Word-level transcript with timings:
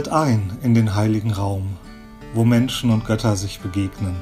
Tritt 0.00 0.12
ein 0.14 0.56
in 0.62 0.72
den 0.72 0.94
heiligen 0.94 1.30
Raum, 1.30 1.76
wo 2.32 2.42
Menschen 2.42 2.90
und 2.90 3.04
Götter 3.04 3.36
sich 3.36 3.60
begegnen. 3.60 4.16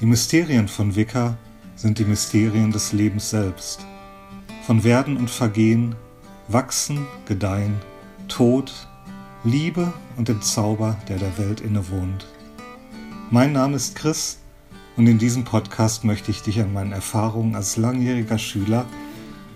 Die 0.00 0.06
Mysterien 0.06 0.66
von 0.66 0.96
Wicca 0.96 1.38
sind 1.76 2.00
die 2.00 2.04
Mysterien 2.04 2.72
des 2.72 2.92
Lebens 2.92 3.30
selbst. 3.30 3.86
Von 4.66 4.82
Werden 4.82 5.18
und 5.18 5.30
Vergehen, 5.30 5.94
Wachsen, 6.48 7.06
Gedeihen, 7.26 7.76
Tod, 8.26 8.88
Liebe 9.44 9.92
und 10.16 10.26
dem 10.26 10.42
Zauber, 10.42 10.96
der 11.08 11.18
der 11.18 11.38
Welt 11.38 11.60
innewohnt. 11.60 12.26
Mein 13.30 13.52
Name 13.52 13.76
ist 13.76 13.94
Chris 13.94 14.38
und 14.96 15.06
in 15.06 15.18
diesem 15.18 15.44
Podcast 15.44 16.02
möchte 16.02 16.32
ich 16.32 16.42
dich 16.42 16.60
an 16.60 16.72
meinen 16.72 16.90
Erfahrungen 16.90 17.54
als 17.54 17.76
langjähriger 17.76 18.38
Schüler 18.38 18.84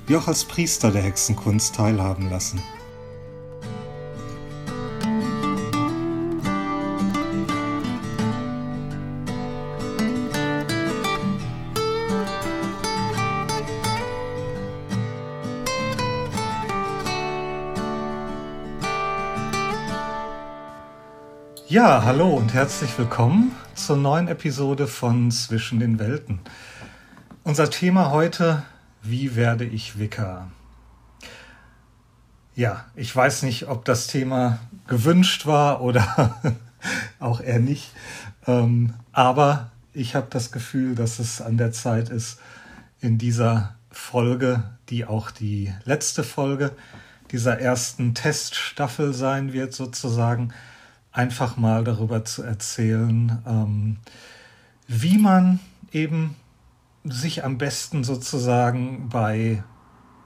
wie 0.06 0.14
auch 0.14 0.28
als 0.28 0.44
Priester 0.44 0.92
der 0.92 1.02
Hexenkunst 1.02 1.74
teilhaben 1.74 2.30
lassen. 2.30 2.62
Ja, 21.72 22.04
hallo 22.04 22.28
und 22.28 22.52
herzlich 22.52 22.98
willkommen 22.98 23.56
zur 23.74 23.96
neuen 23.96 24.28
Episode 24.28 24.86
von 24.86 25.30
Zwischen 25.30 25.80
den 25.80 25.98
Welten. 25.98 26.38
Unser 27.44 27.70
Thema 27.70 28.10
heute, 28.10 28.62
wie 29.02 29.36
werde 29.36 29.64
ich 29.64 29.98
Wicker? 29.98 30.50
Ja, 32.54 32.84
ich 32.94 33.16
weiß 33.16 33.44
nicht, 33.44 33.68
ob 33.68 33.86
das 33.86 34.06
Thema 34.06 34.58
gewünscht 34.86 35.46
war 35.46 35.80
oder 35.80 36.36
auch 37.18 37.40
eher 37.40 37.58
nicht, 37.60 37.92
ähm, 38.46 38.92
aber 39.12 39.70
ich 39.94 40.14
habe 40.14 40.26
das 40.28 40.52
Gefühl, 40.52 40.94
dass 40.94 41.20
es 41.20 41.40
an 41.40 41.56
der 41.56 41.72
Zeit 41.72 42.10
ist, 42.10 42.38
in 43.00 43.16
dieser 43.16 43.76
Folge, 43.90 44.62
die 44.90 45.06
auch 45.06 45.30
die 45.30 45.72
letzte 45.84 46.22
Folge 46.22 46.72
dieser 47.30 47.58
ersten 47.58 48.14
Teststaffel 48.14 49.14
sein 49.14 49.54
wird, 49.54 49.72
sozusagen, 49.72 50.52
einfach 51.12 51.56
mal 51.56 51.84
darüber 51.84 52.24
zu 52.24 52.42
erzählen, 52.42 53.42
ähm, 53.46 53.98
wie 54.88 55.18
man 55.18 55.60
eben 55.92 56.36
sich 57.04 57.44
am 57.44 57.58
besten 57.58 58.04
sozusagen 58.04 59.08
bei 59.08 59.62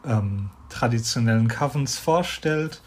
ähm, 0.04 0.50
traditionellen 0.68 1.48
Covens 1.48 1.98
vorstellt, 1.98 2.82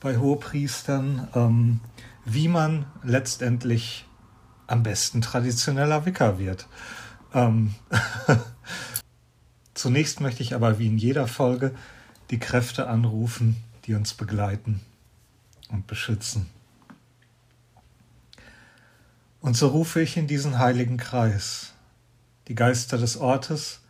bei 0.00 0.18
Hohepriestern, 0.18 1.28
ähm, 1.34 1.80
wie 2.24 2.48
man 2.48 2.86
letztendlich 3.02 4.06
am 4.66 4.82
besten 4.82 5.20
traditioneller 5.20 6.06
Wicker 6.06 6.38
wird. 6.38 6.66
Ähm 7.34 7.74
Zunächst 9.74 10.20
möchte 10.20 10.42
ich 10.42 10.54
aber 10.54 10.78
wie 10.78 10.88
in 10.88 10.98
jeder 10.98 11.26
Folge 11.26 11.74
die 12.30 12.38
Kräfte 12.38 12.88
anrufen, 12.88 13.56
die 13.86 13.94
uns 13.94 14.14
begleiten 14.14 14.80
und 15.70 15.86
beschützen. 15.86 16.46
Und 19.40 19.56
so 19.56 19.68
rufe 19.68 20.02
ich 20.02 20.18
in 20.18 20.26
diesen 20.26 20.58
heiligen 20.58 20.98
Kreis, 20.98 21.72
die 22.48 22.54
Geister 22.54 22.98
des 22.98 23.16
Ortes 23.16 23.80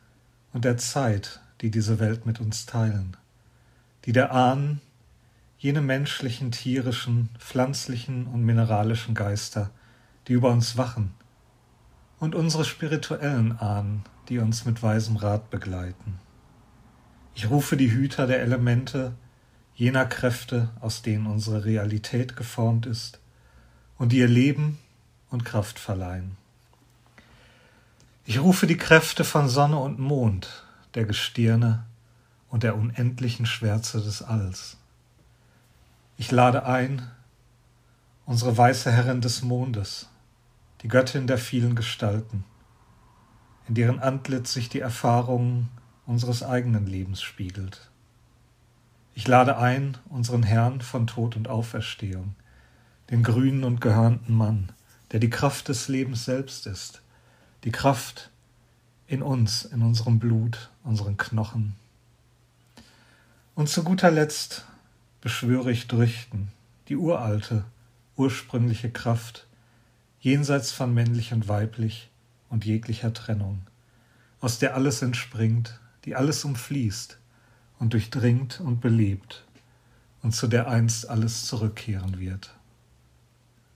und 0.53 0.65
der 0.65 0.77
Zeit, 0.77 1.41
die 1.61 1.73
diese 1.73 1.99
Welt 1.99 2.25
mit 2.25 2.41
uns 2.41 2.67
teilen, 2.67 3.17
die 4.05 4.13
der 4.13 4.33
Ahnen, 4.33 4.81
jene 5.59 5.81
menschlichen, 5.81 6.53
tierischen, 6.53 7.31
pflanzlichen 7.39 8.27
und 8.27 8.45
mineralischen 8.45 9.15
Geister, 9.15 9.71
die 10.29 10.35
über 10.35 10.51
uns 10.51 10.77
wachen, 10.77 11.13
und 12.21 12.35
unsere 12.35 12.65
spirituellen 12.65 13.59
Ahnen, 13.59 14.05
die 14.29 14.39
uns 14.39 14.65
mit 14.65 14.83
weisem 14.83 15.17
Rat 15.17 15.51
begleiten. 15.51 16.19
Ich 17.35 17.51
rufe 17.51 17.77
die 17.77 17.91
Hüter 17.91 18.29
der 18.29 18.41
Elemente, 18.41 19.15
jener 19.75 20.07
Kräfte, 20.07 20.69
aus 20.81 21.03
denen 21.03 21.27
unsere 21.27 21.65
Realität 21.65 22.37
geformt 22.37 22.87
ist 22.87 23.19
und 23.99 24.13
ihr 24.13 24.29
Leben 24.29 24.79
und 25.31 25.45
Kraft 25.45 25.79
verleihen. 25.79 26.37
Ich 28.25 28.41
rufe 28.41 28.67
die 28.67 28.77
Kräfte 28.77 29.25
von 29.25 29.49
Sonne 29.49 29.79
und 29.79 29.99
Mond, 29.99 30.65
der 30.95 31.05
Gestirne 31.05 31.85
und 32.49 32.63
der 32.63 32.77
unendlichen 32.77 33.47
Schwärze 33.47 34.01
des 34.01 34.23
Alls. 34.23 34.77
Ich 36.17 36.31
lade 36.31 36.67
ein 36.67 37.09
unsere 38.27 38.57
weiße 38.57 38.93
Herrin 38.93 39.21
des 39.21 39.43
Mondes, 39.43 40.09
die 40.83 40.89
Göttin 40.89 41.27
der 41.27 41.39
vielen 41.39 41.75
Gestalten, 41.75 42.45
in 43.67 43.75
deren 43.75 43.99
Antlitz 43.99 44.53
sich 44.53 44.69
die 44.69 44.81
Erfahrung 44.81 45.69
unseres 46.07 46.43
eigenen 46.43 46.87
Lebens 46.87 47.23
spiegelt. 47.23 47.91
Ich 49.15 49.27
lade 49.27 49.59
ein 49.59 49.97
unseren 50.09 50.43
Herrn 50.43 50.81
von 50.81 51.07
Tod 51.07 51.37
und 51.37 51.49
Auferstehung, 51.49 52.35
den 53.11 53.23
grünen 53.23 53.65
und 53.65 53.81
gehörnten 53.81 54.35
Mann, 54.35 54.73
der 55.13 55.21
die 55.21 55.31
Kraft 55.31 55.69
des 55.69 55.89
Lebens 55.89 56.25
selbst 56.25 56.67
ist, 56.67 57.03
die 57.65 57.73
Kraft 57.73 58.31
in 59.07 59.23
uns, 59.23 59.65
in 59.65 59.83
unserem 59.83 60.19
Blut, 60.19 60.71
unseren 60.85 61.17
Knochen. 61.17 61.75
Und 63.55 63.69
zu 63.69 63.83
guter 63.83 64.11
Letzt 64.11 64.65
beschwöre 65.21 65.73
ich 65.73 65.89
Drüchten, 65.89 66.53
die 66.89 66.97
uralte, 66.97 67.65
ursprüngliche 68.17 68.91
Kraft, 68.91 69.47
jenseits 70.21 70.73
von 70.73 70.95
männlich 70.95 71.33
und 71.33 71.49
weiblich 71.49 72.11
und 72.49 72.65
jeglicher 72.65 73.13
Trennung, 73.13 73.63
aus 74.41 74.59
der 74.59 74.75
alles 74.75 75.03
entspringt, 75.03 75.81
die 76.05 76.15
alles 76.15 76.45
umfließt 76.45 77.19
und 77.79 77.93
durchdringt 77.93 78.61
und 78.61 78.81
belebt 78.81 79.45
und 80.23 80.35
zu 80.35 80.47
der 80.47 80.69
einst 80.69 81.09
alles 81.09 81.47
zurückkehren 81.47 82.19
wird. 82.21 82.55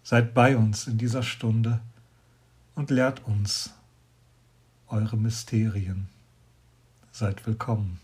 Seid 0.07 0.35
bei 0.35 0.55
uns 0.55 0.87
in 0.87 0.99
dieser 0.99 1.23
Stunde 1.23 1.81
und 2.75 2.91
lehrt 2.91 3.25
uns 3.25 3.71
eure 4.87 5.17
Mysterien. 5.17 6.11
Seid 7.11 7.47
willkommen. 7.47 7.99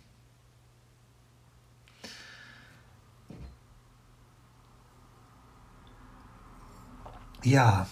Ja, 7.44 7.86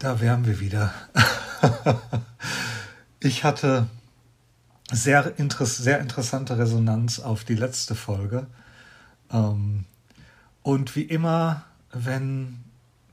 da 0.00 0.20
wären 0.20 0.44
wir 0.44 0.58
wieder. 0.58 0.92
ich 3.20 3.44
hatte 3.44 3.86
sehr, 4.90 5.34
sehr 5.36 6.00
interessante 6.00 6.58
Resonanz 6.58 7.20
auf 7.20 7.44
die 7.44 7.54
letzte 7.54 7.94
Folge. 7.94 8.48
Ähm, 9.30 9.84
und 10.66 10.96
wie 10.96 11.02
immer, 11.02 11.62
wenn, 11.92 12.64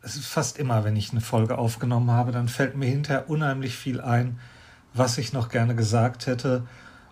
es 0.02 0.16
ist 0.16 0.25
fast 0.25 0.58
immer, 0.58 0.84
wenn 0.84 0.96
ich 0.96 1.12
eine 1.12 1.22
Folge 1.22 1.59
aufgenommen 1.59 2.09
habe, 2.09 2.31
dann 2.31 2.47
fällt 2.47 2.75
mir 2.75 2.88
hinterher 2.88 3.30
unheimlich 3.30 3.75
viel 3.78 4.02
ein, 4.02 4.40
was 4.96 5.19
ich 5.19 5.34
noch 5.34 5.50
gerne 5.50 5.75
gesagt 5.75 6.25
hätte 6.25 6.66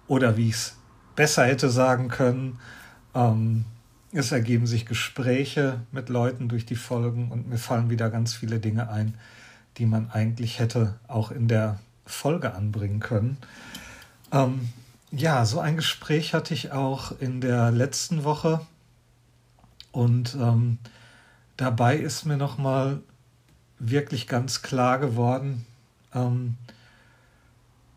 oder 0.08 0.38
wie 0.38 0.50
ich 0.50 0.56
es 0.56 0.78
besser 1.16 1.46
hätte 1.46 1.70
sagen 1.70 2.08
können. 2.08 2.58
Ähm, 3.14 3.66
es 4.14 4.32
ergeben 4.32 4.66
sich 4.66 4.88
Gespräche 4.88 5.82
mit 5.92 6.10
Leuten 6.10 6.50
durch 6.50 6.66
die 6.66 6.76
Folgen 6.76 7.30
und 7.30 7.48
mir 7.48 7.60
fallen 7.60 7.92
wieder 7.92 8.10
ganz 8.10 8.34
viele 8.34 8.60
Dinge 8.60 8.90
ein, 8.90 9.14
die 9.78 9.86
man 9.86 10.10
eigentlich 10.10 10.58
hätte 10.58 10.96
auch 11.08 11.30
in 11.30 11.50
der 11.50 11.80
Folge 12.08 12.56
anbringen 12.56 13.00
können. 13.00 13.38
Ähm, 14.32 14.70
ja, 15.12 15.46
so 15.46 15.60
ein 15.60 15.76
Gespräch 15.76 16.34
hatte 16.34 16.56
ich 16.56 16.72
auch 16.72 17.12
in 17.20 17.42
der 17.42 17.70
letzten 17.70 18.24
Woche 18.24 18.62
und 19.92 20.36
ähm, 20.36 20.78
dabei 21.58 21.98
ist 21.98 22.26
mir 22.26 22.38
nochmal 22.38 23.02
wirklich 23.80 24.28
ganz 24.28 24.62
klar 24.62 25.00
geworden, 25.00 25.66
ähm, 26.14 26.58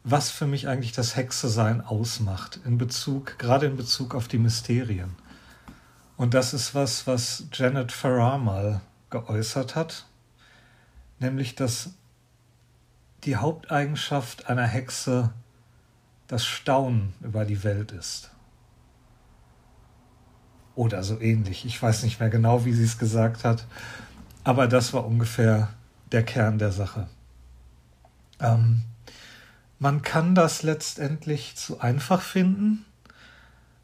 was 0.03 0.31
für 0.31 0.47
mich 0.47 0.69
eigentlich 0.69 0.93
das 0.93 1.17
Hexe-Sein 1.17 1.81
ausmacht, 1.81 2.61
in 2.65 2.79
Bezug, 2.79 3.39
gerade 3.39 3.67
in 3.67 3.77
Bezug 3.77 4.15
auf 4.15 4.29
die 4.29 4.39
Mysterien. 4.39 5.15
Und 6.17 6.35
das 6.35 6.55
ist 6.55 6.75
was, 6.75 7.07
was 7.07 7.45
Janet 7.53 7.91
Farrar 7.91 8.39
mal 8.39 8.81
geäußert 9.11 9.75
hat, 9.75 10.07
nämlich 11.19 11.55
dass 11.55 11.91
die 13.25 13.37
Haupteigenschaft 13.37 14.49
einer 14.49 14.67
Hexe 14.67 15.33
das 16.29 16.45
Staunen 16.45 17.15
über 17.23 17.45
die 17.45 17.65
Welt 17.65 17.93
ist. 17.93 18.31
Oder 20.77 21.03
so 21.03 21.21
ähnlich. 21.21 21.65
Ich 21.65 21.81
weiß 21.81 22.03
nicht 22.03 22.21
mehr 22.21 22.31
genau, 22.31 22.65
wie 22.65 22.73
sie 22.73 22.85
es 22.85 22.99
gesagt 22.99 23.45
hat. 23.45 23.67
Aber 24.43 24.67
das 24.67 24.93
war 24.93 25.07
ungefähr 25.07 25.69
der 26.13 26.25
Kern 26.25 26.59
der 26.59 26.73
Sache. 26.73 27.09
Ähm, 28.41 28.83
man 29.79 30.03
kann 30.03 30.35
das 30.35 30.63
letztendlich 30.63 31.57
zu 31.57 31.81
einfach 31.81 32.21
finden. 32.21 32.85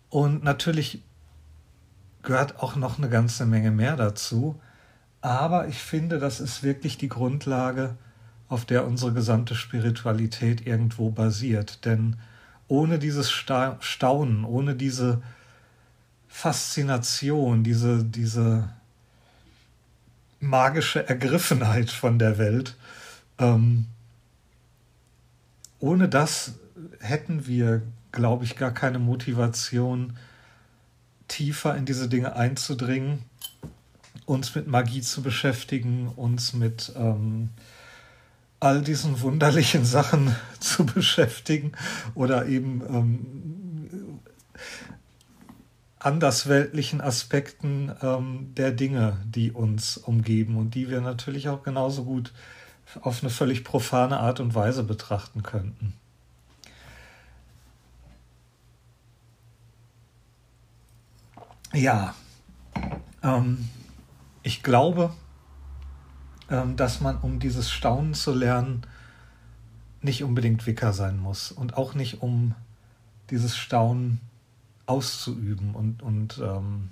Und 0.09 0.43
natürlich 0.43 1.03
gehört 2.23 2.61
auch 2.61 2.77
noch 2.77 2.99
eine 2.99 3.09
ganze 3.09 3.47
Menge 3.47 3.71
mehr 3.71 3.97
dazu. 3.97 4.61
Aber 5.21 5.69
ich 5.69 5.79
finde, 5.79 6.19
das 6.19 6.41
ist 6.41 6.63
wirklich 6.63 6.99
die 6.99 7.09
Grundlage, 7.09 7.97
auf 8.49 8.65
der 8.65 8.87
unsere 8.87 9.13
gesamte 9.13 9.55
Spiritualität 9.55 10.67
irgendwo 10.67 11.11
basiert. 11.11 11.85
Denn 11.85 12.17
ohne 12.67 12.99
dieses 12.99 13.31
Staunen, 13.31 14.45
ohne 14.45 14.75
diese 14.75 15.23
Faszination, 16.31 17.65
diese, 17.65 18.05
diese 18.05 18.71
magische 20.39 21.07
Ergriffenheit 21.07 21.91
von 21.91 22.19
der 22.19 22.39
Welt, 22.39 22.77
ähm, 23.39 23.87
ohne 25.81 26.09
das 26.09 26.55
hätten 27.01 27.47
wir, 27.47 27.83
glaube 28.13 28.45
ich, 28.45 28.57
gar 28.57 28.73
keine 28.73 28.99
Motivation, 28.99 30.17
tiefer 31.29 31.77
in 31.77 31.85
diese 31.85 32.09
Dinge 32.09 32.37
einzudringen, 32.37 33.23
uns 34.25 34.55
mit 34.55 34.67
Magie 34.67 35.03
zu 35.03 35.23
beschäftigen, 35.23 36.09
uns 36.09 36.55
mit 36.55 36.93
ähm, 36.97 37.51
all 38.61 38.83
diesen 38.83 39.21
wunderlichen 39.21 39.85
Sachen 39.97 40.35
zu 40.59 40.87
beschäftigen 40.87 41.73
oder 42.15 42.47
eben 42.47 42.83
ähm, 42.89 43.70
andersweltlichen 46.01 47.01
Aspekten 47.01 47.93
ähm, 48.03 48.53
der 48.57 48.73
Dinge, 48.73 49.19
die 49.25 49.53
uns 49.53 49.97
umgeben 49.97 50.57
und 50.57 50.75
die 50.75 50.89
wir 50.89 51.01
natürlich 51.01 51.49
auch 51.49 51.63
genauso 51.63 52.05
gut 52.05 52.33
auf 53.03 53.23
eine 53.23 53.31
völlig 53.31 53.63
profane 53.63 54.19
Art 54.19 54.41
und 54.41 54.55
Weise 54.55 54.83
betrachten 54.83 55.43
könnten. 55.43 55.95
Ja, 61.73 62.15
ähm, 63.23 63.69
ich 64.43 64.63
glaube, 64.63 65.13
ähm, 66.51 66.77
dass 66.77 67.01
man, 67.01 67.19
um 67.19 67.39
dieses 67.39 67.71
Staunen 67.71 68.15
zu 68.15 68.35
lernen, 68.35 68.83
nicht 70.03 70.25
unbedingt 70.25 70.67
Wicker 70.67 70.93
sein 70.93 71.19
muss 71.19 71.53
und 71.53 71.77
auch 71.77 71.95
nicht, 71.95 72.23
um 72.23 72.55
dieses 73.29 73.57
Staunen 73.57 74.21
auszuüben 74.91 75.75
und, 75.75 76.03
und 76.03 76.39
ähm, 76.43 76.91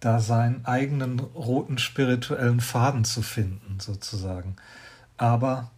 da 0.00 0.20
seinen 0.20 0.64
eigenen 0.64 1.20
roten 1.20 1.76
spirituellen 1.76 2.60
Faden 2.60 3.04
zu 3.04 3.20
finden, 3.20 3.78
sozusagen. 3.78 4.56
Aber, 5.18 5.70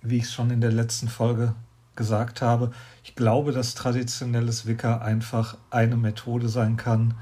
wie 0.00 0.16
ich 0.16 0.24
es 0.24 0.32
schon 0.32 0.50
in 0.50 0.62
der 0.62 0.72
letzten 0.72 1.08
Folge 1.08 1.54
gesagt 1.94 2.40
habe, 2.40 2.72
ich 3.04 3.14
glaube, 3.14 3.52
dass 3.52 3.74
traditionelles 3.74 4.66
Wicker 4.66 5.02
einfach 5.02 5.58
eine 5.70 5.96
Methode 5.96 6.48
sein 6.48 6.78
kann, 6.78 7.14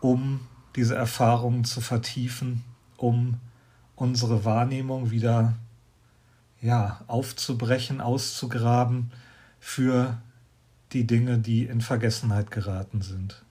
um 0.00 0.40
diese 0.76 0.94
Erfahrungen 0.94 1.64
zu 1.64 1.80
vertiefen, 1.80 2.62
um 2.96 3.40
unsere 3.96 4.44
Wahrnehmung 4.44 5.10
wieder 5.10 5.54
ja, 6.60 7.00
aufzubrechen, 7.08 8.00
auszugraben 8.00 9.10
für 9.58 10.16
die 10.92 11.06
Dinge, 11.06 11.38
die 11.38 11.64
in 11.64 11.80
Vergessenheit 11.80 12.50
geraten 12.50 13.02
sind. 13.02 13.42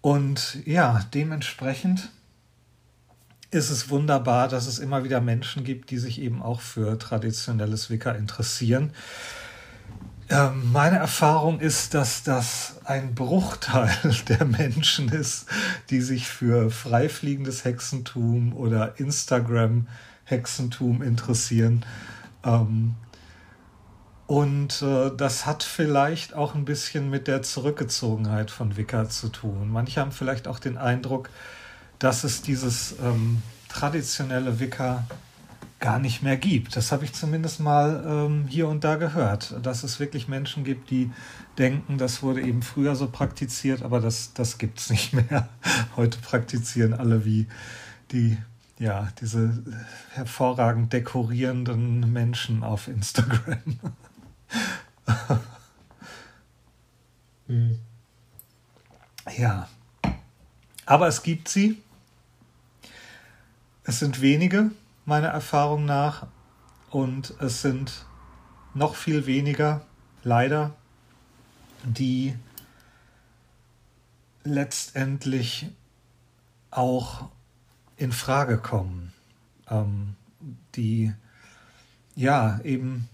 Und 0.00 0.58
ja, 0.66 1.06
dementsprechend 1.14 2.10
ist 3.50 3.70
es 3.70 3.88
wunderbar, 3.88 4.48
dass 4.48 4.66
es 4.66 4.78
immer 4.78 5.04
wieder 5.04 5.20
Menschen 5.20 5.64
gibt, 5.64 5.90
die 5.90 5.98
sich 5.98 6.20
eben 6.20 6.42
auch 6.42 6.60
für 6.60 6.98
traditionelles 6.98 7.88
Wicca 7.88 8.12
interessieren. 8.12 8.92
Ähm, 10.28 10.72
meine 10.72 10.96
Erfahrung 10.96 11.60
ist, 11.60 11.94
dass 11.94 12.22
das 12.22 12.80
ein 12.84 13.14
Bruchteil 13.14 13.96
der 14.28 14.44
Menschen 14.44 15.08
ist, 15.08 15.46
die 15.90 16.00
sich 16.00 16.28
für 16.28 16.70
freifliegendes 16.70 17.64
Hexentum 17.64 18.54
oder 18.54 18.98
Instagram-Hexentum 18.98 21.02
interessieren. 21.02 21.84
Ähm, 22.42 22.94
und 24.26 24.80
äh, 24.80 25.10
das 25.14 25.44
hat 25.44 25.62
vielleicht 25.62 26.34
auch 26.34 26.54
ein 26.54 26.64
bisschen 26.64 27.10
mit 27.10 27.28
der 27.28 27.42
Zurückgezogenheit 27.42 28.50
von 28.50 28.76
Wicca 28.76 29.08
zu 29.08 29.28
tun. 29.28 29.68
Manche 29.70 30.00
haben 30.00 30.12
vielleicht 30.12 30.48
auch 30.48 30.58
den 30.58 30.78
Eindruck, 30.78 31.28
dass 31.98 32.24
es 32.24 32.40
dieses 32.40 32.96
ähm, 33.02 33.42
traditionelle 33.68 34.60
Wicca 34.60 35.04
gar 35.84 35.98
nicht 35.98 36.22
mehr 36.22 36.38
gibt. 36.38 36.76
Das 36.76 36.92
habe 36.92 37.04
ich 37.04 37.12
zumindest 37.12 37.60
mal 37.60 38.02
ähm, 38.06 38.46
hier 38.48 38.68
und 38.68 38.84
da 38.84 38.96
gehört, 38.96 39.54
dass 39.62 39.84
es 39.84 40.00
wirklich 40.00 40.28
Menschen 40.28 40.64
gibt, 40.64 40.90
die 40.90 41.10
denken, 41.58 41.98
das 41.98 42.22
wurde 42.22 42.40
eben 42.40 42.62
früher 42.62 42.96
so 42.96 43.08
praktiziert, 43.08 43.82
aber 43.82 44.00
das, 44.00 44.32
das 44.32 44.56
gibt 44.56 44.80
es 44.80 44.88
nicht 44.94 45.12
mehr. 45.12 45.50
Heute 45.96 46.18
praktizieren 46.18 46.94
alle 46.94 47.26
wie 47.26 47.46
die, 48.12 48.38
ja, 48.78 49.08
diese 49.20 49.62
hervorragend 50.14 50.94
dekorierenden 50.94 52.10
Menschen 52.10 52.62
auf 52.62 52.88
Instagram. 52.88 53.78
Ja, 59.36 59.68
aber 60.86 61.08
es 61.08 61.22
gibt 61.22 61.48
sie. 61.48 61.82
Es 63.84 63.98
sind 63.98 64.20
wenige, 64.20 64.70
meiner 65.04 65.28
Erfahrung 65.28 65.84
nach, 65.84 66.26
und 66.90 67.34
es 67.40 67.60
sind 67.60 68.06
noch 68.72 68.94
viel 68.94 69.26
weniger, 69.26 69.84
leider, 70.22 70.74
die 71.82 72.36
letztendlich 74.44 75.66
auch 76.70 77.30
in 77.96 78.12
Frage 78.12 78.58
kommen, 78.58 79.12
ähm, 79.68 80.14
die 80.76 81.12
ja 82.14 82.60
eben 82.60 83.08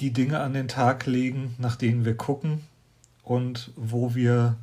die 0.00 0.12
Dinge 0.12 0.40
an 0.40 0.52
den 0.52 0.68
Tag 0.68 1.06
legen, 1.06 1.54
nach 1.58 1.76
denen 1.76 2.04
wir 2.04 2.16
gucken 2.16 2.62
und 3.22 3.70
wo 3.76 4.14
wir 4.14 4.56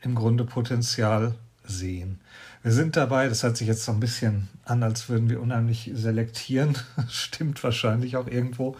im 0.00 0.14
Grunde 0.14 0.44
Potenzial 0.44 1.34
sehen. 1.64 2.20
Wir 2.62 2.72
sind 2.72 2.96
dabei, 2.96 3.28
das 3.28 3.42
hört 3.42 3.56
sich 3.56 3.68
jetzt 3.68 3.84
so 3.84 3.92
ein 3.92 4.00
bisschen 4.00 4.48
an, 4.64 4.82
als 4.82 5.08
würden 5.08 5.28
wir 5.28 5.40
unheimlich 5.40 5.90
selektieren, 5.94 6.76
stimmt 7.08 7.62
wahrscheinlich 7.62 8.16
auch 8.16 8.26
irgendwo, 8.26 8.76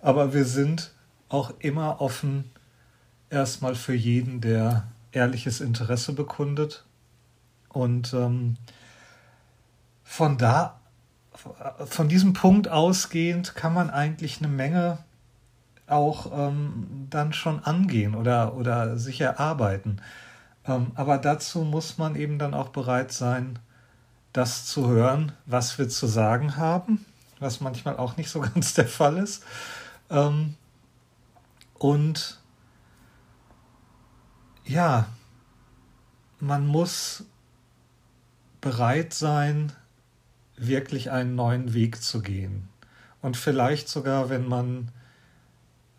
aber 0.00 0.34
wir 0.34 0.44
sind 0.44 0.92
auch 1.28 1.52
immer 1.60 2.00
offen 2.00 2.44
erstmal 3.30 3.74
für 3.74 3.94
jeden, 3.94 4.40
der 4.40 4.86
ehrliches 5.12 5.60
Interesse 5.60 6.12
bekundet. 6.12 6.84
Und 7.68 8.12
ähm, 8.12 8.56
von 10.04 10.36
da, 10.36 10.80
von 11.86 12.08
diesem 12.08 12.34
Punkt 12.34 12.68
ausgehend, 12.68 13.54
kann 13.54 13.72
man 13.72 13.88
eigentlich 13.88 14.38
eine 14.38 14.48
Menge 14.48 14.98
auch 15.92 16.32
ähm, 16.32 17.06
dann 17.10 17.32
schon 17.32 17.62
angehen 17.62 18.14
oder, 18.14 18.54
oder 18.54 18.96
sich 18.96 19.20
erarbeiten. 19.20 20.00
Ähm, 20.66 20.92
aber 20.94 21.18
dazu 21.18 21.62
muss 21.62 21.98
man 21.98 22.16
eben 22.16 22.38
dann 22.38 22.54
auch 22.54 22.68
bereit 22.68 23.12
sein, 23.12 23.58
das 24.32 24.66
zu 24.66 24.88
hören, 24.88 25.32
was 25.46 25.78
wir 25.78 25.88
zu 25.88 26.06
sagen 26.06 26.56
haben, 26.56 27.04
was 27.38 27.60
manchmal 27.60 27.96
auch 27.96 28.16
nicht 28.16 28.30
so 28.30 28.40
ganz 28.54 28.74
der 28.74 28.88
Fall 28.88 29.18
ist. 29.18 29.44
Ähm, 30.10 30.54
und 31.74 32.40
ja, 34.64 35.08
man 36.38 36.66
muss 36.66 37.24
bereit 38.60 39.12
sein, 39.12 39.72
wirklich 40.56 41.10
einen 41.10 41.34
neuen 41.34 41.74
Weg 41.74 42.02
zu 42.02 42.22
gehen. 42.22 42.68
Und 43.20 43.36
vielleicht 43.36 43.88
sogar, 43.88 44.30
wenn 44.30 44.46
man 44.46 44.90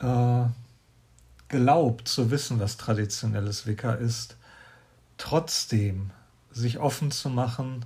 äh, 0.04 0.46
glaubt 1.48 2.08
zu 2.08 2.32
wissen, 2.32 2.60
was 2.60 2.78
traditionelles 2.78 3.66
Wicca 3.66 3.94
ist, 3.94 4.38
trotzdem 5.18 6.12
sich 6.52 6.80
offen 6.80 7.12
zu 7.12 7.30
machen 7.30 7.86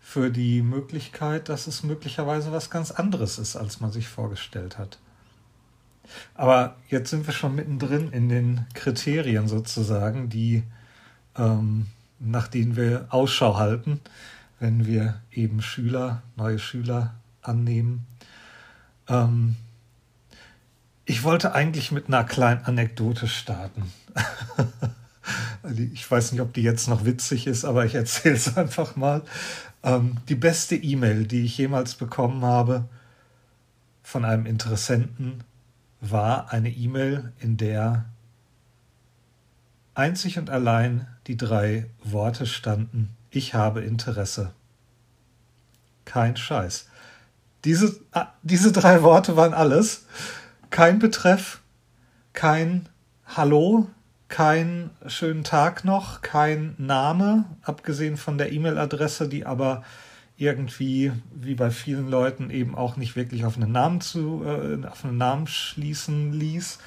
für 0.00 0.30
die 0.30 0.62
Möglichkeit, 0.62 1.48
dass 1.48 1.66
es 1.66 1.82
möglicherweise 1.82 2.50
was 2.50 2.70
ganz 2.70 2.90
anderes 2.90 3.38
ist, 3.38 3.56
als 3.56 3.80
man 3.80 3.92
sich 3.92 4.08
vorgestellt 4.08 4.78
hat. 4.78 4.98
Aber 6.34 6.76
jetzt 6.88 7.10
sind 7.10 7.26
wir 7.26 7.34
schon 7.34 7.54
mittendrin 7.54 8.10
in 8.12 8.28
den 8.28 8.66
Kriterien 8.72 9.46
sozusagen, 9.48 10.30
die 10.30 10.62
ähm, 11.36 11.86
nach 12.18 12.48
denen 12.48 12.76
wir 12.76 13.06
Ausschau 13.10 13.58
halten, 13.58 14.00
wenn 14.58 14.86
wir 14.86 15.20
eben 15.30 15.62
Schüler, 15.62 16.22
neue 16.36 16.58
Schüler 16.58 17.14
annehmen. 17.42 18.06
Ähm, 19.08 19.56
ich 21.08 21.24
wollte 21.24 21.54
eigentlich 21.54 21.90
mit 21.90 22.08
einer 22.08 22.22
kleinen 22.22 22.64
Anekdote 22.64 23.28
starten. 23.28 23.90
ich 25.94 26.08
weiß 26.08 26.32
nicht, 26.32 26.42
ob 26.42 26.52
die 26.52 26.62
jetzt 26.62 26.86
noch 26.86 27.06
witzig 27.06 27.46
ist, 27.46 27.64
aber 27.64 27.86
ich 27.86 27.94
erzähle 27.94 28.34
es 28.34 28.56
einfach 28.58 28.94
mal. 28.94 29.22
Ähm, 29.82 30.18
die 30.28 30.34
beste 30.34 30.76
E-Mail, 30.76 31.26
die 31.26 31.46
ich 31.46 31.56
jemals 31.56 31.94
bekommen 31.94 32.44
habe 32.44 32.84
von 34.02 34.26
einem 34.26 34.44
Interessenten, 34.44 35.44
war 36.02 36.52
eine 36.52 36.68
E-Mail, 36.68 37.32
in 37.40 37.56
der 37.56 38.04
einzig 39.94 40.38
und 40.38 40.50
allein 40.50 41.06
die 41.26 41.38
drei 41.38 41.86
Worte 42.04 42.44
standen, 42.44 43.16
ich 43.30 43.54
habe 43.54 43.80
Interesse. 43.80 44.52
Kein 46.04 46.36
Scheiß. 46.36 46.86
Diese, 47.64 47.98
ah, 48.12 48.28
diese 48.42 48.72
drei 48.72 49.02
Worte 49.02 49.36
waren 49.36 49.54
alles. 49.54 50.04
Kein 50.70 50.98
Betreff, 50.98 51.60
kein 52.32 52.88
Hallo, 53.26 53.88
kein 54.28 54.90
schönen 55.06 55.42
Tag 55.42 55.84
noch, 55.84 56.20
kein 56.20 56.74
Name, 56.78 57.44
abgesehen 57.62 58.16
von 58.16 58.38
der 58.38 58.52
E-Mail-Adresse, 58.52 59.28
die 59.28 59.46
aber 59.46 59.82
irgendwie, 60.36 61.10
wie 61.34 61.54
bei 61.54 61.70
vielen 61.70 62.08
Leuten, 62.08 62.50
eben 62.50 62.74
auch 62.74 62.96
nicht 62.96 63.16
wirklich 63.16 63.44
auf 63.44 63.56
einen 63.56 63.72
Namen 63.72 64.00
zu, 64.00 64.44
äh, 64.44 64.86
auf 64.86 65.04
einen 65.04 65.18
Namen 65.18 65.46
schließen 65.46 66.32
ließ. 66.32 66.78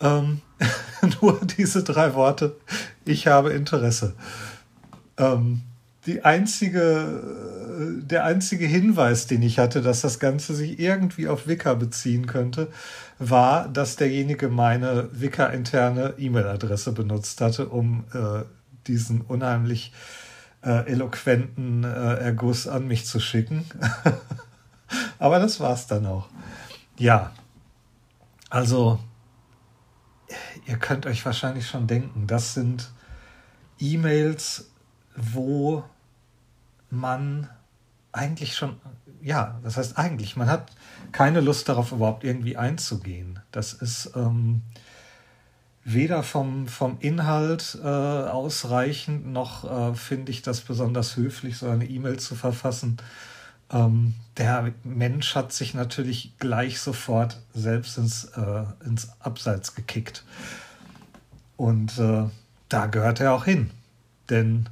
Ähm, 0.00 0.40
nur 1.20 1.40
diese 1.58 1.84
drei 1.84 2.14
Worte, 2.14 2.56
ich 3.04 3.26
habe 3.26 3.52
Interesse. 3.52 4.14
Ähm, 5.18 5.62
die 6.06 6.24
einzige, 6.24 8.00
der 8.02 8.24
einzige 8.24 8.66
Hinweis, 8.66 9.26
den 9.26 9.42
ich 9.42 9.58
hatte, 9.58 9.82
dass 9.82 10.00
das 10.00 10.18
Ganze 10.18 10.54
sich 10.54 10.80
irgendwie 10.80 11.28
auf 11.28 11.46
Wicker 11.46 11.76
beziehen 11.76 12.26
könnte, 12.26 12.68
war, 13.18 13.68
dass 13.68 13.96
derjenige 13.96 14.48
meine 14.48 15.08
Wicker-interne 15.12 16.14
E-Mail-Adresse 16.18 16.92
benutzt 16.92 17.40
hatte, 17.40 17.68
um 17.68 18.04
äh, 18.12 18.42
diesen 18.88 19.20
unheimlich 19.20 19.92
äh, 20.64 20.90
eloquenten 20.90 21.84
äh, 21.84 22.14
Erguss 22.14 22.66
an 22.66 22.88
mich 22.88 23.06
zu 23.06 23.20
schicken. 23.20 23.64
Aber 25.18 25.38
das 25.38 25.60
war's 25.60 25.86
dann 25.86 26.06
auch. 26.06 26.28
Ja, 26.98 27.32
also 28.50 28.98
ihr 30.66 30.76
könnt 30.76 31.06
euch 31.06 31.24
wahrscheinlich 31.24 31.66
schon 31.66 31.86
denken, 31.86 32.26
das 32.26 32.54
sind 32.54 32.90
E-Mails, 33.78 34.71
wo 35.16 35.84
man 36.90 37.48
eigentlich 38.12 38.54
schon, 38.54 38.76
ja, 39.22 39.58
das 39.62 39.76
heißt 39.76 39.98
eigentlich, 39.98 40.36
man 40.36 40.48
hat 40.48 40.70
keine 41.12 41.40
Lust 41.40 41.68
darauf, 41.68 41.92
überhaupt 41.92 42.24
irgendwie 42.24 42.56
einzugehen. 42.56 43.40
Das 43.50 43.72
ist 43.72 44.12
ähm, 44.14 44.62
weder 45.84 46.22
vom, 46.22 46.68
vom 46.68 46.98
Inhalt 47.00 47.78
äh, 47.82 47.86
ausreichend, 47.86 49.26
noch 49.26 49.64
äh, 49.64 49.94
finde 49.94 50.30
ich 50.30 50.42
das 50.42 50.60
besonders 50.60 51.16
höflich, 51.16 51.58
so 51.58 51.68
eine 51.68 51.86
E-Mail 51.86 52.18
zu 52.18 52.34
verfassen. 52.34 52.98
Ähm, 53.70 54.14
der 54.36 54.72
Mensch 54.84 55.34
hat 55.34 55.52
sich 55.52 55.74
natürlich 55.74 56.34
gleich 56.38 56.80
sofort 56.80 57.40
selbst 57.54 57.98
ins, 57.98 58.24
äh, 58.24 58.64
ins 58.84 59.10
Abseits 59.20 59.74
gekickt. 59.74 60.24
Und 61.56 61.98
äh, 61.98 62.24
da 62.68 62.86
gehört 62.86 63.20
er 63.20 63.32
auch 63.32 63.44
hin. 63.44 63.70
Denn 64.30 64.68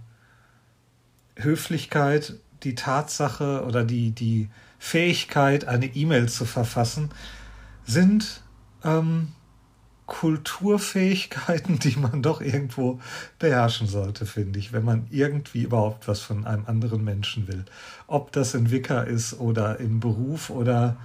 Höflichkeit, 1.42 2.34
die 2.62 2.74
Tatsache 2.74 3.64
oder 3.66 3.84
die, 3.84 4.10
die 4.12 4.48
Fähigkeit, 4.78 5.66
eine 5.66 5.86
E-Mail 5.86 6.28
zu 6.28 6.44
verfassen, 6.44 7.10
sind 7.84 8.42
ähm, 8.84 9.28
Kulturfähigkeiten, 10.06 11.78
die 11.78 11.96
man 11.96 12.20
doch 12.20 12.40
irgendwo 12.40 13.00
beherrschen 13.38 13.86
sollte, 13.86 14.26
finde 14.26 14.58
ich, 14.58 14.72
wenn 14.72 14.84
man 14.84 15.06
irgendwie 15.10 15.62
überhaupt 15.62 16.08
was 16.08 16.20
von 16.20 16.46
einem 16.46 16.66
anderen 16.66 17.04
Menschen 17.04 17.46
will. 17.46 17.64
Ob 18.08 18.32
das 18.32 18.54
in 18.54 18.70
Wicker 18.70 19.06
ist 19.06 19.38
oder 19.38 19.78
im 19.78 20.00
Beruf 20.00 20.50
oder 20.50 20.96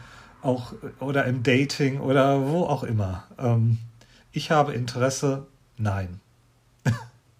auch 0.41 0.73
oder 0.99 1.25
im 1.25 1.43
Dating 1.43 1.99
oder 1.99 2.47
wo 2.47 2.63
auch 2.63 2.83
immer. 2.83 3.25
Ähm, 3.37 3.77
ich 4.31 4.51
habe 4.51 4.73
Interesse, 4.73 5.45
nein, 5.77 6.19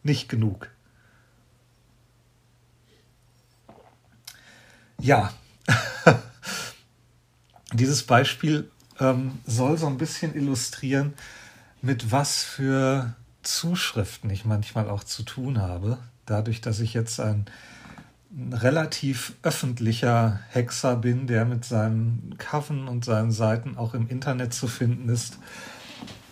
nicht 0.04 0.30
genug. 0.30 0.70
Ja, 5.02 5.32
dieses 7.74 8.04
Beispiel 8.04 8.70
ähm, 9.00 9.40
soll 9.46 9.78
so 9.78 9.88
ein 9.88 9.98
bisschen 9.98 10.36
illustrieren, 10.36 11.14
mit 11.82 12.12
was 12.12 12.44
für 12.44 13.14
Zuschriften 13.44 14.30
ich 14.30 14.46
manchmal 14.46 14.90
auch 14.90 15.04
zu 15.04 15.24
tun 15.24 15.62
habe. 15.62 15.98
Dadurch, 16.25 16.62
dass 16.62 16.80
ich 16.80 16.94
jetzt 16.94 17.20
ein 17.20 17.46
relativ 18.52 19.34
öffentlicher 19.44 20.40
Hexer 20.50 20.98
bin, 20.98 21.28
der 21.28 21.46
mit 21.46 21.64
seinen 21.64 22.36
Coven 22.38 22.88
und 22.88 23.06
seinen 23.06 23.32
Seiten 23.32 23.78
auch 23.78 23.94
im 23.94 24.10
Internet 24.10 24.54
zu 24.54 24.68
finden 24.68 25.10
ist. 25.10 25.38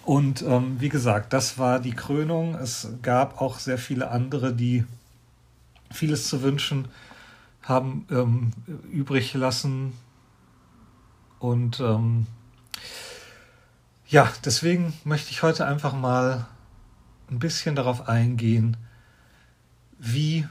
Und 0.03 0.41
ähm, 0.41 0.77
wie 0.79 0.89
gesagt, 0.89 1.32
das 1.32 1.58
war 1.58 1.79
die 1.79 1.93
Krönung. 1.93 2.55
Es 2.55 2.89
gab 3.01 3.39
auch 3.39 3.60
sehr 3.60 3.77
viele 3.77 4.10
andere, 4.10 4.53
die 4.53 4.84
vieles 5.91 6.27
zu 6.27 6.41
wünschen 6.41 6.89
haben 7.63 8.05
ähm, 8.12 8.51
übrig 8.91 9.34
lassen. 9.34 9.93
Und 11.39 11.79
ähm, 11.79 12.27
ja, 14.08 14.32
deswegen 14.46 14.93
möchte 15.03 15.32
ich 15.32 15.43
heute 15.43 15.65
einfach 15.65 15.93
mal 15.93 16.46
ein 17.32 17.39
bisschen 17.39 17.75
darauf 17.75 18.08
eingehen, 18.08 18.77
wie 19.98 20.46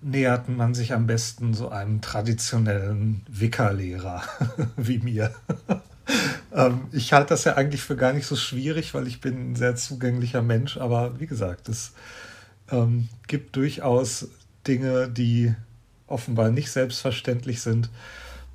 nähert 0.00 0.48
man 0.48 0.74
sich 0.74 0.92
am 0.92 1.06
besten 1.06 1.54
so 1.54 1.70
einem 1.70 2.00
traditionellen 2.00 3.22
Wickerlehrer 3.28 4.22
wie 4.76 4.98
mir. 4.98 5.34
ähm, 6.52 6.82
ich 6.92 7.12
halte 7.12 7.30
das 7.30 7.44
ja 7.44 7.54
eigentlich 7.54 7.82
für 7.82 7.96
gar 7.96 8.12
nicht 8.12 8.26
so 8.26 8.36
schwierig, 8.36 8.94
weil 8.94 9.06
ich 9.06 9.20
bin 9.20 9.52
ein 9.52 9.56
sehr 9.56 9.76
zugänglicher 9.76 10.42
Mensch, 10.42 10.76
aber 10.76 11.18
wie 11.18 11.26
gesagt, 11.26 11.68
es 11.68 11.92
ähm, 12.70 13.08
gibt 13.26 13.56
durchaus 13.56 14.28
Dinge, 14.66 15.08
die 15.08 15.54
offenbar 16.08 16.50
nicht 16.50 16.70
selbstverständlich 16.70 17.60
sind. 17.60 17.90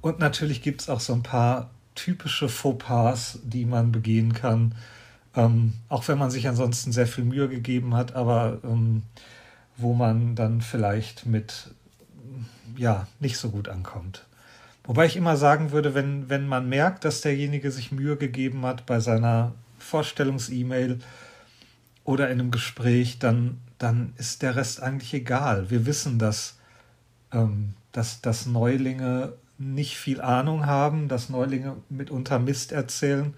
Und 0.02 0.20
natürlich 0.20 0.62
gibt 0.62 0.82
es 0.82 0.90
auch 0.90 1.00
so 1.00 1.14
ein 1.14 1.24
paar 1.24 1.70
typische 1.96 2.50
Fauxpas, 2.50 3.40
die 3.44 3.66
man 3.66 3.92
begehen 3.92 4.34
kann, 4.34 4.76
ähm, 5.36 5.74
auch 5.90 6.08
wenn 6.08 6.18
man 6.18 6.32
sich 6.32 6.48
ansonsten 6.48 6.92
sehr 6.92 7.08
viel 7.08 7.24
Mühe 7.24 7.48
gegeben 7.48 7.96
hat, 7.96 8.16
aber 8.16 8.60
ähm, 8.64 9.04
wo 9.78 9.94
man 9.94 10.36
dann 10.36 10.62
vielleicht 10.62 11.26
mit 11.26 11.72
ja 12.78 13.08
nicht 13.20 13.38
so 13.38 13.50
gut 13.50 13.70
ankommt. 13.70 14.26
Wobei 14.84 15.06
ich 15.06 15.16
immer 15.16 15.38
sagen 15.38 15.72
würde, 15.72 15.94
wenn, 15.94 16.30
wenn 16.30 16.48
man 16.48 16.68
merkt, 16.68 17.06
dass 17.06 17.22
derjenige 17.22 17.72
sich 17.72 17.92
Mühe 17.92 18.18
gegeben 18.18 18.66
hat 18.66 18.86
bei 18.86 19.00
seiner 19.00 19.54
Vorstellungs-E-Mail 19.80 21.00
oder 22.04 22.30
in 22.30 22.40
einem 22.40 22.52
Gespräch, 22.52 23.20
dann, 23.20 23.62
dann 23.78 24.14
ist 24.18 24.42
der 24.42 24.56
Rest 24.56 24.82
eigentlich 24.82 25.14
egal. 25.14 25.70
Wir 25.70 25.86
wissen, 25.86 26.20
dass 26.20 26.58
ähm, 27.34 27.74
dass, 27.92 28.22
dass 28.22 28.46
Neulinge 28.46 29.34
nicht 29.58 29.98
viel 29.98 30.22
Ahnung 30.22 30.66
haben, 30.66 31.08
dass 31.08 31.30
Neulinge 31.30 31.78
mitunter 31.90 32.40
Mist 32.40 32.72
erzählen. 32.72 33.34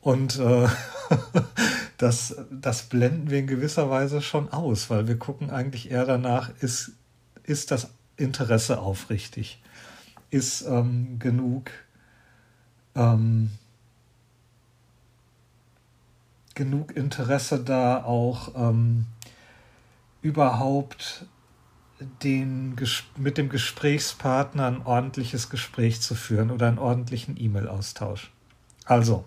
Und 0.00 0.38
äh, 0.38 0.68
das, 1.98 2.36
das 2.50 2.84
blenden 2.84 3.30
wir 3.30 3.38
in 3.38 3.46
gewisser 3.46 3.90
Weise 3.90 4.22
schon 4.22 4.50
aus, 4.52 4.90
weil 4.90 5.08
wir 5.08 5.18
gucken 5.18 5.50
eigentlich 5.50 5.90
eher 5.90 6.06
danach, 6.06 6.50
ist, 6.60 6.92
ist 7.42 7.70
das 7.70 7.90
Interesse 8.16 8.80
aufrichtig? 8.80 9.62
Ist 10.30 10.62
ähm, 10.62 11.18
genug, 11.18 11.70
ähm, 12.94 13.50
genug 16.54 16.96
Interesse 16.96 17.58
da 17.58 18.04
auch 18.04 18.54
ähm, 18.54 19.06
überhaupt 20.22 21.26
den, 22.22 22.76
mit 23.16 23.38
dem 23.38 23.48
Gesprächspartner 23.48 24.66
ein 24.66 24.86
ordentliches 24.86 25.50
Gespräch 25.50 26.00
zu 26.00 26.14
führen 26.14 26.50
oder 26.50 26.68
einen 26.68 26.78
ordentlichen 26.78 27.36
E-Mail-Austausch. 27.38 28.30
Also, 28.84 29.24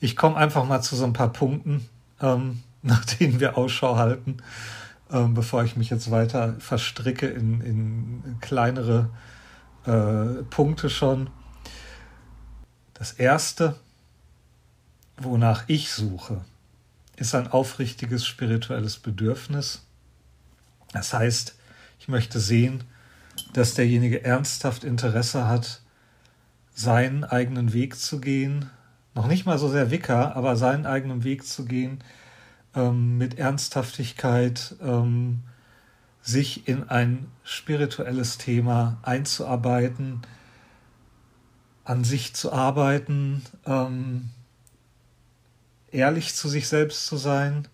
ich 0.00 0.16
komme 0.16 0.36
einfach 0.36 0.64
mal 0.64 0.80
zu 0.80 0.96
so 0.96 1.04
ein 1.04 1.12
paar 1.12 1.32
Punkten, 1.32 1.88
ähm, 2.20 2.62
nach 2.82 3.04
denen 3.04 3.40
wir 3.40 3.58
Ausschau 3.58 3.96
halten, 3.96 4.38
ähm, 5.10 5.34
bevor 5.34 5.64
ich 5.64 5.76
mich 5.76 5.90
jetzt 5.90 6.10
weiter 6.10 6.54
verstricke 6.60 7.26
in, 7.26 7.60
in 7.60 8.36
kleinere 8.40 9.10
äh, 9.84 10.42
Punkte 10.50 10.90
schon. 10.90 11.30
Das 12.94 13.12
erste, 13.12 13.76
wonach 15.16 15.64
ich 15.66 15.92
suche, 15.92 16.44
ist 17.16 17.34
ein 17.34 17.48
aufrichtiges 17.48 18.26
spirituelles 18.26 18.98
Bedürfnis 18.98 19.85
das 20.96 21.12
heißt, 21.12 21.56
ich 21.98 22.08
möchte 22.08 22.40
sehen, 22.40 22.84
dass 23.52 23.74
derjenige 23.74 24.24
ernsthaft 24.24 24.82
Interesse 24.82 25.46
hat, 25.46 25.82
seinen 26.74 27.24
eigenen 27.24 27.72
Weg 27.72 27.96
zu 27.96 28.20
gehen, 28.20 28.70
noch 29.14 29.26
nicht 29.26 29.46
mal 29.46 29.58
so 29.58 29.68
sehr 29.68 29.90
Wicker, 29.90 30.36
aber 30.36 30.56
seinen 30.56 30.86
eigenen 30.86 31.22
Weg 31.24 31.46
zu 31.46 31.64
gehen, 31.64 32.02
ähm, 32.74 33.18
mit 33.18 33.38
Ernsthaftigkeit 33.38 34.76
ähm, 34.82 35.42
sich 36.22 36.66
in 36.66 36.88
ein 36.88 37.26
spirituelles 37.44 38.38
Thema 38.38 38.98
einzuarbeiten, 39.02 40.22
an 41.84 42.04
sich 42.04 42.34
zu 42.34 42.52
arbeiten, 42.52 43.42
ähm, 43.66 44.30
ehrlich 45.90 46.34
zu 46.34 46.48
sich 46.48 46.68
selbst 46.68 47.06
zu 47.06 47.16
sein 47.16 47.68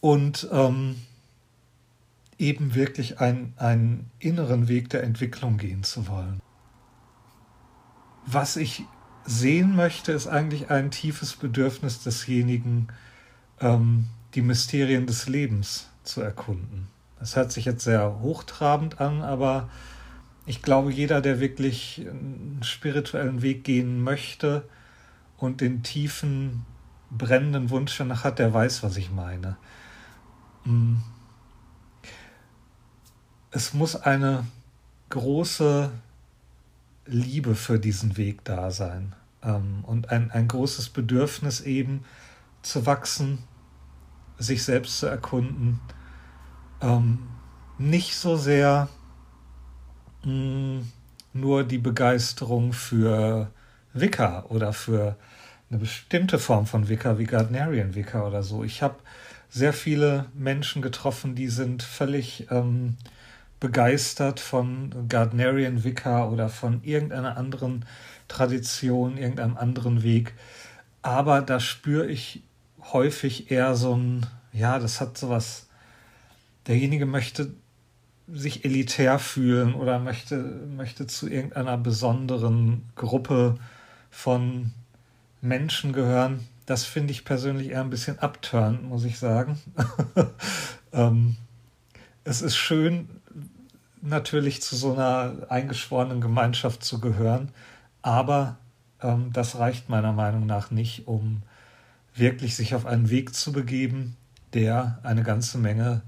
und 0.00 0.48
ähm, 0.52 0.96
eben 2.42 2.74
wirklich 2.74 3.20
ein, 3.20 3.54
einen 3.56 4.10
inneren 4.18 4.66
Weg 4.66 4.90
der 4.90 5.04
Entwicklung 5.04 5.58
gehen 5.58 5.84
zu 5.84 6.08
wollen. 6.08 6.40
Was 8.26 8.56
ich 8.56 8.84
sehen 9.24 9.76
möchte, 9.76 10.10
ist 10.10 10.26
eigentlich 10.26 10.68
ein 10.68 10.90
tiefes 10.90 11.36
Bedürfnis 11.36 12.02
desjenigen, 12.02 12.88
ähm, 13.60 14.08
die 14.34 14.42
Mysterien 14.42 15.06
des 15.06 15.28
Lebens 15.28 15.88
zu 16.02 16.20
erkunden. 16.20 16.88
Das 17.20 17.36
hört 17.36 17.52
sich 17.52 17.64
jetzt 17.64 17.84
sehr 17.84 18.18
hochtrabend 18.20 19.00
an, 19.00 19.22
aber 19.22 19.70
ich 20.44 20.62
glaube, 20.62 20.92
jeder, 20.92 21.20
der 21.20 21.38
wirklich 21.38 22.04
einen 22.04 22.60
spirituellen 22.64 23.42
Weg 23.42 23.62
gehen 23.62 24.02
möchte 24.02 24.68
und 25.36 25.60
den 25.60 25.84
tiefen, 25.84 26.64
brennenden 27.10 27.70
Wunsch 27.70 27.96
danach 27.96 28.24
hat, 28.24 28.40
der 28.40 28.52
weiß, 28.52 28.82
was 28.82 28.96
ich 28.96 29.12
meine. 29.12 29.56
Mm. 30.64 30.96
Es 33.54 33.74
muss 33.74 33.96
eine 33.96 34.46
große 35.10 35.90
Liebe 37.04 37.54
für 37.54 37.78
diesen 37.78 38.16
Weg 38.16 38.44
da 38.44 38.70
sein 38.70 39.14
ähm, 39.42 39.84
und 39.86 40.10
ein, 40.10 40.30
ein 40.30 40.48
großes 40.48 40.88
Bedürfnis 40.88 41.60
eben 41.60 42.04
zu 42.62 42.86
wachsen, 42.86 43.44
sich 44.38 44.64
selbst 44.64 44.98
zu 44.98 45.06
erkunden, 45.06 45.80
ähm, 46.80 47.28
nicht 47.76 48.16
so 48.16 48.36
sehr 48.36 48.88
mh, 50.24 50.32
mm, 50.32 50.92
nur 51.34 51.64
die 51.64 51.78
Begeisterung 51.78 52.72
für 52.72 53.50
Wicca 53.92 54.44
oder 54.48 54.72
für 54.72 55.16
eine 55.68 55.78
bestimmte 55.78 56.38
Form 56.38 56.66
von 56.66 56.88
Wicca 56.88 57.18
wie 57.18 57.24
Gardnerian 57.24 57.94
Wicca 57.94 58.26
oder 58.26 58.42
so. 58.42 58.64
Ich 58.64 58.82
habe 58.82 58.96
sehr 59.50 59.74
viele 59.74 60.26
Menschen 60.34 60.80
getroffen, 60.80 61.34
die 61.34 61.48
sind 61.48 61.82
völlig 61.82 62.46
ähm, 62.50 62.96
begeistert 63.62 64.40
von 64.40 65.06
Gardnerian 65.08 65.84
Wicca 65.84 66.26
oder 66.26 66.48
von 66.48 66.82
irgendeiner 66.82 67.36
anderen 67.36 67.84
Tradition, 68.26 69.16
irgendeinem 69.16 69.56
anderen 69.56 70.02
Weg. 70.02 70.34
Aber 71.00 71.42
da 71.42 71.60
spüre 71.60 72.08
ich 72.08 72.42
häufig 72.92 73.52
eher 73.52 73.76
so 73.76 73.94
ein, 73.94 74.26
ja, 74.52 74.80
das 74.80 75.00
hat 75.00 75.16
sowas, 75.16 75.68
derjenige 76.66 77.06
möchte 77.06 77.54
sich 78.32 78.64
elitär 78.64 79.20
fühlen 79.20 79.74
oder 79.74 80.00
möchte, 80.00 80.38
möchte 80.76 81.06
zu 81.06 81.28
irgendeiner 81.28 81.78
besonderen 81.78 82.90
Gruppe 82.96 83.60
von 84.10 84.72
Menschen 85.40 85.92
gehören. 85.92 86.48
Das 86.66 86.84
finde 86.84 87.12
ich 87.12 87.24
persönlich 87.24 87.70
eher 87.70 87.82
ein 87.82 87.90
bisschen 87.90 88.18
abturnt, 88.18 88.82
muss 88.82 89.04
ich 89.04 89.20
sagen. 89.20 89.56
ähm, 90.92 91.36
es 92.24 92.42
ist 92.42 92.56
schön, 92.56 93.08
natürlich 94.02 94.60
zu 94.62 94.76
so 94.76 94.92
einer 94.92 95.46
eingeschworenen 95.48 96.20
Gemeinschaft 96.20 96.84
zu 96.84 97.00
gehören, 97.00 97.52
aber 98.02 98.58
ähm, 99.00 99.32
das 99.32 99.58
reicht 99.58 99.88
meiner 99.88 100.12
Meinung 100.12 100.44
nach 100.44 100.70
nicht, 100.70 101.06
um 101.06 101.42
wirklich 102.14 102.56
sich 102.56 102.74
auf 102.74 102.84
einen 102.84 103.10
Weg 103.10 103.34
zu 103.34 103.52
begeben, 103.52 104.16
der 104.52 104.98
eine 105.02 105.22
ganze 105.22 105.56
Menge 105.56 106.02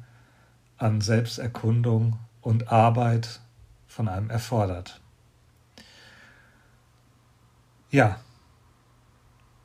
an 0.76 1.00
Selbsterkundung 1.00 2.18
und 2.42 2.70
Arbeit 2.70 3.40
von 3.86 4.08
einem 4.08 4.28
erfordert. 4.28 5.00
Ja, 7.90 8.18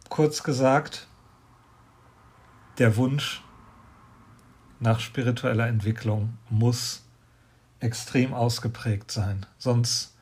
kurz 0.08 0.44
gesagt, 0.44 1.08
der 2.78 2.96
Wunsch 2.96 3.44
nach 4.80 5.00
spiritueller 5.00 5.68
Entwicklung 5.68 6.38
muss 6.50 7.04
extrem 7.80 8.34
ausgeprägt 8.34 9.12
sein, 9.12 9.46
sonst 9.58 10.14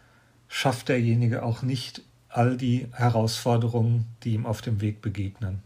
schafft 0.48 0.90
derjenige 0.90 1.44
auch 1.44 1.62
nicht 1.62 2.02
all 2.30 2.58
die 2.58 2.88
Herausforderungen, 2.94 4.06
die 4.24 4.34
ihm 4.34 4.46
auf 4.46 4.62
dem 4.62 4.82
Weg 4.82 5.02
begegnen. 5.02 5.62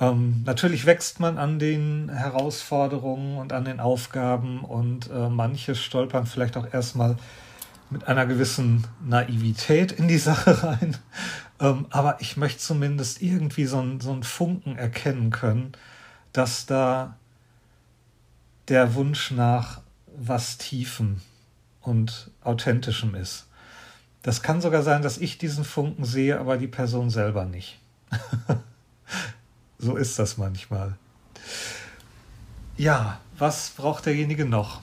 Ähm, 0.00 0.42
natürlich 0.46 0.86
wächst 0.86 1.20
man 1.20 1.36
an 1.36 1.58
den 1.58 2.08
Herausforderungen 2.08 3.36
und 3.36 3.52
an 3.52 3.66
den 3.66 3.80
Aufgaben 3.80 4.64
und 4.64 5.10
äh, 5.10 5.28
manche 5.28 5.74
stolpern 5.74 6.26
vielleicht 6.26 6.56
auch 6.56 6.72
erstmal 6.72 7.16
mit 7.90 8.08
einer 8.08 8.24
gewissen 8.24 8.86
Naivität 9.04 9.92
in 9.92 10.08
die 10.08 10.18
Sache 10.18 10.62
rein. 10.62 10.96
Ähm, 11.60 11.86
aber 11.90 12.16
ich 12.20 12.38
möchte 12.38 12.60
zumindest 12.60 13.20
irgendwie 13.20 13.66
so, 13.66 13.80
ein, 13.80 14.00
so 14.00 14.12
einen 14.12 14.22
Funken 14.22 14.76
erkennen 14.76 15.30
können, 15.30 15.72
dass 16.32 16.64
da 16.64 17.16
der 18.68 18.94
Wunsch 18.94 19.32
nach 19.32 19.79
was 20.22 20.58
Tiefen 20.58 21.22
und 21.80 22.30
Authentischem 22.44 23.14
ist. 23.14 23.46
Das 24.22 24.42
kann 24.42 24.60
sogar 24.60 24.82
sein, 24.82 25.00
dass 25.00 25.16
ich 25.16 25.38
diesen 25.38 25.64
Funken 25.64 26.04
sehe, 26.04 26.38
aber 26.38 26.58
die 26.58 26.66
Person 26.66 27.08
selber 27.08 27.46
nicht. 27.46 27.78
so 29.78 29.96
ist 29.96 30.18
das 30.18 30.36
manchmal. 30.36 30.96
Ja, 32.76 33.20
was 33.38 33.70
braucht 33.70 34.04
derjenige 34.04 34.44
noch? 34.44 34.82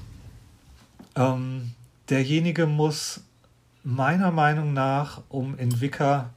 Ähm, 1.16 1.74
derjenige 2.10 2.66
muss 2.66 3.22
meiner 3.84 4.32
Meinung 4.32 4.74
nach, 4.74 5.22
um 5.30 5.58
in 5.60 5.82
Wicker 5.82 6.32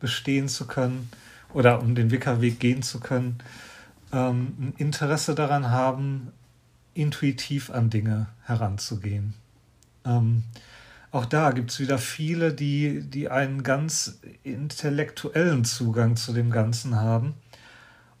bestehen 0.00 0.48
zu 0.48 0.66
können 0.66 1.10
oder 1.52 1.80
um 1.80 1.94
den 1.94 2.10
Wickerweg 2.10 2.58
gehen 2.58 2.82
zu 2.82 3.00
können, 3.00 3.38
ähm, 4.12 4.54
ein 4.58 4.74
Interesse 4.78 5.34
daran 5.34 5.70
haben, 5.70 6.32
intuitiv 6.94 7.70
an 7.70 7.90
Dinge 7.90 8.28
heranzugehen. 8.44 9.34
Ähm, 10.04 10.44
auch 11.10 11.26
da 11.26 11.52
gibt 11.52 11.70
es 11.70 11.78
wieder 11.78 11.98
viele, 11.98 12.52
die, 12.52 13.02
die 13.02 13.28
einen 13.28 13.62
ganz 13.62 14.18
intellektuellen 14.42 15.64
Zugang 15.64 16.16
zu 16.16 16.32
dem 16.32 16.50
Ganzen 16.50 16.96
haben. 16.96 17.34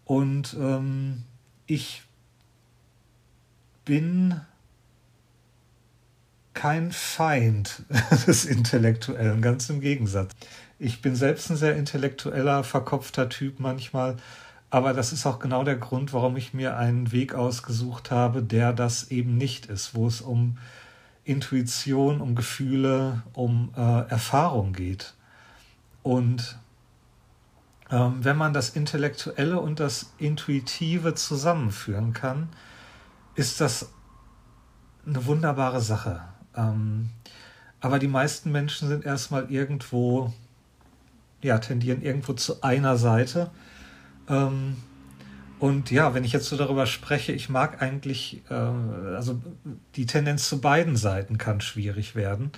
Und 0.04 0.54
ähm, 0.60 1.24
ich 1.66 2.02
bin 3.84 4.40
kein 6.52 6.92
Feind 6.92 7.82
des 8.26 8.44
Intellektuellen, 8.44 9.42
ganz 9.42 9.68
im 9.70 9.80
Gegensatz. 9.80 10.32
Ich 10.78 11.02
bin 11.02 11.16
selbst 11.16 11.50
ein 11.50 11.56
sehr 11.56 11.76
intellektueller, 11.76 12.64
verkopfter 12.64 13.28
Typ 13.28 13.58
manchmal, 13.60 14.16
aber 14.74 14.92
das 14.92 15.12
ist 15.12 15.24
auch 15.24 15.38
genau 15.38 15.62
der 15.62 15.76
Grund, 15.76 16.12
warum 16.12 16.36
ich 16.36 16.52
mir 16.52 16.76
einen 16.76 17.12
Weg 17.12 17.32
ausgesucht 17.36 18.10
habe, 18.10 18.42
der 18.42 18.72
das 18.72 19.12
eben 19.12 19.36
nicht 19.36 19.66
ist, 19.66 19.94
wo 19.94 20.08
es 20.08 20.20
um 20.20 20.58
Intuition, 21.22 22.20
um 22.20 22.34
Gefühle, 22.34 23.22
um 23.34 23.70
äh, 23.76 24.08
Erfahrung 24.08 24.72
geht. 24.72 25.14
Und 26.02 26.58
ähm, 27.88 28.24
wenn 28.24 28.36
man 28.36 28.52
das 28.52 28.70
Intellektuelle 28.70 29.60
und 29.60 29.78
das 29.78 30.12
Intuitive 30.18 31.14
zusammenführen 31.14 32.12
kann, 32.12 32.48
ist 33.36 33.60
das 33.60 33.92
eine 35.06 35.24
wunderbare 35.24 35.82
Sache. 35.82 36.22
Ähm, 36.56 37.10
aber 37.80 38.00
die 38.00 38.08
meisten 38.08 38.50
Menschen 38.50 38.88
sind 38.88 39.04
erstmal 39.04 39.52
irgendwo, 39.52 40.32
ja, 41.42 41.60
tendieren 41.60 42.02
irgendwo 42.02 42.32
zu 42.32 42.60
einer 42.64 42.96
Seite. 42.96 43.52
Ähm, 44.28 44.76
und 45.58 45.90
ja, 45.90 46.14
wenn 46.14 46.24
ich 46.24 46.32
jetzt 46.32 46.46
so 46.46 46.56
darüber 46.56 46.86
spreche, 46.86 47.32
ich 47.32 47.48
mag 47.48 47.80
eigentlich, 47.80 48.42
äh, 48.50 48.54
also 48.54 49.40
die 49.96 50.06
Tendenz 50.06 50.48
zu 50.48 50.60
beiden 50.60 50.96
Seiten 50.96 51.38
kann 51.38 51.60
schwierig 51.60 52.14
werden. 52.14 52.52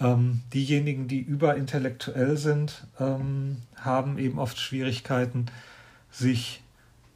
Ähm, 0.00 0.40
diejenigen, 0.52 1.06
die 1.06 1.20
überintellektuell 1.20 2.36
sind, 2.36 2.86
ähm, 2.98 3.58
haben 3.76 4.18
eben 4.18 4.38
oft 4.38 4.58
Schwierigkeiten, 4.58 5.46
sich 6.10 6.62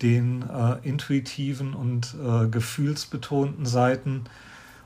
den 0.03 0.43
äh, 0.43 0.77
intuitiven 0.87 1.75
und 1.75 2.15
äh, 2.23 2.49
gefühlsbetonten 2.49 3.67
Seiten 3.67 4.25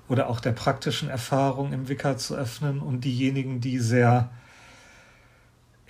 oder 0.09 0.29
auch 0.29 0.41
der 0.41 0.53
praktischen 0.53 1.09
Erfahrung 1.09 1.73
im 1.73 1.89
Wicker 1.89 2.17
zu 2.17 2.35
öffnen. 2.37 2.81
Und 2.81 3.05
diejenigen, 3.05 3.61
die 3.61 3.79
sehr 3.79 4.31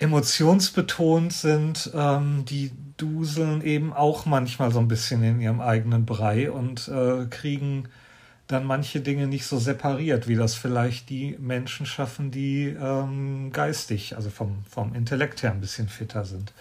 emotionsbetont 0.01 1.31
sind, 1.31 1.91
ähm, 1.93 2.43
die 2.45 2.71
duseln 2.97 3.61
eben 3.61 3.93
auch 3.93 4.25
manchmal 4.25 4.71
so 4.71 4.79
ein 4.79 4.87
bisschen 4.87 5.23
in 5.23 5.39
ihrem 5.39 5.61
eigenen 5.61 6.07
Brei 6.07 6.51
und 6.51 6.87
äh, 6.87 7.27
kriegen 7.29 7.87
dann 8.47 8.65
manche 8.65 8.99
Dinge 8.99 9.27
nicht 9.27 9.45
so 9.45 9.59
separiert, 9.59 10.27
wie 10.27 10.35
das 10.35 10.55
vielleicht 10.55 11.09
die 11.11 11.37
Menschen 11.39 11.85
schaffen, 11.85 12.31
die 12.31 12.67
ähm, 12.67 13.51
geistig, 13.51 14.15
also 14.15 14.31
vom, 14.31 14.63
vom 14.67 14.95
Intellekt 14.95 15.43
her 15.43 15.51
ein 15.51 15.61
bisschen 15.61 15.87
fitter 15.87 16.25
sind. 16.25 16.51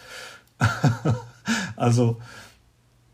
also 1.76 2.20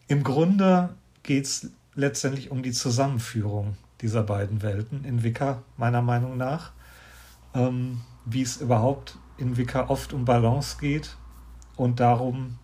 im 0.08 0.24
Grunde 0.24 0.90
geht 1.22 1.44
es 1.44 1.70
letztendlich 1.94 2.50
um 2.50 2.64
die 2.64 2.72
Zusammenführung 2.72 3.76
dieser 4.00 4.24
beiden 4.24 4.60
Welten 4.60 5.04
in 5.04 5.22
Wicca, 5.22 5.62
meiner 5.76 6.02
Meinung 6.02 6.36
nach. 6.36 6.72
Ähm, 7.54 8.00
wie 8.24 8.42
es 8.42 8.56
überhaupt 8.56 9.16
in 9.38 9.56
Wicca 9.56 9.88
oft 9.88 10.12
um 10.12 10.24
Balance 10.24 10.76
geht 10.80 11.16
und 11.76 12.00
darum, 12.00 12.58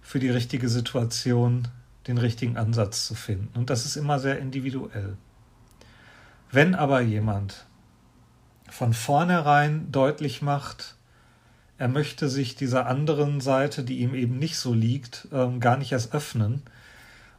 für 0.00 0.18
die 0.18 0.30
richtige 0.30 0.68
Situation 0.68 1.68
den 2.06 2.18
richtigen 2.18 2.56
Ansatz 2.56 3.06
zu 3.06 3.14
finden. 3.14 3.56
Und 3.58 3.68
das 3.70 3.84
ist 3.84 3.96
immer 3.96 4.18
sehr 4.18 4.38
individuell. 4.38 5.16
Wenn 6.50 6.74
aber 6.74 7.02
jemand 7.02 7.66
von 8.70 8.94
vornherein 8.94 9.92
deutlich 9.92 10.40
macht, 10.40 10.96
er 11.76 11.88
möchte 11.88 12.28
sich 12.28 12.56
dieser 12.56 12.86
anderen 12.86 13.40
Seite, 13.40 13.84
die 13.84 13.98
ihm 13.98 14.14
eben 14.14 14.38
nicht 14.38 14.58
so 14.58 14.72
liegt, 14.72 15.28
ähm, 15.30 15.60
gar 15.60 15.76
nicht 15.76 15.92
erst 15.92 16.14
öffnen 16.14 16.62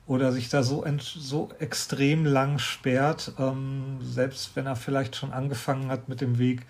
oder 0.05 0.31
sich 0.31 0.49
da 0.49 0.63
so, 0.63 0.85
so 0.99 1.49
extrem 1.59 2.25
lang 2.25 2.57
sperrt, 2.57 3.33
ähm, 3.37 3.99
selbst 4.01 4.55
wenn 4.55 4.65
er 4.65 4.75
vielleicht 4.75 5.15
schon 5.15 5.33
angefangen 5.33 5.89
hat 5.89 6.07
mit 6.07 6.21
dem 6.21 6.37
Weg, 6.37 6.65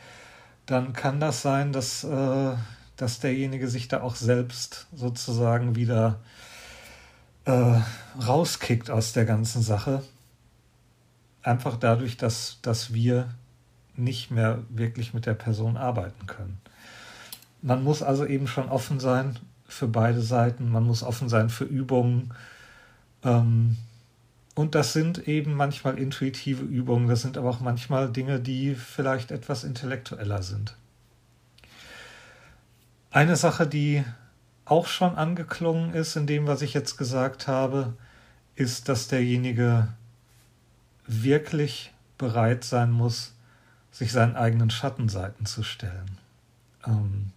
dann 0.69 0.93
kann 0.93 1.19
das 1.19 1.41
sein, 1.41 1.73
dass, 1.73 2.03
äh, 2.03 2.53
dass 2.95 3.19
derjenige 3.19 3.67
sich 3.67 3.88
da 3.88 4.01
auch 4.01 4.15
selbst 4.15 4.88
sozusagen 4.93 5.75
wieder 5.75 6.19
äh, 7.45 7.79
rauskickt 8.25 8.91
aus 8.91 9.13
der 9.13 9.25
ganzen 9.25 9.63
Sache. 9.63 10.03
Einfach 11.41 11.77
dadurch, 11.77 12.17
dass, 12.17 12.60
dass 12.62 12.93
wir 12.93 13.29
nicht 13.95 14.29
mehr 14.29 14.60
wirklich 14.69 15.13
mit 15.13 15.25
der 15.25 15.34
Person 15.34 15.75
arbeiten 15.75 16.27
können. 16.27 16.62
Man 17.62 17.84
muss 17.84 18.03
also 18.03 18.25
eben 18.25 18.47
schon 18.47 18.69
offen 18.69 18.99
sein 18.99 19.39
für 19.67 19.88
beide 19.88 20.21
Seiten, 20.21 20.69
man 20.69 20.84
muss 20.84 21.03
offen 21.03 21.29
sein 21.29 21.49
für 21.49 21.65
Übungen. 21.65 22.34
Ähm, 23.23 23.77
und 24.60 24.76
das 24.76 24.91
sind 24.91 25.26
eben 25.26 25.54
manchmal 25.54 25.98
intuitive 25.98 26.65
Übungen, 26.65 27.08
das 27.08 27.22
sind 27.22 27.38
aber 27.38 27.50
auch 27.50 27.62
manchmal 27.62 28.12
Dinge, 28.12 28.41
die 28.41 28.76
vielleicht 28.76 29.32
etwas 29.32 29.63
intellektueller 29.63 30.43
sind. 30.43 30.76
Eine 33.10 33.38
Sache, 33.38 33.65
die 33.65 34.04
auch 34.65 34.88
schon 34.88 35.15
angeklungen 35.15 35.93
ist 35.93 36.17
in 36.17 36.28
dem, 36.28 36.45
was 36.45 36.62
ich 36.62 36.74
jetzt 36.74 36.98
gesagt 36.98 37.48
habe, 37.48 37.93
ist, 38.56 38.89
dass 38.89 39.08
derjenige 39.08 39.88
wirklich 41.08 41.93
bereit 42.17 42.65
sein 42.65 42.91
muss, 42.91 43.36
sich 43.91 44.12
seinen 44.12 44.36
eigenen 44.36 44.72
Schattenseiten 44.72 45.45
zu 45.45 45.63
stellen. 45.63 46.17
Ähm, 46.86 47.32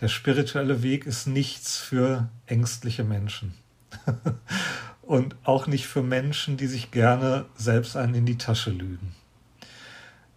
der 0.00 0.08
spirituelle 0.08 0.82
Weg 0.82 1.06
ist 1.06 1.28
nichts 1.28 1.78
für 1.78 2.28
ängstliche 2.46 3.04
Menschen. 3.04 3.54
Und 5.08 5.36
auch 5.42 5.66
nicht 5.66 5.86
für 5.86 6.02
Menschen, 6.02 6.58
die 6.58 6.66
sich 6.66 6.90
gerne 6.90 7.46
selbst 7.56 7.96
einen 7.96 8.12
in 8.14 8.26
die 8.26 8.36
Tasche 8.36 8.68
lügen. 8.68 9.14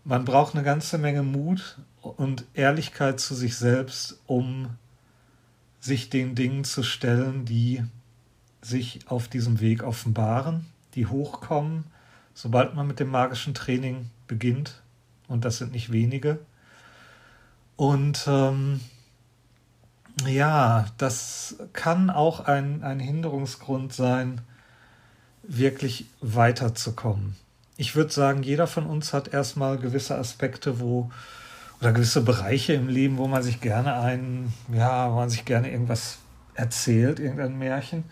Man 0.06 0.24
braucht 0.24 0.56
eine 0.56 0.64
ganze 0.64 0.98
Menge 0.98 1.24
Mut 1.24 1.78
und 2.02 2.46
Ehrlichkeit 2.54 3.20
zu 3.20 3.36
sich 3.36 3.58
selbst, 3.58 4.22
um 4.28 4.70
sich 5.82 6.10
den 6.10 6.36
Dingen 6.36 6.64
zu 6.64 6.84
stellen, 6.84 7.44
die 7.44 7.84
sich 8.62 9.02
auf 9.08 9.28
diesem 9.28 9.60
Weg 9.60 9.84
offenbaren, 9.84 10.68
die 10.96 11.06
hochkommen, 11.06 11.84
sobald 12.34 12.74
man 12.74 12.88
mit 12.88 13.02
dem 13.02 13.10
magischen 13.10 13.54
Training 13.54 14.10
beginnt. 14.26 14.82
Und 15.28 15.44
das 15.44 15.58
sind 15.58 15.74
nicht 15.74 15.92
wenige. 15.92 16.40
Und 17.76 18.24
ähm, 18.26 18.80
ja, 20.26 20.86
das 20.98 21.58
kann 21.74 22.10
auch 22.10 22.40
ein, 22.40 22.84
ein 22.84 23.02
Hinderungsgrund 23.02 23.92
sein, 23.92 24.40
wirklich 25.44 26.06
weiterzukommen. 26.22 27.36
Ich 27.78 27.96
würde 27.96 28.12
sagen, 28.12 28.44
jeder 28.44 28.68
von 28.68 28.86
uns 28.86 29.14
hat 29.14 29.34
erstmal 29.34 29.78
gewisse 29.78 30.18
Aspekte, 30.18 30.80
wo 30.80 31.12
oder 31.80 31.94
gewisse 31.94 32.22
Bereiche 32.22 32.74
im 32.74 32.88
Leben, 32.88 33.18
wo 33.18 33.28
man 33.28 33.42
sich 33.42 33.60
gerne 33.60 33.96
ein, 33.96 34.54
ja, 34.72 35.10
wo 35.10 35.16
man 35.16 35.32
sich 35.32 35.46
gerne 35.46 35.72
irgendwas 35.72 36.20
erzählt, 36.54 37.20
irgendein 37.20 37.58
Märchen, 37.58 38.04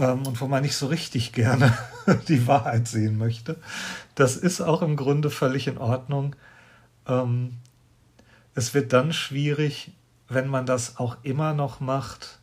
ähm, 0.00 0.26
und 0.26 0.40
wo 0.40 0.48
man 0.48 0.62
nicht 0.62 0.76
so 0.76 0.86
richtig 0.86 1.32
gerne 1.32 1.76
die 2.28 2.46
Wahrheit 2.46 2.88
sehen 2.88 3.16
möchte. 3.16 3.56
Das 4.14 4.36
ist 4.36 4.60
auch 4.60 4.82
im 4.82 4.96
Grunde 4.96 5.30
völlig 5.30 5.66
in 5.66 5.78
Ordnung. 5.78 6.36
Ähm, 7.06 7.58
es 8.54 8.74
wird 8.74 8.92
dann 8.92 9.12
schwierig, 9.12 9.92
wenn 10.28 10.48
man 10.48 10.66
das 10.66 10.98
auch 10.98 11.16
immer 11.22 11.54
noch 11.54 11.80
macht, 11.80 12.38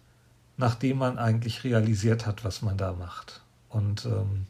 nachdem 0.58 1.00
man 1.00 1.18
eigentlich 1.18 1.64
realisiert 1.64 2.26
hat, 2.26 2.44
was 2.44 2.62
man 2.62 2.78
da 2.78 2.94
macht. 2.94 3.42
Und 3.70 4.06
ähm, 4.06 4.46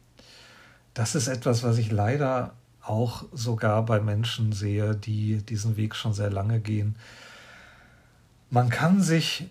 das 0.93 1.15
ist 1.15 1.27
etwas, 1.27 1.63
was 1.63 1.77
ich 1.77 1.91
leider 1.91 2.53
auch 2.81 3.25
sogar 3.33 3.85
bei 3.85 3.99
Menschen 3.99 4.53
sehe, 4.53 4.95
die 4.95 5.37
diesen 5.37 5.77
Weg 5.77 5.95
schon 5.95 6.13
sehr 6.13 6.31
lange 6.31 6.59
gehen. 6.59 6.95
Man 8.49 8.69
kann 8.69 9.01
sich, 9.01 9.49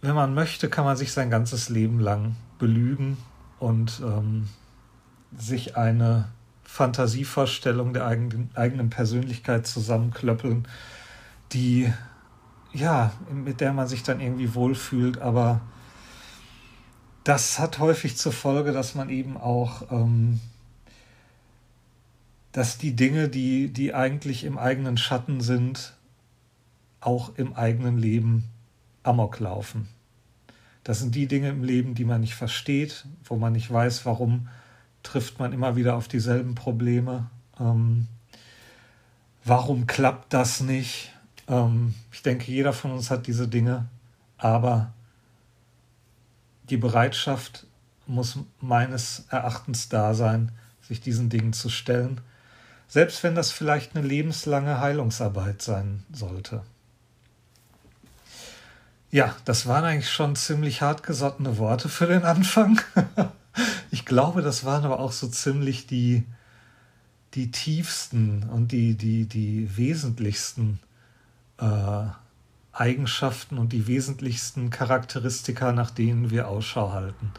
wenn 0.00 0.14
man 0.14 0.34
möchte, 0.34 0.68
kann 0.68 0.84
man 0.84 0.96
sich 0.96 1.12
sein 1.12 1.30
ganzes 1.30 1.68
Leben 1.68 1.98
lang 1.98 2.36
belügen 2.58 3.16
und 3.58 4.00
ähm, 4.04 4.48
sich 5.36 5.76
eine 5.76 6.28
Fantasievorstellung 6.62 7.92
der 7.92 8.06
eigenen, 8.06 8.50
eigenen 8.54 8.90
Persönlichkeit 8.90 9.66
zusammenklöppeln, 9.66 10.68
die 11.52 11.92
ja, 12.72 13.12
mit 13.32 13.60
der 13.60 13.72
man 13.72 13.88
sich 13.88 14.02
dann 14.02 14.20
irgendwie 14.20 14.54
wohlfühlt, 14.54 15.18
aber 15.18 15.60
das 17.28 17.58
hat 17.58 17.78
häufig 17.78 18.16
zur 18.16 18.32
Folge, 18.32 18.72
dass 18.72 18.94
man 18.94 19.10
eben 19.10 19.36
auch 19.36 19.92
ähm, 19.92 20.40
dass 22.52 22.78
die 22.78 22.96
Dinge, 22.96 23.28
die, 23.28 23.68
die 23.68 23.92
eigentlich 23.92 24.44
im 24.44 24.56
eigenen 24.56 24.96
Schatten 24.96 25.42
sind, 25.42 25.94
auch 27.00 27.36
im 27.36 27.54
eigenen 27.54 27.98
Leben 27.98 28.44
amok 29.02 29.38
laufen. 29.40 29.88
Das 30.84 31.00
sind 31.00 31.14
die 31.14 31.26
Dinge 31.26 31.50
im 31.50 31.62
Leben, 31.62 31.94
die 31.94 32.06
man 32.06 32.22
nicht 32.22 32.34
versteht, 32.34 33.04
wo 33.24 33.36
man 33.36 33.52
nicht 33.52 33.70
weiß, 33.70 34.06
warum 34.06 34.48
trifft 35.02 35.38
man 35.38 35.52
immer 35.52 35.76
wieder 35.76 35.96
auf 35.96 36.08
dieselben 36.08 36.54
Probleme. 36.54 37.28
Ähm, 37.60 38.08
warum 39.44 39.86
klappt 39.86 40.32
das 40.32 40.60
nicht? 40.60 41.12
Ähm, 41.46 41.94
ich 42.10 42.22
denke, 42.22 42.50
jeder 42.50 42.72
von 42.72 42.90
uns 42.90 43.10
hat 43.10 43.26
diese 43.26 43.48
Dinge, 43.48 43.86
aber 44.38 44.94
die 46.70 46.76
Bereitschaft 46.76 47.66
muss 48.06 48.38
meines 48.60 49.24
Erachtens 49.30 49.88
da 49.88 50.14
sein, 50.14 50.52
sich 50.80 51.00
diesen 51.00 51.28
Dingen 51.28 51.52
zu 51.52 51.68
stellen 51.68 52.20
selbst 52.88 53.22
wenn 53.22 53.34
das 53.34 53.52
vielleicht 53.52 53.94
eine 53.94 54.06
lebenslange 54.06 54.80
Heilungsarbeit 54.80 55.62
sein 55.62 56.04
sollte. 56.10 56.62
Ja, 59.10 59.36
das 59.44 59.66
waren 59.66 59.84
eigentlich 59.84 60.10
schon 60.10 60.36
ziemlich 60.36 60.82
hartgesottene 60.82 61.58
Worte 61.58 61.88
für 61.88 62.06
den 62.06 62.24
Anfang. 62.24 62.80
ich 63.90 64.04
glaube, 64.04 64.42
das 64.42 64.64
waren 64.64 64.84
aber 64.84 65.00
auch 65.00 65.12
so 65.12 65.28
ziemlich 65.28 65.86
die, 65.86 66.24
die 67.34 67.50
tiefsten 67.50 68.42
und 68.44 68.72
die, 68.72 68.94
die, 68.94 69.26
die 69.26 69.76
wesentlichsten 69.76 70.80
äh, 71.58 72.06
Eigenschaften 72.78 73.58
und 73.58 73.72
die 73.72 73.86
wesentlichsten 73.86 74.70
Charakteristika, 74.70 75.72
nach 75.72 75.90
denen 75.90 76.30
wir 76.30 76.48
Ausschau 76.48 76.92
halten. 76.92 77.32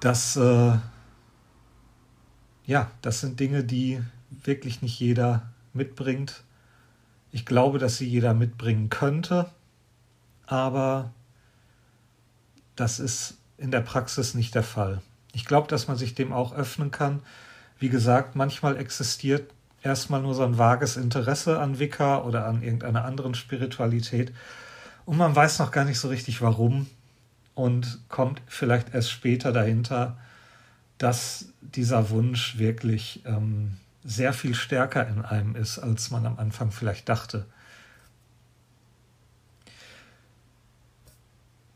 Das, 0.00 0.36
äh, 0.36 0.78
ja, 2.66 2.90
das 3.02 3.20
sind 3.20 3.40
Dinge, 3.40 3.64
die 3.64 4.00
wirklich 4.30 4.80
nicht 4.82 4.98
jeder 5.00 5.42
mitbringt. 5.72 6.44
Ich 7.32 7.44
glaube, 7.44 7.78
dass 7.78 7.96
sie 7.96 8.06
jeder 8.06 8.32
mitbringen 8.32 8.90
könnte, 8.90 9.50
aber 10.46 11.12
das 12.76 13.00
ist 13.00 13.38
in 13.58 13.70
der 13.70 13.80
Praxis 13.80 14.34
nicht 14.34 14.54
der 14.54 14.62
Fall. 14.62 15.02
Ich 15.32 15.44
glaube, 15.44 15.66
dass 15.68 15.88
man 15.88 15.96
sich 15.96 16.14
dem 16.14 16.32
auch 16.32 16.54
öffnen 16.54 16.92
kann. 16.92 17.22
Wie 17.78 17.88
gesagt, 17.88 18.36
manchmal 18.36 18.76
existiert 18.76 19.52
erstmal 19.84 20.22
nur 20.22 20.34
so 20.34 20.42
ein 20.44 20.58
vages 20.58 20.96
Interesse 20.96 21.60
an 21.60 21.78
Wicca 21.78 22.22
oder 22.22 22.46
an 22.46 22.62
irgendeiner 22.62 23.04
anderen 23.04 23.34
Spiritualität 23.34 24.32
und 25.04 25.18
man 25.18 25.36
weiß 25.36 25.58
noch 25.58 25.70
gar 25.70 25.84
nicht 25.84 25.98
so 25.98 26.08
richtig 26.08 26.40
warum 26.40 26.86
und 27.54 28.00
kommt 28.08 28.40
vielleicht 28.46 28.94
erst 28.94 29.10
später 29.10 29.52
dahinter, 29.52 30.16
dass 30.98 31.46
dieser 31.60 32.10
Wunsch 32.10 32.58
wirklich 32.58 33.22
ähm, 33.26 33.76
sehr 34.04 34.32
viel 34.32 34.54
stärker 34.54 35.06
in 35.06 35.22
einem 35.22 35.56
ist, 35.56 35.78
als 35.78 36.10
man 36.10 36.26
am 36.26 36.38
Anfang 36.38 36.72
vielleicht 36.72 37.08
dachte. 37.08 37.46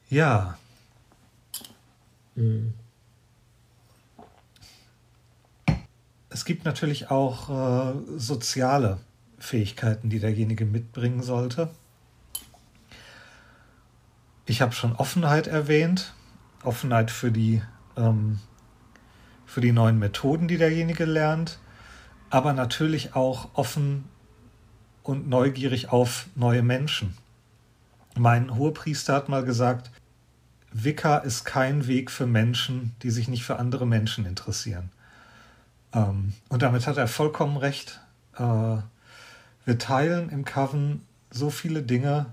Ja. 0.09 0.57
Mhm. 2.35 2.75
Es 6.31 6.45
gibt 6.45 6.65
natürlich 6.65 7.11
auch 7.11 7.49
äh, 7.49 8.19
soziale 8.19 8.99
Fähigkeiten, 9.39 10.11
die 10.11 10.21
derjenige 10.21 10.67
mitbringen 10.67 11.23
sollte. 11.23 11.71
Ich 14.47 14.61
habe 14.61 14.73
schon 14.73 14.97
Offenheit 14.97 15.47
erwähnt, 15.47 16.15
Offenheit 16.63 17.11
für 17.11 17.31
die, 17.31 17.63
ähm, 17.97 18.41
für 19.47 19.61
die 19.61 19.73
neuen 19.73 19.99
Methoden, 19.99 20.49
die 20.49 20.59
derjenige 20.59 21.05
lernt 21.05 21.59
aber 22.31 22.53
natürlich 22.53 23.15
auch 23.15 23.51
offen 23.55 24.05
und 25.03 25.29
neugierig 25.29 25.91
auf 25.91 26.27
neue 26.35 26.63
Menschen. 26.63 27.17
Mein 28.17 28.55
Hohepriester 28.57 29.15
hat 29.15 29.29
mal 29.29 29.45
gesagt, 29.45 29.91
Wicca 30.73 31.19
ist 31.19 31.45
kein 31.45 31.87
Weg 31.87 32.11
für 32.11 32.27
Menschen, 32.27 32.95
die 33.03 33.11
sich 33.11 33.29
nicht 33.29 33.45
für 33.45 33.59
andere 33.59 33.87
Menschen 33.87 34.27
interessieren. 34.27 34.91
Ähm, 35.93 36.33
und 36.49 36.63
damit 36.63 36.87
hat 36.87 36.97
er 36.97 37.09
vollkommen 37.09 37.57
recht. 37.57 38.01
Äh, 38.37 38.43
wir 39.65 39.79
teilen 39.79 40.31
im 40.31 40.45
Coven 40.45 41.03
so 41.31 41.51
viele 41.51 41.83
Dinge, 41.83 42.27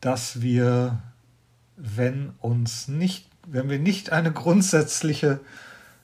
dass 0.00 0.40
wir, 0.40 1.00
wenn 1.76 2.30
uns 2.40 2.88
nicht, 2.88 3.28
wenn 3.46 3.68
wir 3.68 3.78
nicht 3.78 4.12
eine 4.12 4.32
grundsätzliche 4.32 5.40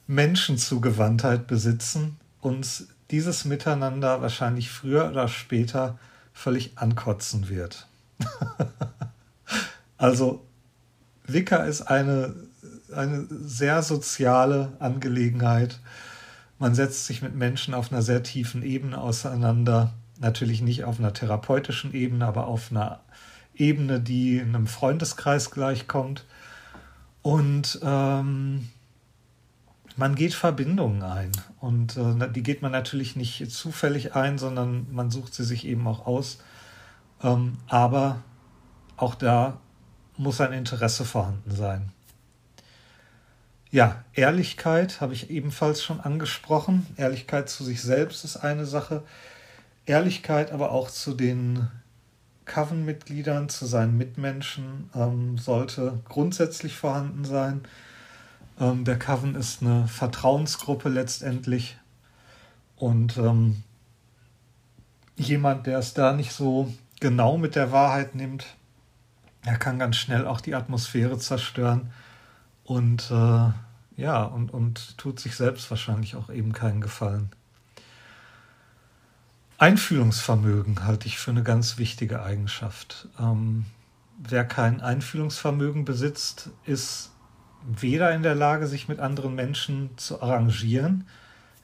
Menschenzugewandtheit 0.06 1.46
besitzen, 1.46 2.18
uns 2.40 2.88
dieses 3.10 3.44
Miteinander 3.44 4.22
wahrscheinlich 4.22 4.70
früher 4.70 5.08
oder 5.08 5.28
später 5.28 5.98
völlig 6.32 6.72
ankotzen 6.76 7.48
wird. 7.48 7.86
also 9.98 10.44
Wicca 11.26 11.64
ist 11.64 11.82
eine, 11.82 12.34
eine 12.92 13.26
sehr 13.30 13.82
soziale 13.82 14.72
Angelegenheit. 14.78 15.80
Man 16.58 16.74
setzt 16.74 17.06
sich 17.06 17.22
mit 17.22 17.34
Menschen 17.34 17.74
auf 17.74 17.90
einer 17.92 18.02
sehr 18.02 18.22
tiefen 18.22 18.62
Ebene 18.62 18.98
auseinander. 18.98 19.92
Natürlich 20.18 20.60
nicht 20.60 20.84
auf 20.84 20.98
einer 20.98 21.12
therapeutischen 21.12 21.94
Ebene, 21.94 22.26
aber 22.26 22.46
auf 22.46 22.70
einer 22.70 23.00
Ebene, 23.54 24.00
die 24.00 24.40
einem 24.40 24.66
Freundeskreis 24.66 25.50
gleichkommt. 25.50 26.26
Und 27.22 27.80
ähm, 27.82 28.68
man 29.96 30.14
geht 30.14 30.34
Verbindungen 30.34 31.02
ein. 31.02 31.32
Und 31.60 31.96
äh, 31.96 32.30
die 32.30 32.42
geht 32.42 32.62
man 32.62 32.72
natürlich 32.72 33.16
nicht 33.16 33.50
zufällig 33.50 34.14
ein, 34.14 34.38
sondern 34.38 34.86
man 34.92 35.10
sucht 35.10 35.34
sie 35.34 35.44
sich 35.44 35.66
eben 35.66 35.86
auch 35.86 36.06
aus. 36.06 36.38
Ähm, 37.22 37.58
aber 37.68 38.22
auch 38.96 39.14
da 39.14 39.58
muss 40.16 40.40
ein 40.40 40.52
Interesse 40.52 41.04
vorhanden 41.04 41.50
sein. 41.50 41.92
Ja, 43.72 44.04
Ehrlichkeit 44.14 45.00
habe 45.00 45.14
ich 45.14 45.30
ebenfalls 45.30 45.82
schon 45.84 46.00
angesprochen. 46.00 46.86
Ehrlichkeit 46.96 47.48
zu 47.48 47.62
sich 47.62 47.80
selbst 47.82 48.24
ist 48.24 48.36
eine 48.36 48.66
Sache. 48.66 49.04
Ehrlichkeit 49.86 50.50
aber 50.50 50.72
auch 50.72 50.90
zu 50.90 51.14
den 51.14 51.68
Coven-Mitgliedern, 52.46 53.48
zu 53.48 53.66
seinen 53.66 53.96
Mitmenschen 53.96 54.90
ähm, 54.92 55.38
sollte 55.38 56.00
grundsätzlich 56.08 56.76
vorhanden 56.76 57.24
sein. 57.24 57.60
Ähm, 58.58 58.84
der 58.84 58.98
Coven 58.98 59.36
ist 59.36 59.62
eine 59.62 59.86
Vertrauensgruppe 59.86 60.88
letztendlich. 60.88 61.76
Und 62.74 63.18
ähm, 63.18 63.62
jemand, 65.14 65.68
der 65.68 65.78
es 65.78 65.94
da 65.94 66.12
nicht 66.12 66.32
so 66.32 66.74
genau 66.98 67.38
mit 67.38 67.54
der 67.54 67.70
Wahrheit 67.70 68.16
nimmt, 68.16 68.46
er 69.44 69.58
kann 69.58 69.78
ganz 69.78 69.96
schnell 69.96 70.26
auch 70.26 70.40
die 70.40 70.56
Atmosphäre 70.56 71.18
zerstören 71.18 71.92
und 72.70 73.10
äh, 73.10 73.50
ja, 74.00 74.22
und, 74.22 74.54
und 74.54 74.96
tut 74.96 75.18
sich 75.18 75.34
selbst 75.34 75.68
wahrscheinlich 75.70 76.14
auch 76.14 76.30
eben 76.30 76.52
keinen 76.52 76.80
Gefallen. 76.80 77.30
Einfühlungsvermögen 79.58 80.84
halte 80.84 81.08
ich 81.08 81.18
für 81.18 81.32
eine 81.32 81.42
ganz 81.42 81.78
wichtige 81.78 82.22
Eigenschaft. 82.22 83.08
Ähm, 83.18 83.66
wer 84.18 84.44
kein 84.44 84.80
Einfühlungsvermögen 84.80 85.84
besitzt, 85.84 86.50
ist 86.64 87.10
weder 87.66 88.14
in 88.14 88.22
der 88.22 88.36
Lage, 88.36 88.68
sich 88.68 88.86
mit 88.86 89.00
anderen 89.00 89.34
Menschen 89.34 89.90
zu 89.96 90.22
arrangieren 90.22 91.08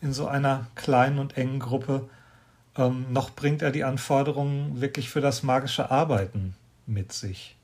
in 0.01 0.13
so 0.13 0.27
einer 0.27 0.67
kleinen 0.75 1.21
und 1.21 1.37
engen 1.37 1.61
Gruppe, 1.61 2.09
ähm, 2.77 3.13
noch 3.13 3.31
bringt 3.31 3.63
er 3.63 3.71
die 3.71 3.85
Anforderungen 3.85 4.81
wirklich 4.81 5.09
für 5.09 5.21
das 5.21 5.45
magische 5.45 5.89
Arbeiten 5.89 6.57
mit 6.85 7.13
sich. 7.13 7.57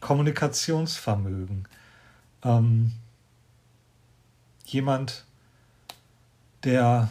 Kommunikationsvermögen. 0.00 1.66
Ähm, 2.42 2.92
jemand, 4.64 5.24
der 6.64 7.08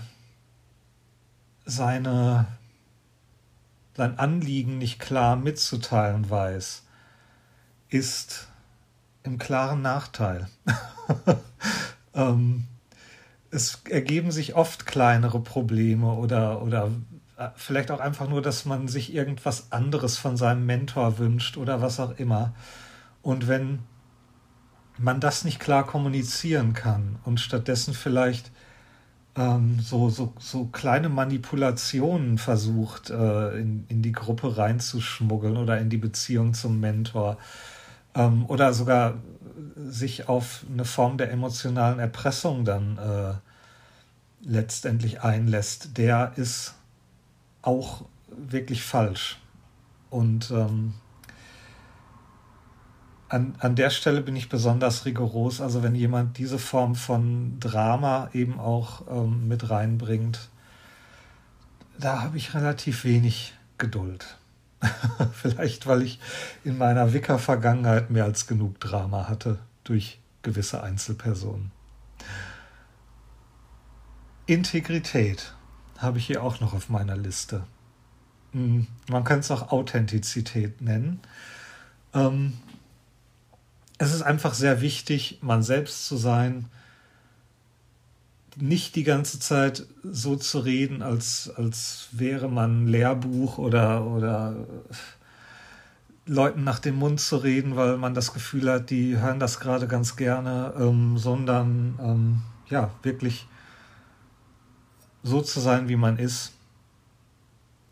seine, 1.65 2.47
sein 3.95 4.17
Anliegen 4.17 4.77
nicht 4.77 4.99
klar 4.99 5.35
mitzuteilen 5.35 6.29
weiß, 6.29 6.83
ist 7.89 8.47
im 9.23 9.37
klaren 9.37 9.81
Nachteil. 9.81 10.47
ähm, 12.13 12.65
es 13.51 13.81
ergeben 13.89 14.31
sich 14.31 14.55
oft 14.55 14.85
kleinere 14.85 15.39
Probleme 15.39 16.13
oder, 16.13 16.61
oder 16.61 16.91
äh, 17.37 17.49
vielleicht 17.55 17.91
auch 17.91 17.99
einfach 17.99 18.29
nur, 18.29 18.41
dass 18.41 18.65
man 18.65 18.87
sich 18.87 19.13
irgendwas 19.13 19.71
anderes 19.71 20.17
von 20.17 20.37
seinem 20.37 20.65
Mentor 20.65 21.17
wünscht 21.17 21.57
oder 21.57 21.81
was 21.81 21.99
auch 21.99 22.17
immer. 22.19 22.53
Und 23.21 23.47
wenn 23.47 23.79
man 24.99 25.19
das 25.19 25.45
nicht 25.45 25.59
klar 25.59 25.85
kommunizieren 25.85 26.73
kann 26.73 27.17
und 27.25 27.39
stattdessen 27.39 27.93
vielleicht 27.93 28.51
ähm, 29.35 29.79
so, 29.79 30.09
so, 30.09 30.33
so 30.39 30.65
kleine 30.65 31.09
Manipulationen 31.09 32.37
versucht, 32.37 33.09
äh, 33.09 33.59
in, 33.59 33.85
in 33.87 34.01
die 34.01 34.11
Gruppe 34.11 34.57
reinzuschmuggeln 34.57 35.57
oder 35.57 35.79
in 35.79 35.89
die 35.89 35.97
Beziehung 35.97 36.53
zum 36.53 36.79
Mentor 36.79 37.37
ähm, 38.15 38.45
oder 38.47 38.73
sogar 38.73 39.15
sich 39.75 40.27
auf 40.27 40.65
eine 40.71 40.85
Form 40.85 41.17
der 41.17 41.31
emotionalen 41.31 41.99
Erpressung 41.99 42.65
dann 42.65 42.97
äh, 42.97 43.33
letztendlich 44.41 45.21
einlässt, 45.21 45.97
der 45.97 46.33
ist 46.35 46.75
auch 47.61 48.05
wirklich 48.27 48.83
falsch. 48.83 49.39
Und 50.09 50.51
ähm, 50.51 50.95
an, 53.29 53.55
an 53.59 53.75
der 53.75 53.91
Stelle 53.91 54.21
bin 54.21 54.35
ich 54.35 54.49
besonders 54.49 55.05
rigoros. 55.05 55.61
Also 55.61 55.83
wenn 55.83 55.95
jemand 55.95 56.37
diese 56.37 56.59
Form 56.59 56.95
von 56.95 57.59
Drama 57.59 58.29
eben 58.33 58.59
auch 58.59 59.03
ähm, 59.09 59.47
mit 59.47 59.69
reinbringt, 59.69 60.49
da 61.97 62.21
habe 62.21 62.37
ich 62.37 62.53
relativ 62.53 63.03
wenig 63.03 63.53
Geduld. 63.77 64.37
Vielleicht, 65.33 65.87
weil 65.87 66.01
ich 66.01 66.19
in 66.63 66.77
meiner 66.77 67.13
Wicker-Vergangenheit 67.13 68.09
mehr 68.09 68.25
als 68.25 68.47
genug 68.47 68.79
Drama 68.79 69.27
hatte 69.27 69.59
durch 69.83 70.19
gewisse 70.41 70.81
Einzelpersonen. 70.81 71.71
Integrität 74.45 75.53
habe 75.97 76.17
ich 76.17 76.25
hier 76.25 76.43
auch 76.43 76.59
noch 76.59 76.73
auf 76.73 76.89
meiner 76.89 77.17
Liste. 77.17 77.63
Hm, 78.53 78.87
man 79.09 79.23
kann 79.23 79.39
es 79.39 79.51
auch 79.51 79.71
Authentizität 79.71 80.81
nennen. 80.81 81.19
Ähm, 82.13 82.53
es 83.99 84.13
ist 84.13 84.21
einfach 84.21 84.53
sehr 84.53 84.81
wichtig, 84.81 85.39
man 85.41 85.61
selbst 85.61 86.07
zu 86.07 86.17
sein, 86.17 86.65
nicht 88.55 88.95
die 88.95 89.03
ganze 89.03 89.39
Zeit 89.39 89.85
so 90.03 90.35
zu 90.35 90.59
reden, 90.59 91.01
als, 91.01 91.51
als 91.55 92.07
wäre 92.11 92.49
man 92.49 92.87
Lehrbuch 92.87 93.57
oder, 93.57 94.05
oder 94.05 94.55
Leuten 96.25 96.63
nach 96.63 96.79
dem 96.79 96.95
Mund 96.95 97.19
zu 97.19 97.37
reden, 97.37 97.75
weil 97.75 97.97
man 97.97 98.13
das 98.13 98.33
Gefühl 98.33 98.71
hat, 98.71 98.89
die 98.89 99.17
hören 99.17 99.39
das 99.39 99.59
gerade 99.59 99.87
ganz 99.87 100.15
gerne, 100.15 100.73
ähm, 100.79 101.17
sondern 101.17 101.99
ähm, 102.01 102.41
ja, 102.69 102.91
wirklich 103.03 103.47
so 105.23 105.41
zu 105.41 105.59
sein, 105.59 105.89
wie 105.89 105.97
man 105.97 106.17
ist, 106.17 106.53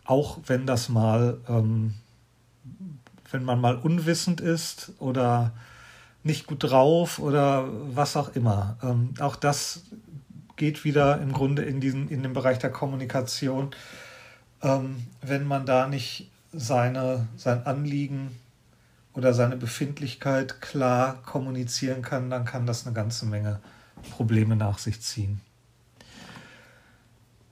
auch 0.06 0.39
wenn 0.48 0.65
das 0.65 0.88
mal, 0.88 1.38
ähm, 1.50 1.96
wenn 3.30 3.43
man 3.43 3.60
mal 3.60 3.76
unwissend 3.76 4.39
ist 4.39 4.93
oder 5.00 5.52
nicht 6.27 6.45
gut 6.45 6.63
drauf 6.63 7.17
oder 7.17 7.67
was 7.95 8.15
auch 8.15 8.35
immer. 8.35 8.77
Ähm, 8.83 9.15
auch 9.19 9.35
das 9.35 9.81
geht 10.55 10.83
wieder 10.83 11.19
im 11.19 11.33
Grunde 11.33 11.63
in, 11.63 11.79
diesen, 11.79 12.09
in 12.09 12.21
den 12.21 12.33
Bereich 12.33 12.59
der 12.59 12.71
Kommunikation. 12.71 13.71
Ähm, 14.61 15.07
wenn 15.21 15.47
man 15.47 15.65
da 15.65 15.87
nicht 15.87 16.29
seine, 16.53 17.27
sein 17.35 17.65
Anliegen 17.65 18.35
oder 19.13 19.33
seine 19.33 19.57
Befindlichkeit 19.57 20.61
klar 20.61 21.21
kommunizieren 21.23 22.03
kann, 22.03 22.29
dann 22.29 22.45
kann 22.45 22.67
das 22.67 22.85
eine 22.85 22.93
ganze 22.93 23.25
Menge 23.25 23.59
Probleme 24.11 24.55
nach 24.55 24.77
sich 24.77 25.01
ziehen. 25.01 25.41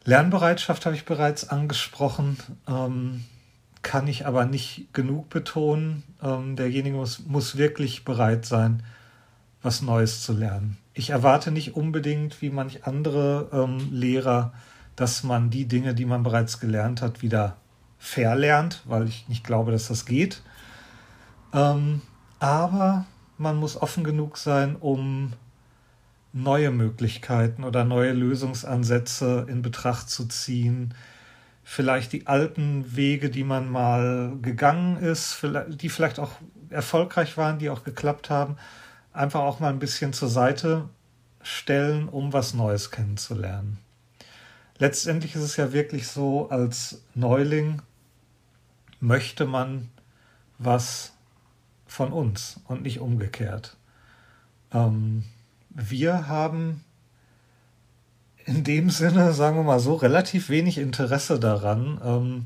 Lernbereitschaft 0.04 0.86
habe 0.86 0.96
ich 0.96 1.06
bereits 1.06 1.50
angesprochen, 1.50 2.38
ähm, 2.68 3.26
kann 3.86 4.08
ich 4.08 4.26
aber 4.26 4.46
nicht 4.46 4.88
genug 4.94 5.30
betonen. 5.30 6.02
Ähm, 6.22 6.56
derjenige 6.56 6.96
muss, 6.96 7.20
muss 7.28 7.56
wirklich 7.56 8.04
bereit 8.04 8.44
sein, 8.44 8.82
was 9.62 9.84
Neues 9.84 10.24
zu 10.24 10.34
lernen. 10.34 10.78
Ich 10.96 11.12
erwarte 11.12 11.52
nicht 11.52 11.76
unbedingt, 11.76 12.42
wie 12.42 12.50
manch 12.50 12.86
andere 12.86 13.48
ähm, 13.54 13.90
Lehrer, 13.92 14.54
dass 14.96 15.24
man 15.24 15.52
die 15.52 15.66
Dinge, 15.66 15.94
die 15.94 16.06
man 16.06 16.24
bereits 16.24 16.60
gelernt 16.60 17.04
hat, 17.04 17.22
wieder 17.22 17.58
verlernt, 18.00 18.82
weil 18.86 19.08
ich 19.08 19.28
nicht 19.30 19.44
glaube, 19.44 19.72
dass 19.72 19.88
das 19.88 20.08
geht. 20.08 20.42
Ähm, 21.54 22.02
aber 22.40 23.06
man 23.38 23.56
muss 23.56 23.80
offen 23.80 24.04
genug 24.04 24.40
sein, 24.40 24.76
um 24.76 25.34
neue 26.34 26.72
Möglichkeiten 26.72 27.64
oder 27.64 27.86
neue 27.86 28.14
Lösungsansätze 28.14 29.46
in 29.48 29.62
Betracht 29.62 30.10
zu 30.10 30.26
ziehen. 30.26 30.96
Vielleicht 31.68 32.14
die 32.14 32.28
alten 32.28 32.96
Wege, 32.96 33.32
die 33.32 33.44
man 33.44 33.68
mal 33.68 34.38
gegangen 34.40 34.98
ist, 34.98 35.44
die 35.68 35.90
vielleicht 35.90 36.20
auch 36.20 36.34
erfolgreich 36.70 37.38
waren, 37.38 37.58
die 37.58 37.72
auch 37.72 37.84
geklappt 37.84 38.30
haben, 38.30 38.56
einfach 39.14 39.40
auch 39.40 39.60
mal 39.60 39.70
ein 39.70 39.80
bisschen 39.80 40.14
zur 40.14 40.30
Seite 40.30 40.88
stellen, 41.42 42.08
um 42.08 42.34
was 42.34 42.54
Neues 42.54 42.92
kennenzulernen. 42.92 43.80
Letztendlich 44.78 45.34
ist 45.34 45.42
es 45.42 45.58
ja 45.58 45.74
wirklich 45.74 46.08
so, 46.08 46.50
als 46.50 47.02
Neuling 47.16 47.82
möchte 49.00 49.46
man 49.46 49.90
was 50.60 51.14
von 51.88 52.14
uns 52.14 52.60
und 52.68 52.84
nicht 52.84 53.00
umgekehrt. 53.00 53.76
Ähm, 54.72 55.24
wir 55.70 56.28
haben 56.28 56.85
in 58.46 58.64
dem 58.64 58.90
Sinne, 58.90 59.34
sagen 59.34 59.58
wir 59.58 59.64
mal 59.64 59.80
so, 59.80 59.96
relativ 59.96 60.50
wenig 60.50 60.78
Interesse 60.78 61.40
daran, 61.40 62.00
ähm, 62.04 62.46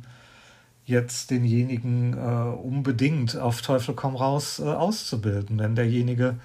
jetzt 0.86 1.30
denjenigen 1.30 2.14
äh, 2.14 2.18
unbedingt 2.18 3.38
auf 3.38 3.62
Teufel 3.62 3.94
komm 3.94 4.16
raus 4.16 4.60
äh, 4.60 4.64
auszubilden, 4.64 5.60
wenn 5.60 5.76
derjenige 5.76 6.36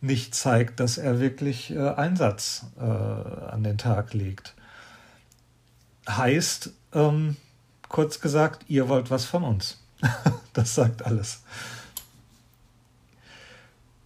nicht 0.00 0.34
zeigt, 0.34 0.80
dass 0.80 0.98
er 0.98 1.20
wirklich 1.20 1.74
äh, 1.74 1.90
Einsatz 1.90 2.66
äh, 2.78 2.82
an 2.82 3.64
den 3.64 3.76
Tag 3.76 4.14
legt. 4.14 4.54
Heißt, 6.08 6.70
ähm, 6.94 7.36
kurz 7.88 8.20
gesagt, 8.20 8.64
ihr 8.68 8.88
wollt 8.88 9.10
was 9.10 9.24
von 9.24 9.42
uns. 9.42 9.78
das 10.52 10.74
sagt 10.74 11.04
alles. 11.04 11.42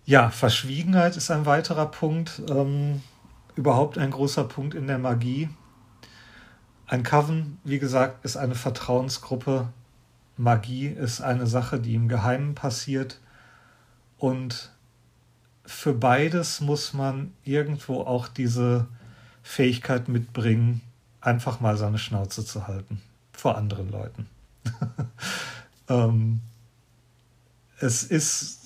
Ja, 0.06 0.30
Verschwiegenheit 0.30 1.16
ist 1.16 1.30
ein 1.30 1.46
weiterer 1.46 1.86
Punkt. 1.86 2.42
Ähm, 2.48 3.02
überhaupt 3.56 3.98
ein 3.98 4.10
großer 4.10 4.44
Punkt 4.44 4.74
in 4.74 4.86
der 4.86 4.98
Magie. 4.98 5.48
Ein 6.86 7.02
Coven, 7.02 7.58
wie 7.64 7.78
gesagt, 7.78 8.24
ist 8.24 8.36
eine 8.36 8.54
Vertrauensgruppe. 8.54 9.68
Magie 10.36 10.86
ist 10.86 11.20
eine 11.20 11.46
Sache, 11.46 11.78
die 11.78 11.94
im 11.94 12.08
Geheimen 12.08 12.54
passiert. 12.54 13.20
Und 14.18 14.70
für 15.64 15.94
beides 15.94 16.60
muss 16.60 16.92
man 16.92 17.32
irgendwo 17.44 18.02
auch 18.02 18.28
diese 18.28 18.86
Fähigkeit 19.42 20.08
mitbringen, 20.08 20.80
einfach 21.20 21.60
mal 21.60 21.76
seine 21.76 21.98
Schnauze 21.98 22.44
zu 22.44 22.66
halten 22.66 23.00
vor 23.32 23.56
anderen 23.56 23.88
Leuten. 23.90 24.28
ähm, 25.88 26.40
es 27.78 28.02
ist 28.02 28.59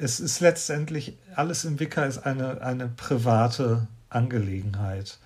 es 0.00 0.18
ist 0.18 0.40
letztendlich, 0.40 1.16
alles 1.34 1.64
im 1.64 1.78
Wicker 1.78 2.06
ist 2.06 2.18
eine, 2.18 2.62
eine 2.62 2.88
private 2.88 3.86
Angelegenheit. 4.08 5.18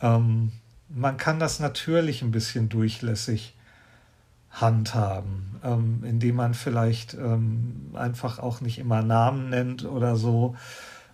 Ähm, 0.00 0.52
man 0.88 1.16
kann 1.16 1.40
das 1.40 1.58
natürlich 1.58 2.22
ein 2.22 2.30
bisschen 2.30 2.68
durchlässig 2.68 3.54
handhaben, 4.50 5.60
ähm, 5.64 6.04
indem 6.04 6.36
man 6.36 6.54
vielleicht 6.54 7.14
ähm, 7.14 7.90
einfach 7.94 8.38
auch 8.38 8.60
nicht 8.60 8.78
immer 8.78 9.02
Namen 9.02 9.50
nennt 9.50 9.84
oder 9.84 10.16
so, 10.16 10.56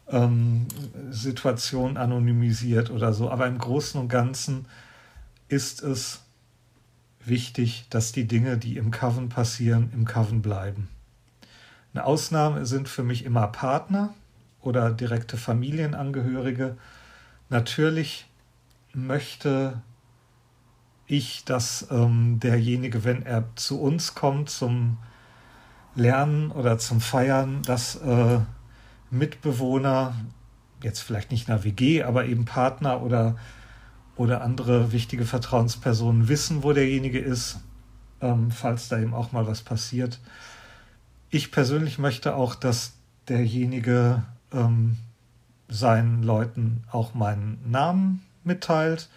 ähm, 0.08 0.66
Situationen 1.10 1.96
anonymisiert 1.96 2.90
oder 2.90 3.14
so. 3.14 3.30
Aber 3.30 3.46
im 3.46 3.56
Großen 3.56 3.98
und 3.98 4.08
Ganzen 4.08 4.66
ist 5.48 5.82
es 5.82 6.20
wichtig, 7.24 7.86
dass 7.88 8.12
die 8.12 8.26
Dinge, 8.26 8.58
die 8.58 8.76
im 8.76 8.90
Coven 8.90 9.30
passieren, 9.30 9.90
im 9.94 10.04
Coven 10.04 10.42
bleiben. 10.42 10.88
Eine 11.94 12.04
Ausnahme 12.04 12.64
sind 12.64 12.88
für 12.88 13.02
mich 13.02 13.24
immer 13.24 13.48
Partner 13.48 14.14
oder 14.62 14.90
direkte 14.90 15.36
Familienangehörige. 15.36 16.76
Natürlich 17.50 18.26
möchte 18.94 19.82
ich, 21.06 21.44
dass 21.44 21.86
ähm, 21.90 22.40
derjenige, 22.40 23.04
wenn 23.04 23.22
er 23.22 23.44
zu 23.56 23.80
uns 23.80 24.14
kommt 24.14 24.48
zum 24.48 24.96
Lernen 25.94 26.50
oder 26.50 26.78
zum 26.78 27.02
Feiern, 27.02 27.60
dass 27.62 27.96
äh, 27.96 28.38
Mitbewohner, 29.10 30.14
jetzt 30.82 31.00
vielleicht 31.00 31.30
nicht 31.30 31.50
einer 31.50 31.64
WG, 31.64 32.04
aber 32.04 32.24
eben 32.24 32.46
Partner 32.46 33.02
oder, 33.02 33.36
oder 34.16 34.40
andere 34.40 34.92
wichtige 34.92 35.26
Vertrauenspersonen 35.26 36.28
wissen, 36.28 36.62
wo 36.62 36.72
derjenige 36.72 37.18
ist, 37.18 37.60
ähm, 38.22 38.50
falls 38.50 38.88
da 38.88 38.98
eben 38.98 39.12
auch 39.12 39.32
mal 39.32 39.46
was 39.46 39.60
passiert 39.60 40.18
ich 41.32 41.50
persönlich 41.50 41.98
möchte 41.98 42.36
auch, 42.36 42.54
dass 42.54 42.92
derjenige 43.26 44.22
ähm, 44.52 44.98
seinen 45.66 46.22
Leuten 46.22 46.84
auch 46.92 47.14
meinen 47.14 47.58
Namen 47.68 48.22
mitteilt, 48.44 49.08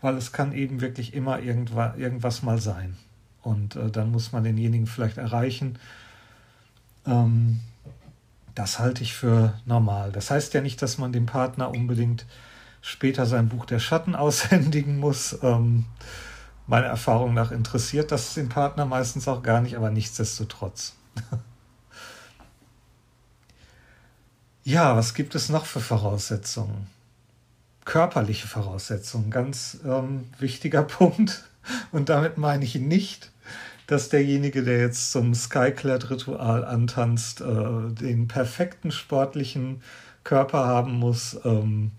weil 0.00 0.16
es 0.16 0.32
kann 0.32 0.52
eben 0.52 0.80
wirklich 0.80 1.12
immer 1.12 1.38
irgendwas, 1.40 1.98
irgendwas 1.98 2.42
mal 2.42 2.58
sein. 2.58 2.96
Und 3.42 3.76
äh, 3.76 3.90
dann 3.90 4.10
muss 4.10 4.32
man 4.32 4.42
denjenigen 4.42 4.86
vielleicht 4.86 5.18
erreichen. 5.18 5.78
Ähm, 7.06 7.60
das 8.54 8.78
halte 8.78 9.02
ich 9.02 9.14
für 9.14 9.52
normal. 9.66 10.12
Das 10.12 10.30
heißt 10.30 10.54
ja 10.54 10.62
nicht, 10.62 10.80
dass 10.80 10.96
man 10.96 11.12
dem 11.12 11.26
Partner 11.26 11.70
unbedingt 11.70 12.24
später 12.80 13.26
sein 13.26 13.50
Buch 13.50 13.66
der 13.66 13.80
Schatten 13.80 14.14
aushändigen 14.16 14.98
muss. 14.98 15.38
Ähm, 15.42 15.84
meiner 16.66 16.86
Erfahrung 16.86 17.34
nach 17.34 17.50
interessiert 17.50 18.12
das 18.12 18.32
den 18.32 18.48
Partner 18.48 18.86
meistens 18.86 19.28
auch 19.28 19.42
gar 19.42 19.60
nicht, 19.60 19.76
aber 19.76 19.90
nichtsdestotrotz. 19.90 20.96
Ja, 24.62 24.94
was 24.94 25.14
gibt 25.14 25.34
es 25.34 25.48
noch 25.48 25.64
für 25.64 25.80
Voraussetzungen? 25.80 26.86
Körperliche 27.86 28.46
Voraussetzungen, 28.46 29.30
ganz 29.30 29.78
ähm, 29.86 30.24
wichtiger 30.38 30.82
Punkt. 30.98 31.48
Und 31.92 32.10
damit 32.10 32.36
meine 32.36 32.64
ich 32.64 32.74
nicht, 32.74 33.30
dass 33.86 34.10
derjenige, 34.10 34.62
der 34.62 34.78
jetzt 34.78 35.12
zum 35.12 35.34
Skyclad-Ritual 35.34 36.64
antanzt, 36.64 37.40
äh, 37.40 37.92
den 37.92 38.28
perfekten 38.28 38.92
sportlichen 38.92 39.82
Körper 40.24 40.66
haben 40.66 40.92
muss, 40.92 41.40
ähm, 41.44 41.92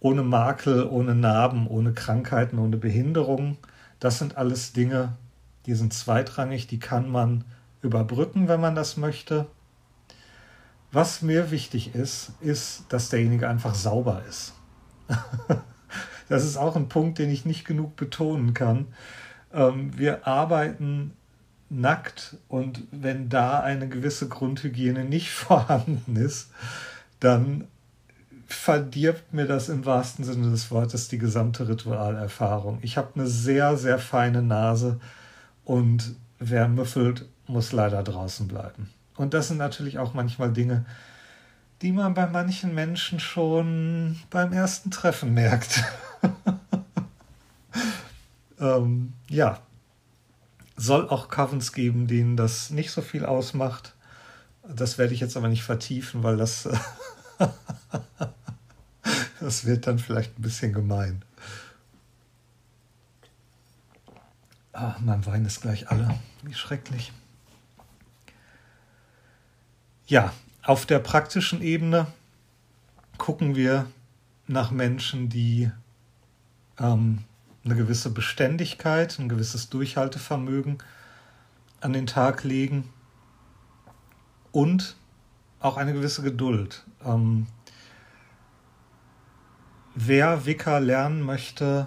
ohne 0.00 0.22
Makel, 0.22 0.86
ohne 0.86 1.14
Narben, 1.14 1.66
ohne 1.66 1.92
Krankheiten, 1.92 2.58
ohne 2.58 2.78
Behinderung. 2.78 3.58
Das 4.00 4.18
sind 4.18 4.38
alles 4.38 4.72
Dinge, 4.72 5.12
die 5.66 5.74
sind 5.74 5.92
zweitrangig, 5.92 6.66
die 6.66 6.80
kann 6.80 7.10
man 7.10 7.44
überbrücken, 7.82 8.48
wenn 8.48 8.60
man 8.60 8.74
das 8.74 8.96
möchte. 8.96 9.46
Was 10.92 11.22
mir 11.22 11.50
wichtig 11.50 11.94
ist, 11.94 12.32
ist, 12.40 12.84
dass 12.88 13.10
derjenige 13.10 13.48
einfach 13.48 13.74
sauber 13.74 14.22
ist. 14.28 14.54
das 16.28 16.44
ist 16.44 16.56
auch 16.56 16.76
ein 16.76 16.88
Punkt, 16.88 17.18
den 17.18 17.30
ich 17.30 17.44
nicht 17.44 17.64
genug 17.64 17.96
betonen 17.96 18.54
kann. 18.54 18.88
Ähm, 19.52 19.96
wir 19.96 20.26
arbeiten 20.26 21.12
nackt 21.68 22.36
und 22.48 22.82
wenn 22.90 23.28
da 23.28 23.60
eine 23.60 23.88
gewisse 23.88 24.28
Grundhygiene 24.28 25.04
nicht 25.04 25.30
vorhanden 25.30 26.16
ist, 26.16 26.50
dann 27.20 27.68
verdirbt 28.46 29.32
mir 29.32 29.46
das 29.46 29.68
im 29.68 29.86
wahrsten 29.86 30.24
Sinne 30.24 30.50
des 30.50 30.72
Wortes 30.72 31.06
die 31.06 31.18
gesamte 31.18 31.68
Ritualerfahrung. 31.68 32.80
Ich 32.82 32.96
habe 32.96 33.10
eine 33.14 33.28
sehr, 33.28 33.76
sehr 33.76 34.00
feine 34.00 34.42
Nase 34.42 34.98
und 35.64 36.16
wer 36.40 36.66
müffelt, 36.66 37.28
muss 37.46 37.70
leider 37.70 38.02
draußen 38.02 38.48
bleiben. 38.48 38.90
Und 39.20 39.34
das 39.34 39.48
sind 39.48 39.58
natürlich 39.58 39.98
auch 39.98 40.14
manchmal 40.14 40.50
Dinge, 40.50 40.86
die 41.82 41.92
man 41.92 42.14
bei 42.14 42.26
manchen 42.26 42.74
Menschen 42.74 43.20
schon 43.20 44.18
beim 44.30 44.54
ersten 44.54 44.90
Treffen 44.90 45.34
merkt. 45.34 45.84
ähm, 48.58 49.12
ja, 49.28 49.60
soll 50.74 51.06
auch 51.10 51.28
Covens 51.28 51.74
geben, 51.74 52.06
denen 52.06 52.38
das 52.38 52.70
nicht 52.70 52.92
so 52.92 53.02
viel 53.02 53.26
ausmacht. 53.26 53.94
Das 54.66 54.96
werde 54.96 55.12
ich 55.12 55.20
jetzt 55.20 55.36
aber 55.36 55.48
nicht 55.48 55.64
vertiefen, 55.64 56.22
weil 56.22 56.38
das, 56.38 56.66
das 59.40 59.66
wird 59.66 59.86
dann 59.86 59.98
vielleicht 59.98 60.38
ein 60.38 60.42
bisschen 60.42 60.72
gemein. 60.72 61.22
Ah, 64.72 64.96
mein 65.00 65.26
Wein 65.26 65.44
ist 65.44 65.60
gleich 65.60 65.90
alle. 65.90 66.18
Wie 66.42 66.54
schrecklich. 66.54 67.12
Ja, 70.10 70.32
auf 70.64 70.86
der 70.86 70.98
praktischen 70.98 71.62
Ebene 71.62 72.08
gucken 73.16 73.54
wir 73.54 73.86
nach 74.48 74.72
Menschen, 74.72 75.28
die 75.28 75.70
ähm, 76.80 77.20
eine 77.64 77.76
gewisse 77.76 78.10
Beständigkeit, 78.10 79.20
ein 79.20 79.28
gewisses 79.28 79.70
Durchhaltevermögen 79.70 80.78
an 81.80 81.92
den 81.92 82.08
Tag 82.08 82.42
legen 82.42 82.92
und 84.50 84.96
auch 85.60 85.76
eine 85.76 85.92
gewisse 85.92 86.22
Geduld. 86.22 86.84
Ähm, 87.04 87.46
wer 89.94 90.44
Wicker 90.44 90.80
lernen 90.80 91.22
möchte, 91.22 91.86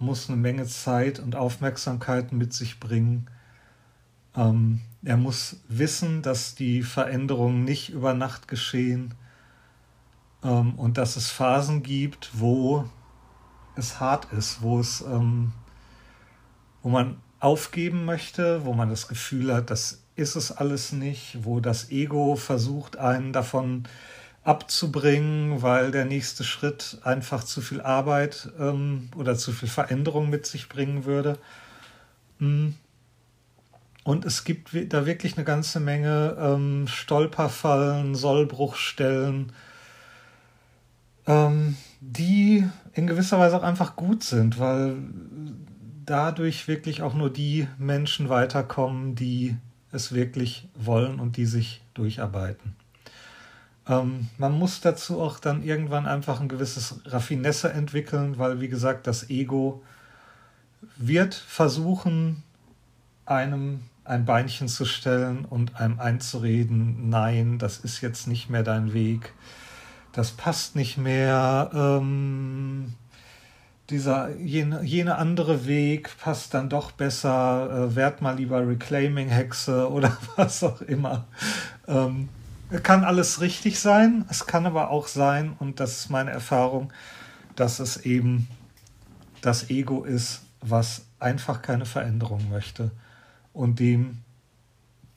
muss 0.00 0.28
eine 0.28 0.38
Menge 0.38 0.66
Zeit 0.66 1.20
und 1.20 1.36
Aufmerksamkeit 1.36 2.32
mit 2.32 2.52
sich 2.52 2.80
bringen. 2.80 3.30
Ähm, 4.34 4.80
er 5.02 5.16
muss 5.16 5.56
wissen, 5.68 6.22
dass 6.22 6.54
die 6.54 6.82
Veränderungen 6.82 7.64
nicht 7.64 7.90
über 7.90 8.14
Nacht 8.14 8.48
geschehen 8.48 9.14
ähm, 10.44 10.74
und 10.74 10.98
dass 10.98 11.16
es 11.16 11.30
Phasen 11.30 11.82
gibt, 11.82 12.30
wo 12.34 12.84
es 13.76 14.00
hart 14.00 14.32
ist, 14.32 14.62
wo 14.62 14.80
es, 14.80 15.00
ähm, 15.00 15.52
wo 16.82 16.90
man 16.90 17.16
aufgeben 17.38 18.04
möchte, 18.04 18.64
wo 18.64 18.74
man 18.74 18.90
das 18.90 19.08
Gefühl 19.08 19.54
hat, 19.54 19.70
das 19.70 20.02
ist 20.16 20.36
es 20.36 20.52
alles 20.52 20.92
nicht, 20.92 21.38
wo 21.42 21.60
das 21.60 21.90
Ego 21.90 22.36
versucht, 22.36 22.98
einen 22.98 23.32
davon 23.32 23.84
abzubringen, 24.42 25.62
weil 25.62 25.90
der 25.90 26.04
nächste 26.04 26.44
Schritt 26.44 26.98
einfach 27.02 27.44
zu 27.44 27.60
viel 27.60 27.80
Arbeit 27.80 28.50
ähm, 28.58 29.08
oder 29.16 29.36
zu 29.36 29.52
viel 29.52 29.68
Veränderung 29.68 30.28
mit 30.28 30.46
sich 30.46 30.68
bringen 30.68 31.04
würde. 31.04 31.38
Mm. 32.38 32.70
Und 34.10 34.24
es 34.24 34.42
gibt 34.42 34.70
da 34.92 35.06
wirklich 35.06 35.36
eine 35.36 35.44
ganze 35.44 35.78
Menge 35.78 36.36
ähm, 36.36 36.88
Stolperfallen, 36.88 38.16
Sollbruchstellen, 38.16 39.52
ähm, 41.28 41.76
die 42.00 42.68
in 42.92 43.06
gewisser 43.06 43.38
Weise 43.38 43.56
auch 43.56 43.62
einfach 43.62 43.94
gut 43.94 44.24
sind, 44.24 44.58
weil 44.58 44.96
dadurch 46.04 46.66
wirklich 46.66 47.02
auch 47.02 47.14
nur 47.14 47.32
die 47.32 47.68
Menschen 47.78 48.28
weiterkommen, 48.28 49.14
die 49.14 49.56
es 49.92 50.12
wirklich 50.12 50.68
wollen 50.74 51.20
und 51.20 51.36
die 51.36 51.46
sich 51.46 51.80
durcharbeiten. 51.94 52.74
Ähm, 53.86 54.26
man 54.38 54.58
muss 54.58 54.80
dazu 54.80 55.20
auch 55.20 55.38
dann 55.38 55.62
irgendwann 55.62 56.06
einfach 56.06 56.40
ein 56.40 56.48
gewisses 56.48 57.00
Raffinesse 57.04 57.72
entwickeln, 57.72 58.38
weil 58.38 58.60
wie 58.60 58.68
gesagt, 58.68 59.06
das 59.06 59.30
Ego 59.30 59.84
wird 60.96 61.32
versuchen, 61.36 62.42
einem 63.24 63.82
ein 64.04 64.24
Beinchen 64.24 64.68
zu 64.68 64.84
stellen 64.84 65.44
und 65.44 65.76
einem 65.76 66.00
einzureden, 66.00 67.08
nein, 67.10 67.58
das 67.58 67.78
ist 67.78 68.00
jetzt 68.00 68.26
nicht 68.26 68.50
mehr 68.50 68.62
dein 68.62 68.92
Weg, 68.92 69.32
das 70.12 70.32
passt 70.32 70.76
nicht 70.76 70.98
mehr, 70.98 71.70
ähm, 71.72 72.94
dieser 73.90 74.36
jene, 74.36 74.82
jene 74.82 75.16
andere 75.16 75.66
Weg 75.66 76.10
passt 76.18 76.54
dann 76.54 76.68
doch 76.68 76.92
besser, 76.92 77.88
äh, 77.90 77.96
werd 77.96 78.22
mal 78.22 78.36
lieber 78.36 78.66
Reclaiming-Hexe 78.66 79.90
oder 79.92 80.16
was 80.36 80.62
auch 80.62 80.80
immer. 80.80 81.26
Ähm, 81.86 82.28
kann 82.82 83.04
alles 83.04 83.40
richtig 83.40 83.80
sein, 83.80 84.24
es 84.28 84.46
kann 84.46 84.64
aber 84.64 84.90
auch 84.90 85.08
sein, 85.08 85.54
und 85.58 85.80
das 85.80 85.98
ist 85.98 86.10
meine 86.10 86.30
Erfahrung, 86.30 86.92
dass 87.56 87.80
es 87.80 87.98
eben 87.98 88.48
das 89.40 89.70
Ego 89.70 90.04
ist, 90.04 90.42
was 90.60 91.06
einfach 91.18 91.62
keine 91.62 91.84
Veränderung 91.84 92.48
möchte 92.48 92.92
und 93.52 93.78
dem 93.78 94.18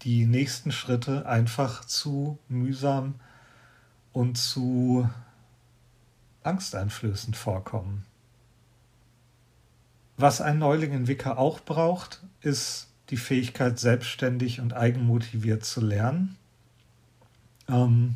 die 0.01 0.25
nächsten 0.25 0.71
Schritte 0.71 1.25
einfach 1.25 1.85
zu 1.85 2.37
mühsam 2.49 3.15
und 4.11 4.37
zu 4.37 5.09
angsteinflößend 6.43 7.37
vorkommen. 7.37 8.05
Was 10.17 10.41
ein 10.41 10.59
Neuling 10.59 10.91
in 10.91 11.07
Wicca 11.07 11.37
auch 11.37 11.59
braucht, 11.61 12.21
ist 12.41 12.87
die 13.09 13.17
Fähigkeit, 13.17 13.79
selbstständig 13.79 14.59
und 14.59 14.73
eigenmotiviert 14.73 15.65
zu 15.65 15.81
lernen. 15.81 16.35
Ähm, 17.67 18.15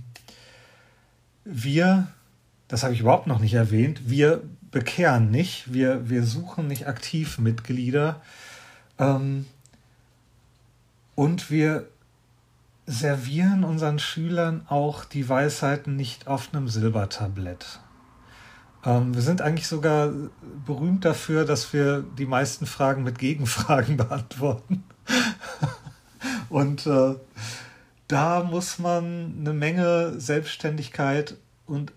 wir, 1.44 2.08
das 2.68 2.84
habe 2.84 2.94
ich 2.94 3.00
überhaupt 3.00 3.28
noch 3.28 3.40
nicht 3.40 3.54
erwähnt, 3.54 4.10
wir 4.10 4.44
bekehren 4.72 5.32
nicht, 5.32 5.74
wir, 5.74 6.10
wir 6.10 6.24
suchen 6.24 6.68
nicht 6.68 6.88
aktiv 6.88 7.40
Mitglieder 7.40 8.22
ähm, 9.00 9.46
und 11.18 11.50
wir 11.50 11.88
servieren 12.86 13.64
unseren 13.64 13.98
Schülern 13.98 14.68
auch 14.70 15.04
die 15.04 15.28
Weisheiten 15.28 15.96
nicht 15.96 16.28
auf 16.28 16.54
einem 16.54 16.68
Silbertablett. 16.68 17.80
Ähm, 18.86 19.16
wir 19.16 19.24
sind 19.24 19.42
eigentlich 19.42 19.68
sogar 19.68 20.14
berühmt 20.64 21.06
dafür, 21.06 21.44
dass 21.44 21.74
wir 21.74 22.04
die 22.20 22.28
meisten 22.28 22.68
Fragen 22.68 23.02
mit 23.02 23.18
Gegenfragen 23.18 23.98
beantworten. 23.98 24.84
Und 26.50 26.86
äh, 26.86 27.16
da 28.08 28.44
muss 28.44 28.78
man 28.78 29.38
eine 29.40 29.54
Menge 29.54 30.20
Selbstständigkeit 30.20 31.36
und 31.66 31.94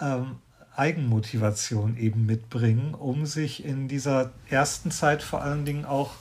ähm, 0.00 0.38
Eigenmotivation 0.74 1.96
eben 1.96 2.26
mitbringen, 2.26 2.94
um 2.94 3.26
sich 3.26 3.64
in 3.64 3.86
dieser 3.86 4.32
ersten 4.50 4.90
Zeit 4.90 5.22
vor 5.22 5.40
allen 5.40 5.64
Dingen 5.64 5.84
auch 5.84 6.14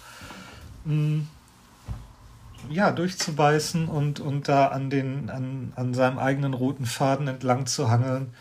mh, 0.86 0.94
hm, 0.94 1.28
ja, 2.70 2.92
durchzubeißen 2.92 3.88
und, 3.88 4.20
und 4.20 4.48
da 4.48 4.68
an, 4.68 4.90
den, 4.90 5.30
an, 5.30 5.74
an 5.76 5.94
seinem 5.94 6.20
eigenen 6.20 6.54
roten 6.54 6.86
Faden 6.86 7.28
entlang 7.28 7.66
zu 7.66 7.90
hangeln. 7.90 8.34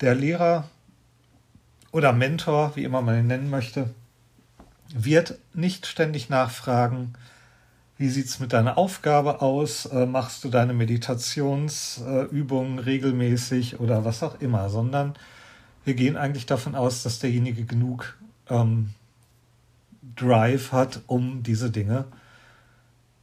Der 0.00 0.14
Lehrer 0.14 0.68
oder 1.92 2.12
Mentor, 2.12 2.76
wie 2.76 2.84
immer 2.84 3.02
man 3.02 3.18
ihn 3.18 3.26
nennen 3.26 3.50
möchte, 3.50 3.90
wird 4.94 5.38
nicht 5.54 5.86
ständig 5.86 6.28
nachfragen, 6.28 7.14
wie 7.98 8.08
sieht 8.08 8.26
es 8.26 8.38
mit 8.38 8.52
deiner 8.52 8.78
Aufgabe 8.78 9.42
aus? 9.42 9.86
Äh, 9.86 10.06
machst 10.06 10.44
du 10.44 10.50
deine 10.50 10.72
Meditationsübungen 10.72 12.78
äh, 12.78 12.82
regelmäßig 12.82 13.80
oder 13.80 14.04
was 14.04 14.22
auch 14.22 14.40
immer, 14.40 14.70
sondern 14.70 15.14
wir 15.84 15.94
gehen 15.94 16.16
eigentlich 16.16 16.46
davon 16.46 16.76
aus, 16.76 17.02
dass 17.02 17.18
derjenige 17.18 17.64
genug 17.64 18.16
ähm, 18.48 18.90
Drive 20.14 20.70
hat, 20.70 21.00
um 21.08 21.42
diese 21.42 21.72
Dinge 21.72 22.04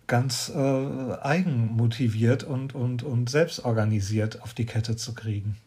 ganz 0.07 0.51
äh, 0.53 1.17
eigenmotiviert 1.21 2.43
und, 2.43 2.75
und, 2.75 3.03
und 3.03 3.29
selbstorganisiert 3.29 4.41
auf 4.41 4.53
die 4.53 4.65
Kette 4.65 4.95
zu 4.95 5.13
kriegen. 5.13 5.57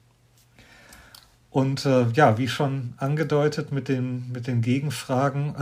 Und 1.51 1.86
äh, 1.86 2.09
ja, 2.11 2.39
wie 2.39 2.49
schon 2.49 2.95
angedeutet 2.99 3.72
mit 3.72 3.89
den, 3.89 4.30
mit 4.30 4.47
den 4.47 4.61
Gegenfragen, 4.61 5.55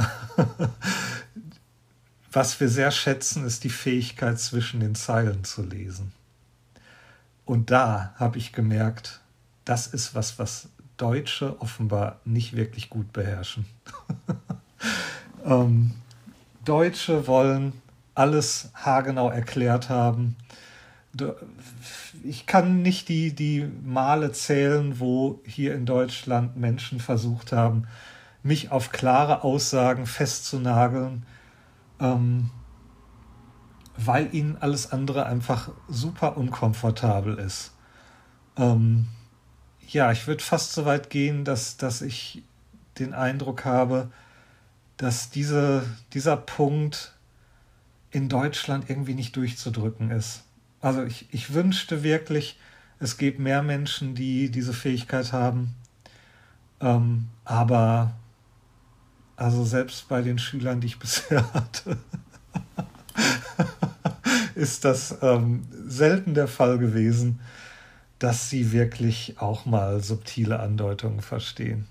was 2.32 2.58
wir 2.60 2.68
sehr 2.68 2.90
schätzen, 2.90 3.46
ist 3.46 3.64
die 3.64 3.70
Fähigkeit 3.70 4.38
zwischen 4.38 4.80
den 4.80 4.94
Zeilen 4.94 5.44
zu 5.44 5.62
lesen. 5.62 6.12
Und 7.44 7.70
da 7.70 8.14
habe 8.16 8.38
ich 8.38 8.52
gemerkt, 8.52 9.20
das 9.64 9.86
ist 9.86 10.14
was, 10.14 10.38
was 10.38 10.68
Deutsche 10.96 11.60
offenbar 11.60 12.20
nicht 12.24 12.56
wirklich 12.56 12.90
gut 12.90 13.12
beherrschen. 13.12 13.66
ähm, 15.44 15.92
Deutsche 16.64 17.26
wollen 17.26 17.72
alles 18.16 18.70
haargenau 18.74 19.30
erklärt 19.30 19.88
haben. 19.88 20.36
Ich 22.24 22.46
kann 22.46 22.82
nicht 22.82 23.08
die, 23.08 23.34
die 23.34 23.70
Male 23.84 24.32
zählen, 24.32 24.98
wo 24.98 25.40
hier 25.44 25.74
in 25.74 25.86
Deutschland 25.86 26.56
Menschen 26.56 26.98
versucht 26.98 27.52
haben, 27.52 27.86
mich 28.42 28.70
auf 28.70 28.90
klare 28.90 29.44
Aussagen 29.44 30.06
festzunageln, 30.06 31.24
ähm, 32.00 32.50
weil 33.96 34.34
ihnen 34.34 34.56
alles 34.60 34.92
andere 34.92 35.26
einfach 35.26 35.70
super 35.88 36.36
unkomfortabel 36.36 37.38
ist. 37.38 37.72
Ähm, 38.56 39.08
ja, 39.88 40.12
ich 40.12 40.26
würde 40.26 40.42
fast 40.42 40.72
so 40.72 40.84
weit 40.84 41.10
gehen, 41.10 41.44
dass, 41.44 41.76
dass 41.76 42.02
ich 42.02 42.42
den 42.98 43.14
Eindruck 43.14 43.64
habe, 43.64 44.10
dass 44.96 45.30
diese, 45.30 45.84
dieser 46.12 46.36
Punkt 46.36 47.15
in 48.10 48.28
Deutschland 48.28 48.88
irgendwie 48.88 49.14
nicht 49.14 49.36
durchzudrücken 49.36 50.10
ist. 50.10 50.42
Also 50.80 51.02
ich, 51.04 51.26
ich 51.32 51.52
wünschte 51.52 52.02
wirklich, 52.02 52.58
es 52.98 53.18
gibt 53.18 53.38
mehr 53.38 53.62
Menschen, 53.62 54.14
die 54.14 54.50
diese 54.50 54.72
Fähigkeit 54.72 55.32
haben. 55.32 55.74
Ähm, 56.80 57.28
aber 57.44 58.14
also 59.36 59.64
selbst 59.64 60.08
bei 60.08 60.22
den 60.22 60.38
Schülern, 60.38 60.80
die 60.80 60.86
ich 60.88 60.98
bisher 61.00 61.52
hatte, 61.52 61.98
ist 64.54 64.84
das 64.84 65.18
ähm, 65.22 65.66
selten 65.86 66.34
der 66.34 66.48
Fall 66.48 66.78
gewesen, 66.78 67.40
dass 68.18 68.48
sie 68.48 68.72
wirklich 68.72 69.34
auch 69.38 69.66
mal 69.66 70.02
subtile 70.02 70.60
Andeutungen 70.60 71.20
verstehen. 71.20 71.86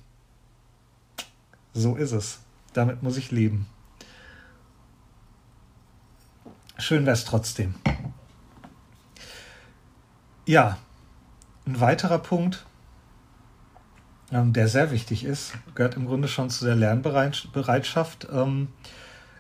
So 1.74 1.96
ist 1.96 2.14
es. 2.14 2.40
Damit 2.74 3.04
muss 3.04 3.18
ich 3.18 3.32
leben. 3.32 3.68
Schön 6.78 7.06
wäre 7.06 7.14
es 7.14 7.24
trotzdem. 7.24 7.76
Ja, 10.46 10.78
ein 11.66 11.80
weiterer 11.80 12.20
Punkt, 12.20 12.66
ähm, 14.32 14.52
der 14.54 14.68
sehr 14.68 14.92
wichtig 14.92 15.24
ist, 15.24 15.54
gehört 15.74 15.96
im 15.96 16.06
Grunde 16.06 16.28
schon 16.28 16.50
zu 16.50 16.66
der 16.66 16.76
Lernbereitschaft. 16.76 18.28
Ähm, 18.32 18.68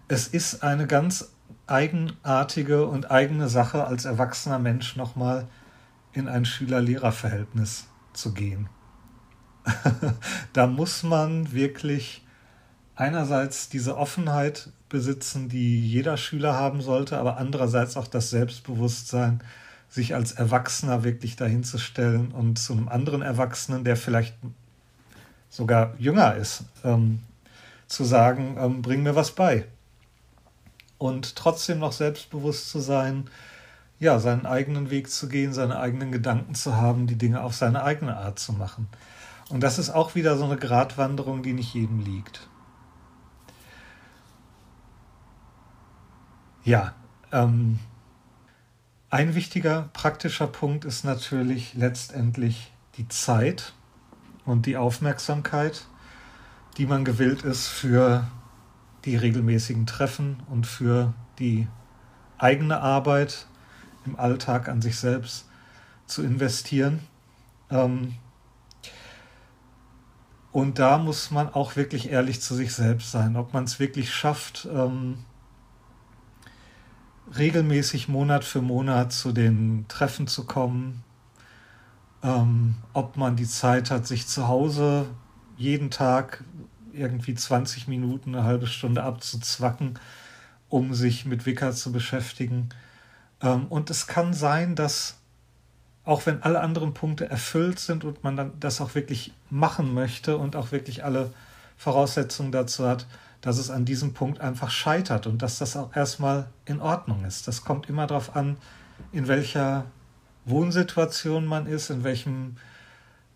es 0.08 0.28
ist 0.28 0.64
eine 0.64 0.88
ganz 0.88 1.32
eigenartige 1.68 2.86
und 2.88 3.12
eigene 3.12 3.50
Sache, 3.50 3.86
als 3.86 4.06
erwachsener 4.06 4.60
Mensch 4.60 4.96
nochmal 4.96 5.48
in 6.14 6.30
ein 6.30 6.46
Schüler-Lehrer-Verhältnis 6.46 7.88
zu 8.14 8.34
gehen. 8.34 8.70
da 10.54 10.68
muss 10.68 11.04
man 11.04 11.52
wirklich 11.52 12.26
einerseits 12.96 13.68
diese 13.68 13.98
Offenheit 13.98 14.70
besitzen, 14.96 15.50
die 15.50 15.86
jeder 15.86 16.16
Schüler 16.16 16.54
haben 16.54 16.82
sollte, 16.82 17.18
aber 17.18 17.36
andererseits 17.36 17.98
auch 17.98 18.08
das 18.08 18.30
Selbstbewusstsein, 18.30 19.44
sich 19.90 20.16
als 20.16 20.32
Erwachsener 20.32 21.04
wirklich 21.04 21.36
dahinzustellen 21.36 22.32
und 22.32 22.58
zu 22.58 22.72
einem 22.72 22.88
anderen 22.88 23.22
Erwachsenen, 23.22 23.84
der 23.84 23.98
vielleicht 23.98 24.36
sogar 25.50 25.96
jünger 26.00 26.36
ist, 26.36 26.64
ähm, 26.86 27.20
zu 27.88 28.06
sagen, 28.06 28.56
ähm, 28.58 28.82
bring 28.82 29.04
mir 29.04 29.16
was 29.16 29.32
bei. 29.32 29.66
und 30.98 31.36
trotzdem 31.36 31.80
noch 31.80 31.92
selbstbewusst 31.92 32.70
zu 32.70 32.80
sein, 32.80 33.26
ja, 34.00 34.18
seinen 34.20 34.46
eigenen 34.46 34.90
Weg 34.92 35.12
zu 35.12 35.28
gehen, 35.28 35.52
seine 35.52 35.78
eigenen 35.78 36.14
Gedanken 36.14 36.56
zu 36.56 36.78
haben, 36.78 37.06
die 37.06 37.18
Dinge 37.18 37.44
auf 37.44 37.54
seine 37.54 37.84
eigene 37.84 38.16
Art 38.16 38.40
zu 38.40 38.54
machen. 38.54 38.88
Und 39.50 39.62
das 39.62 39.78
ist 39.78 39.90
auch 39.90 40.16
wieder 40.16 40.38
so 40.38 40.46
eine 40.46 40.56
Gratwanderung, 40.56 41.44
die 41.44 41.52
nicht 41.52 41.74
jedem 41.74 42.00
liegt. 42.00 42.48
Ja, 46.66 46.96
ähm, 47.32 47.78
ein 49.12 49.36
wichtiger 49.36 49.88
praktischer 49.94 50.48
Punkt 50.48 50.84
ist 50.84 51.06
natürlich 51.06 51.76
letztendlich 51.76 52.72
die 52.98 53.08
Zeit 53.08 53.74
und 54.46 54.66
die 54.66 54.76
Aufmerksamkeit, 54.76 55.86
die 56.78 56.88
man 56.88 57.06
gewillt 57.06 57.44
ist 57.44 57.68
für 57.68 58.26
die 59.06 59.16
regelmäßigen 59.16 59.86
Treffen 59.86 60.42
und 60.50 60.66
für 60.66 61.14
die 61.38 61.68
eigene 62.40 62.82
Arbeit 62.82 63.46
im 64.08 64.18
Alltag 64.18 64.68
an 64.68 64.82
sich 64.82 64.98
selbst 64.98 65.48
zu 66.08 66.24
investieren. 66.24 67.00
Ähm, 67.70 68.16
und 70.52 70.80
da 70.80 70.98
muss 70.98 71.30
man 71.30 71.48
auch 71.54 71.76
wirklich 71.76 72.10
ehrlich 72.10 72.42
zu 72.42 72.56
sich 72.56 72.74
selbst 72.74 73.12
sein, 73.12 73.36
ob 73.36 73.54
man 73.54 73.66
es 73.66 73.80
wirklich 73.80 74.12
schafft, 74.12 74.68
ähm, 74.74 75.20
regelmäßig 77.38 78.08
Monat 78.08 78.44
für 78.44 78.62
Monat 78.62 79.14
zu 79.14 79.32
den 79.32 79.86
Treffen 79.88 80.28
zu 80.28 80.46
kommen, 80.46 81.04
ähm, 82.24 82.76
ob 82.94 83.18
man 83.18 83.36
die 83.36 83.48
Zeit 83.48 83.92
hat, 83.92 84.08
sich 84.08 84.28
zu 84.28 84.48
Hause 84.48 85.08
jeden 85.58 85.92
Tag 85.92 86.44
irgendwie 86.94 87.36
20 87.36 87.88
Minuten, 87.88 88.36
eine 88.36 88.46
halbe 88.46 88.68
Stunde 88.68 89.04
abzuzwacken, 89.04 90.00
um 90.70 90.94
sich 90.94 91.26
mit 91.26 91.46
Wicker 91.46 91.72
zu 91.74 91.92
beschäftigen. 91.92 92.70
Ähm, 93.42 93.68
und 93.68 93.90
es 93.90 94.08
kann 94.08 94.34
sein, 94.34 94.76
dass 94.76 95.18
auch 96.04 96.26
wenn 96.26 96.44
alle 96.44 96.62
anderen 96.62 96.94
Punkte 96.94 97.30
erfüllt 97.30 97.80
sind 97.80 98.04
und 98.04 98.24
man 98.24 98.38
dann 98.38 98.54
das 98.60 98.80
auch 98.80 98.96
wirklich 98.96 99.34
machen 99.50 99.94
möchte 99.94 100.38
und 100.38 100.56
auch 100.56 100.72
wirklich 100.72 101.04
alle 101.04 101.34
Voraussetzungen 101.78 102.52
dazu 102.52 102.88
hat, 102.88 103.08
dass 103.46 103.60
es 103.60 103.70
an 103.70 103.86
diesem 103.86 104.14
Punkt 104.14 104.42
einfach 104.42 104.72
scheitert 104.72 105.28
und 105.28 105.44
dass 105.44 105.60
das 105.60 105.78
auch 105.78 105.96
erstmal 105.96 106.48
in 106.66 106.82
Ordnung 106.82 107.24
ist. 107.26 107.48
Das 107.48 107.64
kommt 107.64 107.88
immer 107.88 108.08
darauf 108.08 108.36
an, 108.36 108.58
in 109.12 109.28
welcher 109.28 109.86
Wohnsituation 110.46 111.46
man 111.46 111.68
ist, 111.68 111.92
in 111.92 112.04
welchem 112.04 112.56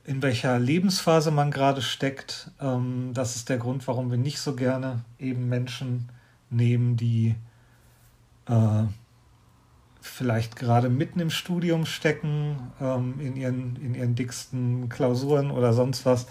in 0.05 0.24
welcher 0.24 0.57
Lebensphase 0.57 1.30
man 1.30 1.51
gerade 1.51 1.84
steckt. 1.84 2.49
Ähm, 2.60 3.12
das 3.14 3.36
ist 3.36 3.49
der 3.49 3.60
Grund, 3.60 3.88
warum 3.88 4.10
wir 4.10 4.18
nicht 4.18 4.39
so 4.39 4.55
gerne 4.55 5.03
eben 5.20 5.47
Menschen 5.47 6.10
nehmen, 6.49 6.97
die 6.97 7.36
äh, 8.47 8.84
vielleicht 10.01 10.55
gerade 10.55 10.89
mitten 10.89 11.20
im 11.20 11.30
Studium 11.30 11.86
stecken, 11.86 12.72
ähm, 12.82 13.20
in, 13.20 13.36
ihren, 13.36 13.76
in 13.76 13.93
ihren 13.93 14.16
dicksten 14.16 14.89
Klausuren 14.89 15.51
oder 15.51 15.74
sonst 15.74 16.07
was, 16.07 16.26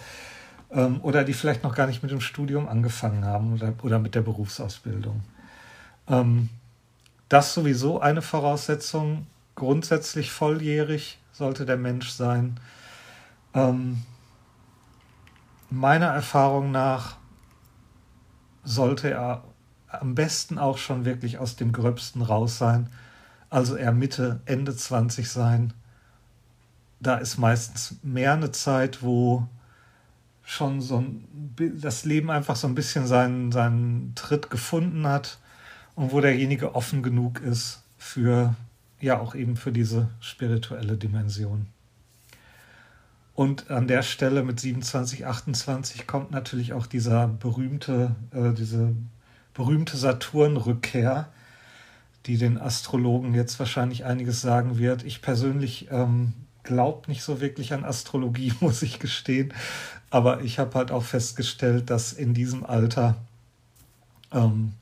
ähm, 0.71 1.01
oder 1.03 1.25
die 1.25 1.33
vielleicht 1.33 1.63
noch 1.63 1.75
gar 1.75 1.87
nicht 1.87 2.03
mit 2.03 2.13
dem 2.13 2.21
Studium 2.21 2.69
angefangen 2.69 3.25
haben 3.25 3.55
oder, 3.55 3.73
oder 3.83 3.99
mit 3.99 4.15
der 4.15 4.23
Berufsausbildung. 4.23 5.23
Ähm, 6.09 6.49
das 7.29 7.55
sowieso 7.55 8.01
eine 8.01 8.23
Voraussetzung. 8.23 9.27
Grundsätzlich 9.55 10.31
volljährig 10.31 11.19
sollte 11.33 11.67
der 11.67 11.77
Mensch 11.77 12.11
sein. 12.11 12.59
Ähm, 13.55 14.03
meiner 15.71 16.07
Erfahrung 16.07 16.71
nach 16.71 17.17
sollte 18.65 19.11
er 19.11 19.45
am 19.89 20.15
besten 20.15 20.59
auch 20.59 20.79
schon 20.79 21.05
wirklich 21.05 21.39
aus 21.39 21.57
dem 21.57 21.73
Gröbsten 21.73 22.23
raus 22.23 22.59
sein. 22.59 22.91
Also 23.51 23.77
er 23.77 23.93
Mitte, 23.93 24.41
Ende 24.45 24.77
20 24.77 25.31
sein. 25.31 25.73
Da 27.01 27.17
ist 27.17 27.39
meistens 27.39 27.97
mehr 28.03 28.35
eine 28.35 28.53
Zeit, 28.53 29.03
wo 29.03 29.49
schon 30.49 30.81
so 30.81 30.97
ein, 30.97 31.29
das 31.79 32.07
Leben 32.07 32.31
einfach 32.31 32.57
so 32.57 32.67
ein 32.67 32.75
bisschen 32.75 33.07
seinen, 33.07 33.53
seinen 33.53 34.15
Tritt 34.15 34.49
gefunden 34.49 35.07
hat 35.07 35.39
und 35.95 36.11
wo 36.11 36.23
derjenige 36.23 36.75
offen 36.75 37.03
genug 37.03 37.41
ist 37.43 37.83
für, 37.99 38.55
ja, 38.99 39.21
auch 39.21 39.35
eben 39.35 39.57
für 39.57 39.73
diese 39.73 40.09
spirituelle 40.21 40.97
Dimension. 40.97 41.67
Und 43.35 43.71
an 43.71 43.89
der 43.89 44.03
Stelle 44.03 44.43
mit 44.43 44.59
27, 44.59 45.27
28 45.27 46.07
kommt 46.07 46.31
natürlich 46.31 46.73
auch 46.73 46.87
dieser 46.87 47.29
berühmte, 47.29 48.17
äh, 48.33 48.55
diese 48.55 48.95
berühmte 49.53 49.99
Saturn-Rückkehr, 49.99 51.29
die 52.25 52.39
den 52.39 52.57
Astrologen 52.57 53.35
jetzt 53.35 53.59
wahrscheinlich 53.59 54.07
einiges 54.07 54.41
sagen 54.41 54.79
wird. 54.79 55.05
Ich 55.05 55.21
persönlich 55.21 55.89
ähm, 55.91 56.33
glaube 56.63 57.11
nicht 57.11 57.23
so 57.23 57.43
wirklich 57.43 57.75
an 57.75 57.85
Astrologie, 57.85 58.55
muss 58.61 58.81
ich 58.81 58.99
gestehen. 58.99 59.53
Aber 60.11 60.43
ich 60.43 60.59
habe 60.59 60.75
halt 60.75 60.91
auch 60.91 61.03
festgestellt, 61.03 61.91
dass 61.91 62.13
in 62.13 62.35
diesem 62.35 62.65
Alter 62.65 63.17
ähm, 64.33 64.73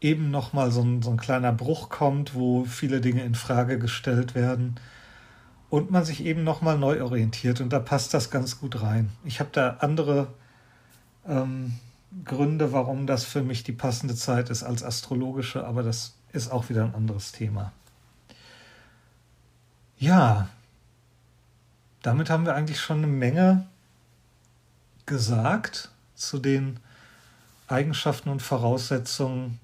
eben 0.00 0.30
nochmal 0.30 0.70
so 0.70 0.82
ein, 0.82 1.02
so 1.02 1.10
ein 1.10 1.16
kleiner 1.16 1.52
Bruch 1.52 1.88
kommt, 1.88 2.34
wo 2.34 2.64
viele 2.64 3.00
Dinge 3.00 3.22
in 3.22 3.34
Frage 3.34 3.78
gestellt 3.78 4.34
werden 4.34 4.76
und 5.70 5.90
man 5.90 6.04
sich 6.04 6.24
eben 6.24 6.44
nochmal 6.44 6.76
neu 6.76 7.02
orientiert. 7.02 7.60
Und 7.60 7.72
da 7.72 7.78
passt 7.78 8.12
das 8.12 8.30
ganz 8.30 8.60
gut 8.60 8.82
rein. 8.82 9.10
Ich 9.24 9.40
habe 9.40 9.50
da 9.52 9.76
andere 9.80 10.28
ähm, 11.26 11.74
Gründe, 12.24 12.72
warum 12.72 13.06
das 13.06 13.24
für 13.24 13.42
mich 13.42 13.62
die 13.62 13.72
passende 13.72 14.14
Zeit 14.14 14.50
ist 14.50 14.62
als 14.62 14.82
astrologische, 14.82 15.64
aber 15.64 15.82
das 15.82 16.14
ist 16.32 16.50
auch 16.50 16.68
wieder 16.68 16.84
ein 16.84 16.94
anderes 16.94 17.32
Thema. 17.32 17.72
Ja, 19.98 20.48
damit 22.02 22.28
haben 22.28 22.44
wir 22.44 22.54
eigentlich 22.54 22.80
schon 22.80 22.98
eine 22.98 23.06
Menge 23.06 23.66
gesagt 25.06 25.90
zu 26.14 26.38
den 26.38 26.78
Eigenschaften 27.68 28.28
und 28.28 28.42
Voraussetzungen, 28.42 29.58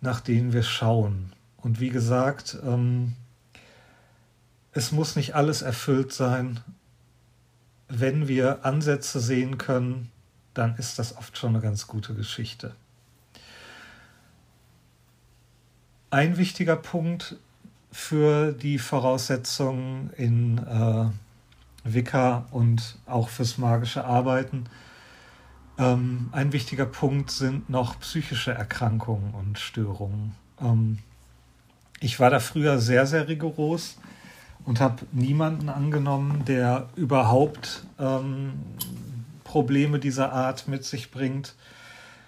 nach 0.00 0.20
denen 0.20 0.52
wir 0.52 0.62
schauen. 0.62 1.32
Und 1.56 1.80
wie 1.80 1.90
gesagt, 1.90 2.58
ähm, 2.64 3.14
es 4.72 4.92
muss 4.92 5.16
nicht 5.16 5.34
alles 5.34 5.62
erfüllt 5.62 6.12
sein. 6.12 6.60
Wenn 7.88 8.28
wir 8.28 8.64
Ansätze 8.64 9.20
sehen 9.20 9.58
können, 9.58 10.10
dann 10.52 10.76
ist 10.76 10.98
das 10.98 11.16
oft 11.16 11.38
schon 11.38 11.50
eine 11.50 11.60
ganz 11.60 11.86
gute 11.86 12.14
Geschichte. 12.14 12.74
Ein 16.10 16.36
wichtiger 16.36 16.76
Punkt 16.76 17.36
für 17.90 18.52
die 18.52 18.78
Voraussetzungen 18.78 20.10
in 20.16 20.58
äh, 20.58 21.08
Wicca 21.94 22.46
und 22.50 22.96
auch 23.06 23.28
fürs 23.28 23.58
magische 23.58 24.04
Arbeiten. 24.04 24.64
Ähm, 25.78 26.28
ein 26.32 26.52
wichtiger 26.52 26.86
Punkt 26.86 27.30
sind 27.30 27.68
noch 27.68 28.00
psychische 28.00 28.52
Erkrankungen 28.52 29.34
und 29.34 29.58
Störungen. 29.58 30.34
Ähm, 30.60 30.98
ich 32.00 32.20
war 32.20 32.30
da 32.30 32.40
früher 32.40 32.78
sehr, 32.78 33.06
sehr 33.06 33.28
rigoros 33.28 33.98
und 34.64 34.80
habe 34.80 35.06
niemanden 35.12 35.68
angenommen, 35.68 36.44
der 36.46 36.88
überhaupt 36.96 37.84
ähm, 37.98 38.54
Probleme 39.44 39.98
dieser 39.98 40.32
Art 40.32 40.68
mit 40.68 40.84
sich 40.84 41.10
bringt. 41.10 41.54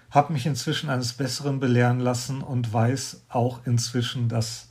Habe 0.09 0.33
mich 0.33 0.45
inzwischen 0.45 0.89
eines 0.89 1.13
Besseren 1.13 1.59
belehren 1.59 1.99
lassen 1.99 2.41
und 2.41 2.71
weiß 2.73 3.21
auch 3.29 3.59
inzwischen, 3.65 4.29
dass 4.29 4.69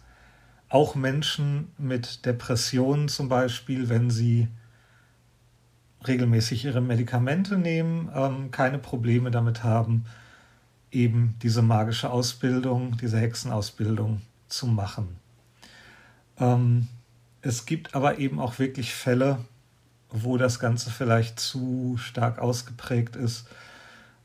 auch 0.68 0.94
Menschen 0.94 1.68
mit 1.78 2.24
Depressionen 2.26 3.08
zum 3.08 3.28
Beispiel, 3.28 3.88
wenn 3.88 4.10
sie 4.10 4.48
regelmäßig 6.06 6.64
ihre 6.64 6.80
Medikamente 6.80 7.58
nehmen, 7.58 8.10
ähm, 8.14 8.50
keine 8.50 8.78
Probleme 8.78 9.30
damit 9.30 9.64
haben, 9.64 10.04
eben 10.90 11.34
diese 11.42 11.62
magische 11.62 12.10
Ausbildung, 12.10 12.96
diese 12.96 13.18
Hexenausbildung 13.18 14.22
zu 14.48 14.66
machen. 14.66 15.16
Ähm, 16.38 16.88
es 17.42 17.66
gibt 17.66 17.94
aber 17.94 18.18
eben 18.18 18.40
auch 18.40 18.58
wirklich 18.58 18.94
Fälle, 18.94 19.38
wo 20.10 20.36
das 20.36 20.58
Ganze 20.58 20.90
vielleicht 20.90 21.38
zu 21.38 21.96
stark 21.98 22.38
ausgeprägt 22.38 23.16
ist, 23.16 23.46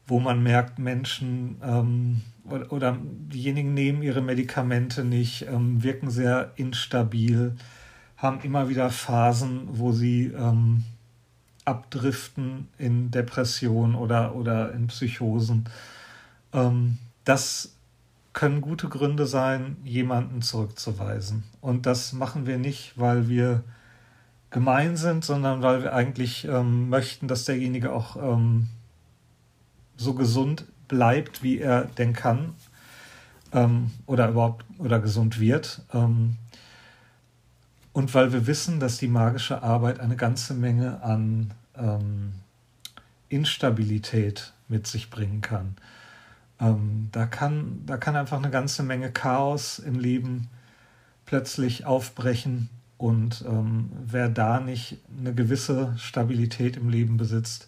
wo 0.07 0.19
man 0.19 0.43
merkt, 0.43 0.80
Menschen 0.80 1.57
ähm, 1.63 2.21
oder, 2.45 2.71
oder, 2.71 2.97
diejenigen 3.01 3.74
nehmen 3.74 4.03
ihre 4.03 4.21
Medikamente 4.21 5.03
nicht, 5.03 5.47
ähm, 5.47 5.82
wirken 5.84 6.09
sehr 6.09 6.51
instabil, 6.55 7.55
haben 8.17 8.41
immer 8.41 8.69
wieder 8.69 8.89
Phasen, 8.89 9.67
wo 9.67 9.91
sie 9.91 10.26
ähm, 10.28 10.84
abdriften 11.66 12.68
in 12.78 13.11
Depressionen 13.11 13.95
oder, 13.95 14.36
oder 14.36 14.74
in 14.74 14.88
Psychosen. 14.88 15.66
Ähm, 16.53 16.97
das 17.26 17.76
können 18.34 18.61
gute 18.61 18.89
Gründe 18.89 19.28
sein, 19.28 19.78
jemanden 19.84 20.41
zurückzuweisen. 20.41 21.43
Und 21.61 21.86
das 21.86 22.14
machen 22.14 22.45
wir 22.47 22.57
nicht, 22.57 22.93
weil 22.97 23.30
wir 23.30 23.64
gemein 24.49 24.97
sind, 24.97 25.24
sondern 25.24 25.61
weil 25.61 25.84
wir 25.84 25.93
eigentlich 25.93 26.45
ähm, 26.45 26.89
möchten, 26.89 27.28
dass 27.28 27.45
derjenige 27.45 27.91
auch 27.91 28.16
ähm, 28.18 28.68
so 29.97 30.14
gesund 30.14 30.66
bleibt, 30.88 31.43
wie 31.43 31.59
er 31.59 31.86
denn 31.86 32.14
kann. 32.14 32.53
ähm, 33.53 33.91
oder 34.05 34.30
überhaupt 34.30 34.66
oder 34.80 34.99
gesund 34.99 35.39
wird. 35.39 35.82
Ähm, 35.93 36.36
und 37.93 38.13
weil 38.13 38.33
wir 38.33 38.47
wissen, 38.47 38.79
dass 38.79 38.97
die 38.97 39.07
magische 39.07 39.63
Arbeit 39.63 39.99
eine 39.99 40.15
ganze 40.15 40.53
Menge 40.53 41.01
an 41.03 41.53
ähm, 41.77 42.33
Instabilität 43.29 44.53
mit 44.67 44.87
sich 44.87 45.09
bringen 45.09 45.41
kann. 45.41 45.75
Ähm, 46.59 47.09
da 47.11 47.25
kann. 47.25 47.83
Da 47.85 47.97
kann 47.97 48.15
einfach 48.15 48.37
eine 48.37 48.49
ganze 48.49 48.83
Menge 48.83 49.11
Chaos 49.11 49.79
im 49.79 49.99
Leben 49.99 50.49
plötzlich 51.25 51.85
aufbrechen. 51.85 52.69
Und 52.97 53.43
ähm, 53.47 53.91
wer 54.05 54.29
da 54.29 54.59
nicht 54.59 54.97
eine 55.19 55.33
gewisse 55.33 55.93
Stabilität 55.97 56.77
im 56.77 56.89
Leben 56.89 57.17
besitzt, 57.17 57.67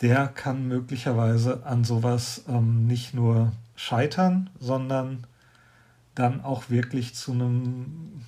der 0.00 0.28
kann 0.28 0.68
möglicherweise 0.68 1.64
an 1.64 1.84
sowas 1.84 2.44
ähm, 2.48 2.86
nicht 2.86 3.14
nur 3.14 3.52
scheitern, 3.76 4.50
sondern 4.60 5.26
dann 6.14 6.42
auch 6.42 6.68
wirklich 6.68 7.14
zu 7.14 7.32
einem, 7.32 8.24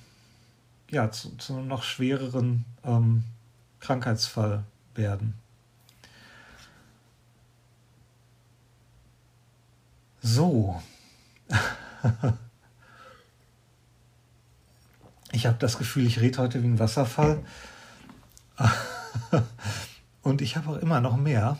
ja, 0.91 1.09
zu, 1.09 1.35
zu 1.37 1.53
einem 1.53 1.67
noch 1.67 1.83
schwereren 1.83 2.65
ähm, 2.83 3.23
Krankheitsfall 3.79 4.63
werden. 4.93 5.33
So. 10.21 10.81
ich 15.31 15.47
habe 15.47 15.57
das 15.57 15.77
Gefühl, 15.77 16.05
ich 16.05 16.19
rede 16.19 16.37
heute 16.39 16.61
wie 16.61 16.67
ein 16.67 16.79
Wasserfall. 16.79 17.43
Und 20.21 20.41
ich 20.41 20.57
habe 20.57 20.69
auch 20.69 20.77
immer 20.77 21.01
noch 21.01 21.17
mehr. 21.17 21.57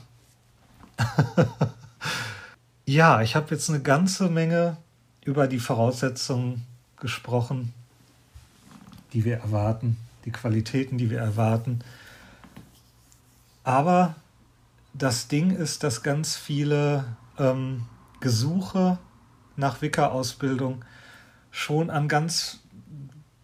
ja, 2.85 3.21
ich 3.21 3.35
habe 3.35 3.55
jetzt 3.55 3.69
eine 3.69 3.81
ganze 3.81 4.29
Menge 4.29 4.77
über 5.23 5.47
die 5.47 5.59
Voraussetzungen 5.59 6.67
gesprochen, 6.97 7.73
die 9.13 9.25
wir 9.25 9.37
erwarten, 9.37 9.97
die 10.25 10.31
Qualitäten, 10.31 10.97
die 10.97 11.09
wir 11.09 11.19
erwarten. 11.19 11.79
Aber 13.63 14.15
das 14.93 15.27
Ding 15.27 15.51
ist, 15.51 15.83
dass 15.83 16.03
ganz 16.03 16.35
viele 16.35 17.05
ähm, 17.37 17.85
Gesuche 18.19 18.97
nach 19.55 19.81
Wicker-Ausbildung 19.81 20.83
schon 21.51 21.89
an 21.89 22.07
ganz 22.07 22.59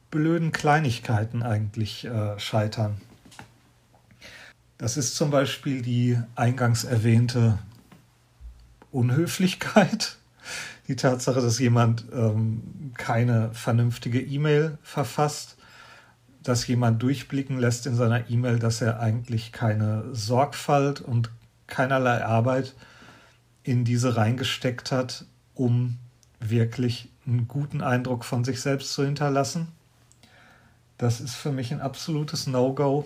blöden 0.10 0.52
Kleinigkeiten 0.52 1.44
eigentlich 1.44 2.06
äh, 2.06 2.40
scheitern. 2.40 3.02
Das 4.78 4.96
ist 4.96 5.16
zum 5.16 5.32
Beispiel 5.32 5.82
die 5.82 6.20
eingangs 6.36 6.84
erwähnte 6.84 7.58
Unhöflichkeit, 8.92 10.18
die 10.88 10.96
Tatsache, 10.96 11.42
dass 11.42 11.60
jemand 11.60 12.06
ähm, 12.14 12.94
keine 12.96 13.54
vernünftige 13.54 14.22
E-Mail 14.22 14.78
verfasst, 14.82 15.57
dass 16.48 16.66
jemand 16.68 17.02
durchblicken 17.04 17.60
lässt 17.60 17.86
in 17.88 17.96
seiner 17.96 18.30
E-Mail, 18.30 18.58
dass 18.58 18.82
er 18.82 19.02
eigentlich 19.02 19.52
keine 19.52 20.06
Sorgfalt 20.14 21.02
und 21.02 21.30
keinerlei 21.68 22.24
Arbeit 22.24 22.74
in 23.64 23.84
diese 23.84 24.16
reingesteckt 24.16 24.94
hat, 24.94 25.26
um 25.56 25.98
wirklich 26.40 27.10
einen 27.26 27.50
guten 27.50 27.82
Eindruck 27.82 28.24
von 28.24 28.46
sich 28.46 28.62
selbst 28.62 28.94
zu 28.94 29.04
hinterlassen. 29.04 29.68
Das 30.98 31.20
ist 31.20 31.36
für 31.36 31.52
mich 31.52 31.74
ein 31.74 31.82
absolutes 31.82 32.48
No-Go. 32.48 33.06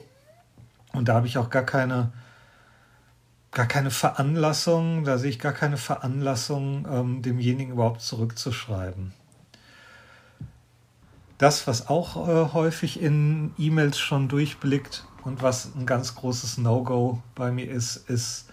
Und 0.94 1.08
da 1.08 1.16
habe 1.16 1.26
ich 1.26 1.40
auch 1.40 1.50
gar 1.50 1.64
keine, 1.64 2.12
gar 3.52 3.66
keine 3.66 3.90
Veranlassung, 3.90 5.04
da 5.04 5.18
sehe 5.18 5.32
ich 5.32 5.40
gar 5.40 5.54
keine 5.54 5.78
Veranlassung, 5.78 6.86
ähm, 6.88 7.22
demjenigen 7.24 7.74
überhaupt 7.74 8.02
zurückzuschreiben. 8.02 9.14
Das, 11.42 11.66
was 11.66 11.88
auch 11.88 12.28
äh, 12.28 12.54
häufig 12.54 13.02
in 13.02 13.52
E-Mails 13.58 13.98
schon 13.98 14.28
durchblickt 14.28 15.08
und 15.24 15.42
was 15.42 15.74
ein 15.76 15.88
ganz 15.88 16.14
großes 16.14 16.60
No-Go 16.60 17.24
bei 17.34 17.52
mir 17.52 17.68
ist, 17.68 17.96
ist 18.08 18.46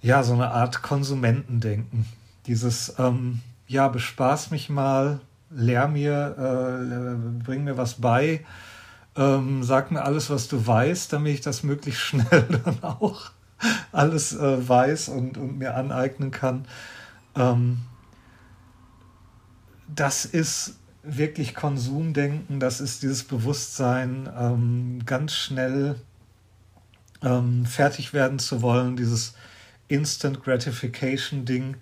ja 0.00 0.22
so 0.22 0.34
eine 0.34 0.52
Art 0.52 0.80
Konsumentendenken. 0.80 2.06
Dieses, 2.46 2.94
ähm, 3.00 3.40
ja, 3.66 3.88
bespaß 3.88 4.52
mich 4.52 4.70
mal, 4.70 5.22
lehr 5.50 5.88
mir, 5.88 6.36
äh, 6.38 7.42
bring 7.42 7.64
mir 7.64 7.76
was 7.76 7.94
bei, 7.94 8.44
ähm, 9.16 9.64
sag 9.64 9.90
mir 9.90 10.04
alles, 10.04 10.30
was 10.30 10.46
du 10.46 10.64
weißt, 10.64 11.12
damit 11.12 11.34
ich 11.34 11.40
das 11.40 11.64
möglichst 11.64 12.00
schnell 12.00 12.60
dann 12.64 12.80
auch 12.84 13.32
alles 13.90 14.36
äh, 14.36 14.68
weiß 14.68 15.08
und, 15.08 15.36
und, 15.36 15.58
mir 15.58 15.74
aneignen 15.74 16.30
kann. 16.30 16.64
Ähm, 17.34 17.78
das 19.88 20.24
ist 20.26 20.76
wirklich 21.04 21.54
Konsumdenken, 21.54 22.60
das 22.60 22.80
ist 22.80 23.02
dieses 23.02 23.24
Bewusstsein, 23.24 24.28
ähm, 24.38 25.02
ganz 25.04 25.32
schnell 25.34 25.96
ähm, 27.22 27.66
fertig 27.66 28.12
werden 28.12 28.38
zu 28.38 28.62
wollen, 28.62 28.96
dieses 28.96 29.34
Instant 29.88 30.42
Gratification 30.42 31.44
Ding 31.44 31.76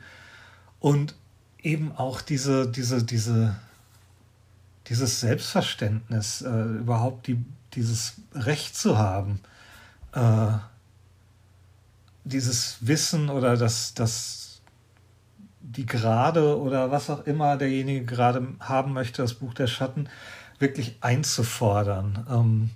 und 0.81 1.15
eben 1.63 1.93
auch 1.93 2.21
diese, 2.21 2.69
diese, 2.71 3.03
diese 3.05 3.57
dieses 4.89 5.21
Selbstverständnis, 5.21 6.43
äh, 6.43 6.51
überhaupt 6.51 7.27
die, 7.27 7.45
dieses 7.75 8.15
Recht 8.35 8.77
zu 8.77 8.99
haben, 8.99 9.41
äh, 10.13 10.53
dieses 12.25 12.79
Wissen 12.81 13.31
oder 13.31 13.57
das, 13.57 13.95
das, 13.95 14.52
die 15.73 15.87
Gerade 15.87 16.59
oder 16.59 16.91
was 16.91 17.11
auch 17.11 17.27
immer 17.27 17.57
derjenige 17.57 18.05
gerade 18.05 18.47
haben 18.61 18.93
möchte, 18.93 19.23
das 19.23 19.35
Buch 19.35 19.55
der 19.55 19.67
Schatten, 19.67 20.09
wirklich 20.59 20.97
einzufordern. 21.01 22.27
Ähm, 22.31 22.71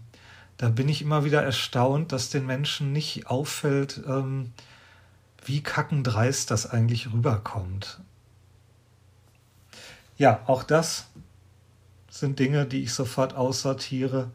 da 0.57 0.71
bin 0.71 0.89
ich 0.89 1.03
immer 1.03 1.25
wieder 1.25 1.43
erstaunt, 1.43 2.13
dass 2.13 2.31
den 2.31 2.47
Menschen 2.47 2.93
nicht 2.93 3.27
auffällt, 3.27 4.03
ähm, 4.07 4.53
wie 5.45 5.63
kackendreist 5.63 6.51
das 6.51 6.69
eigentlich 6.69 7.13
rüberkommt. 7.13 8.01
Ja, 10.17 10.41
auch 10.47 10.63
das 10.63 11.07
sind 12.09 12.39
Dinge, 12.39 12.65
die 12.65 12.83
ich 12.83 12.95
sofort 12.95 13.35
aussortiere. 13.35 14.31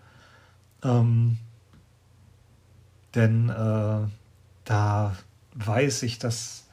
Ähm, 0.84 1.38
denn 3.16 3.49
äh, 3.49 4.07
da 4.64 5.16
weiß 5.55 6.03
ich, 6.03 6.20
dass 6.20 6.68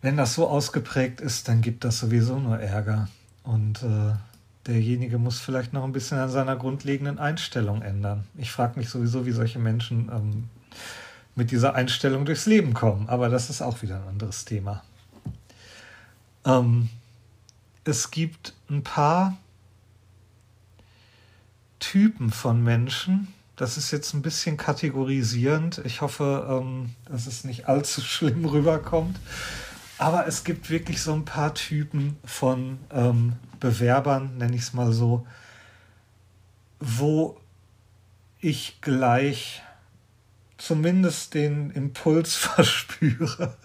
wenn 0.00 0.16
das 0.16 0.34
so 0.34 0.48
ausgeprägt 0.48 1.20
ist, 1.20 1.48
dann 1.48 1.60
gibt 1.60 1.84
das 1.84 1.98
sowieso 1.98 2.38
nur 2.38 2.58
Ärger. 2.58 3.08
Und 3.42 3.82
äh, 3.82 4.14
derjenige 4.66 5.18
muss 5.18 5.40
vielleicht 5.40 5.72
noch 5.72 5.84
ein 5.84 5.92
bisschen 5.92 6.18
an 6.18 6.28
seiner 6.28 6.56
grundlegenden 6.56 7.18
Einstellung 7.18 7.82
ändern. 7.82 8.24
Ich 8.36 8.50
frage 8.52 8.78
mich 8.78 8.90
sowieso, 8.90 9.26
wie 9.26 9.32
solche 9.32 9.58
Menschen 9.58 10.10
ähm, 10.12 10.48
mit 11.34 11.50
dieser 11.50 11.74
Einstellung 11.74 12.24
durchs 12.26 12.46
Leben 12.46 12.74
kommen. 12.74 13.08
Aber 13.08 13.28
das 13.28 13.50
ist 13.50 13.62
auch 13.62 13.82
wieder 13.82 13.96
ein 13.96 14.08
anderes 14.08 14.44
Thema. 14.44 14.82
Ähm, 16.44 16.90
es 17.84 18.10
gibt 18.10 18.54
ein 18.68 18.82
paar 18.82 19.36
Typen 21.78 22.30
von 22.30 22.62
Menschen. 22.62 23.28
Das 23.56 23.76
ist 23.76 23.90
jetzt 23.90 24.14
ein 24.14 24.22
bisschen 24.22 24.56
kategorisierend. 24.56 25.80
Ich 25.84 26.00
hoffe, 26.00 26.46
ähm, 26.62 26.94
dass 27.06 27.26
es 27.26 27.44
nicht 27.44 27.68
allzu 27.68 28.00
schlimm 28.00 28.44
rüberkommt. 28.44 29.18
Aber 29.98 30.26
es 30.26 30.44
gibt 30.44 30.70
wirklich 30.70 31.02
so 31.02 31.12
ein 31.12 31.24
paar 31.24 31.54
Typen 31.54 32.16
von 32.24 32.78
ähm, 32.92 33.34
Bewerbern, 33.58 34.38
nenne 34.38 34.54
ich 34.54 34.62
es 34.62 34.72
mal 34.72 34.92
so, 34.92 35.26
wo 36.78 37.36
ich 38.40 38.80
gleich 38.80 39.62
zumindest 40.56 41.34
den 41.34 41.70
Impuls 41.70 42.34
verspüre, 42.36 43.56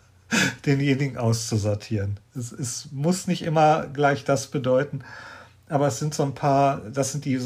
denjenigen 0.65 1.17
auszusortieren. 1.17 2.19
Es, 2.35 2.51
es 2.51 2.91
muss 2.91 3.27
nicht 3.27 3.43
immer 3.43 3.87
gleich 3.87 4.23
das 4.23 4.47
bedeuten, 4.47 5.03
aber 5.69 5.87
es 5.87 5.99
sind 5.99 6.15
so 6.15 6.23
ein 6.23 6.33
paar, 6.33 6.79
das 6.89 7.11
sind 7.11 7.25
die 7.25 7.39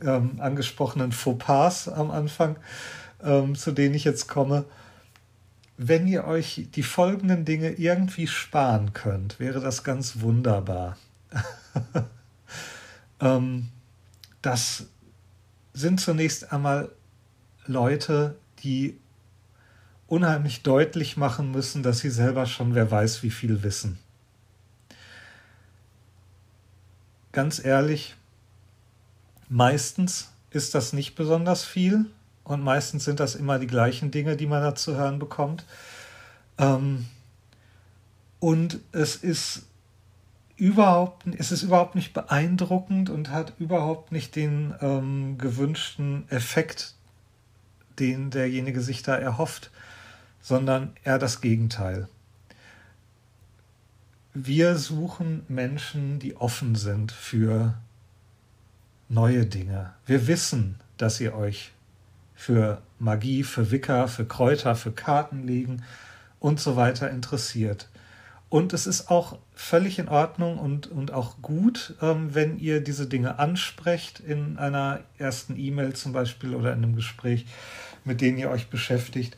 ähm, 0.00 0.40
angesprochenen 0.40 1.10
Fauxpas 1.10 1.88
am 1.88 2.12
Anfang, 2.12 2.56
ähm, 3.22 3.56
zu 3.56 3.72
denen 3.72 3.94
ich 3.94 4.04
jetzt 4.04 4.28
komme. 4.28 4.64
Wenn 5.84 6.06
ihr 6.06 6.24
euch 6.24 6.68
die 6.74 6.82
folgenden 6.82 7.44
Dinge 7.44 7.72
irgendwie 7.72 8.26
sparen 8.26 8.92
könnt, 8.92 9.40
wäre 9.40 9.60
das 9.60 9.82
ganz 9.82 10.20
wunderbar. 10.20 10.96
ähm, 13.20 13.68
das 14.42 14.86
sind 15.72 16.00
zunächst 16.00 16.52
einmal 16.52 16.92
Leute, 17.66 18.36
die 18.62 18.98
unheimlich 20.06 20.62
deutlich 20.62 21.16
machen 21.16 21.50
müssen, 21.50 21.82
dass 21.82 21.98
sie 21.98 22.10
selber 22.10 22.46
schon 22.46 22.74
wer 22.74 22.90
weiß 22.90 23.22
wie 23.22 23.30
viel 23.30 23.62
wissen. 23.62 23.98
Ganz 27.32 27.64
ehrlich, 27.64 28.14
Meistens 29.54 30.30
ist 30.48 30.74
das 30.74 30.94
nicht 30.94 31.14
besonders 31.14 31.62
viel 31.62 32.06
und 32.44 32.62
meistens 32.62 33.04
sind 33.04 33.20
das 33.20 33.34
immer 33.34 33.58
die 33.58 33.66
gleichen 33.66 34.10
Dinge, 34.10 34.36
die 34.36 34.46
man 34.46 34.62
da 34.62 34.74
zu 34.74 34.96
hören 34.96 35.18
bekommt. 35.18 35.64
Ähm, 36.58 37.06
und 38.40 38.80
es 38.90 39.16
ist 39.16 39.66
überhaupt, 40.56 41.26
es 41.38 41.52
ist 41.52 41.62
überhaupt 41.62 41.94
nicht 41.94 42.12
beeindruckend 42.12 43.10
und 43.10 43.30
hat 43.30 43.54
überhaupt 43.58 44.12
nicht 44.12 44.36
den 44.36 44.74
ähm, 44.80 45.38
gewünschten 45.38 46.28
Effekt, 46.28 46.94
den 47.98 48.30
derjenige 48.30 48.80
sich 48.80 49.02
da 49.02 49.16
erhofft, 49.16 49.70
sondern 50.40 50.92
eher 51.04 51.18
das 51.18 51.40
Gegenteil. 51.40 52.08
Wir 54.34 54.76
suchen 54.76 55.44
Menschen, 55.48 56.18
die 56.18 56.36
offen 56.36 56.74
sind 56.74 57.12
für 57.12 57.74
neue 59.08 59.46
Dinge. 59.46 59.92
Wir 60.06 60.26
wissen, 60.26 60.76
dass 60.96 61.20
ihr 61.20 61.34
euch 61.34 61.72
für 62.42 62.82
Magie, 62.98 63.44
für 63.44 63.70
Wicca, 63.70 64.08
für 64.08 64.24
Kräuter, 64.24 64.74
für 64.74 64.90
Kartenlegen 64.90 65.84
und 66.40 66.58
so 66.58 66.74
weiter 66.74 67.08
interessiert. 67.08 67.88
Und 68.48 68.72
es 68.72 68.88
ist 68.88 69.12
auch 69.12 69.38
völlig 69.54 70.00
in 70.00 70.08
Ordnung 70.08 70.58
und, 70.58 70.88
und 70.88 71.12
auch 71.12 71.40
gut, 71.40 71.94
ähm, 72.02 72.34
wenn 72.34 72.58
ihr 72.58 72.80
diese 72.80 73.06
Dinge 73.06 73.38
ansprecht 73.38 74.18
in 74.18 74.58
einer 74.58 75.00
ersten 75.18 75.56
E-Mail 75.56 75.92
zum 75.92 76.12
Beispiel 76.12 76.56
oder 76.56 76.72
in 76.72 76.82
einem 76.82 76.96
Gespräch, 76.96 77.46
mit 78.04 78.20
denen 78.20 78.38
ihr 78.38 78.50
euch 78.50 78.68
beschäftigt. 78.70 79.36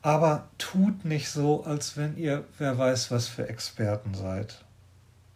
Aber 0.00 0.48
tut 0.56 1.04
nicht 1.04 1.28
so, 1.28 1.62
als 1.64 1.98
wenn 1.98 2.16
ihr 2.16 2.44
wer 2.56 2.78
weiß, 2.78 3.10
was 3.10 3.28
für 3.28 3.50
Experten 3.50 4.14
seid. 4.14 4.64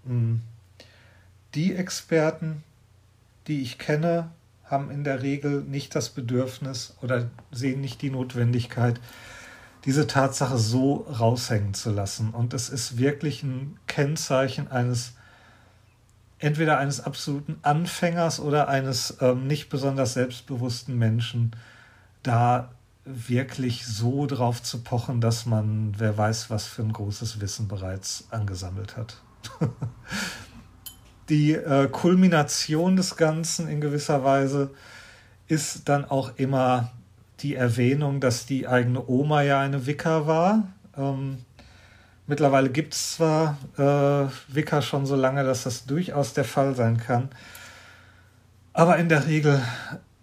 Hm. 0.06 0.40
Die 1.54 1.74
Experten, 1.74 2.62
die 3.46 3.60
ich 3.60 3.78
kenne, 3.78 4.30
haben 4.70 4.90
in 4.90 5.04
der 5.04 5.22
Regel 5.22 5.62
nicht 5.62 5.94
das 5.94 6.10
Bedürfnis 6.10 6.96
oder 7.02 7.28
sehen 7.50 7.80
nicht 7.80 8.02
die 8.02 8.10
Notwendigkeit, 8.10 9.00
diese 9.84 10.06
Tatsache 10.06 10.58
so 10.58 11.06
raushängen 11.18 11.74
zu 11.74 11.90
lassen. 11.90 12.30
Und 12.30 12.54
es 12.54 12.68
ist 12.68 12.98
wirklich 12.98 13.42
ein 13.42 13.78
Kennzeichen 13.86 14.68
eines 14.68 15.14
entweder 16.38 16.78
eines 16.78 17.00
absoluten 17.00 17.58
Anfängers 17.62 18.40
oder 18.40 18.68
eines 18.68 19.18
ähm, 19.20 19.46
nicht 19.46 19.68
besonders 19.68 20.14
selbstbewussten 20.14 20.96
Menschen, 20.96 21.54
da 22.22 22.70
wirklich 23.04 23.86
so 23.86 24.26
drauf 24.26 24.62
zu 24.62 24.82
pochen, 24.82 25.20
dass 25.20 25.46
man, 25.46 25.94
wer 25.98 26.16
weiß, 26.16 26.50
was 26.50 26.66
für 26.66 26.82
ein 26.82 26.92
großes 26.92 27.40
Wissen 27.40 27.68
bereits 27.68 28.24
angesammelt 28.30 28.96
hat. 28.96 29.16
Die 31.30 31.52
äh, 31.52 31.88
Kulmination 31.88 32.96
des 32.96 33.16
Ganzen 33.16 33.68
in 33.68 33.80
gewisser 33.80 34.24
Weise 34.24 34.70
ist 35.46 35.88
dann 35.88 36.04
auch 36.04 36.32
immer 36.36 36.90
die 37.38 37.54
Erwähnung, 37.54 38.20
dass 38.20 38.46
die 38.46 38.66
eigene 38.66 39.08
Oma 39.08 39.42
ja 39.42 39.60
eine 39.60 39.86
Wicca 39.86 40.26
war. 40.26 40.64
Ähm, 40.96 41.38
mittlerweile 42.26 42.68
gibt 42.68 42.94
es 42.94 43.12
zwar 43.14 43.56
äh, 43.78 44.28
Wicca 44.52 44.82
schon 44.82 45.06
so 45.06 45.14
lange, 45.14 45.44
dass 45.44 45.62
das 45.62 45.86
durchaus 45.86 46.34
der 46.34 46.44
Fall 46.44 46.74
sein 46.74 46.98
kann, 46.98 47.28
aber 48.72 48.98
in 48.98 49.08
der 49.08 49.26
Regel 49.26 49.62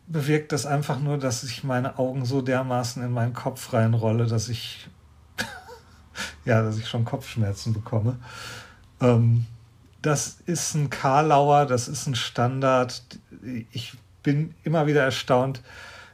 bewirkt 0.07 0.51
das 0.51 0.65
einfach 0.65 0.99
nur, 0.99 1.17
dass 1.17 1.43
ich 1.43 1.63
meine 1.63 1.97
Augen 1.99 2.25
so 2.25 2.41
dermaßen 2.41 3.01
in 3.01 3.11
meinen 3.11 3.33
Kopf 3.33 3.71
reinrolle, 3.71 4.25
dass 4.27 4.49
ich 4.49 4.89
ja, 6.45 6.61
dass 6.63 6.77
ich 6.77 6.87
schon 6.87 7.05
Kopfschmerzen 7.05 7.73
bekomme. 7.73 8.17
Ähm, 9.01 9.45
das 10.01 10.37
ist 10.45 10.75
ein 10.75 10.89
Karlauer, 10.89 11.65
das 11.65 11.87
ist 11.87 12.07
ein 12.07 12.15
Standard. 12.15 13.01
Ich 13.71 13.97
bin 14.23 14.53
immer 14.63 14.87
wieder 14.87 15.03
erstaunt, 15.03 15.61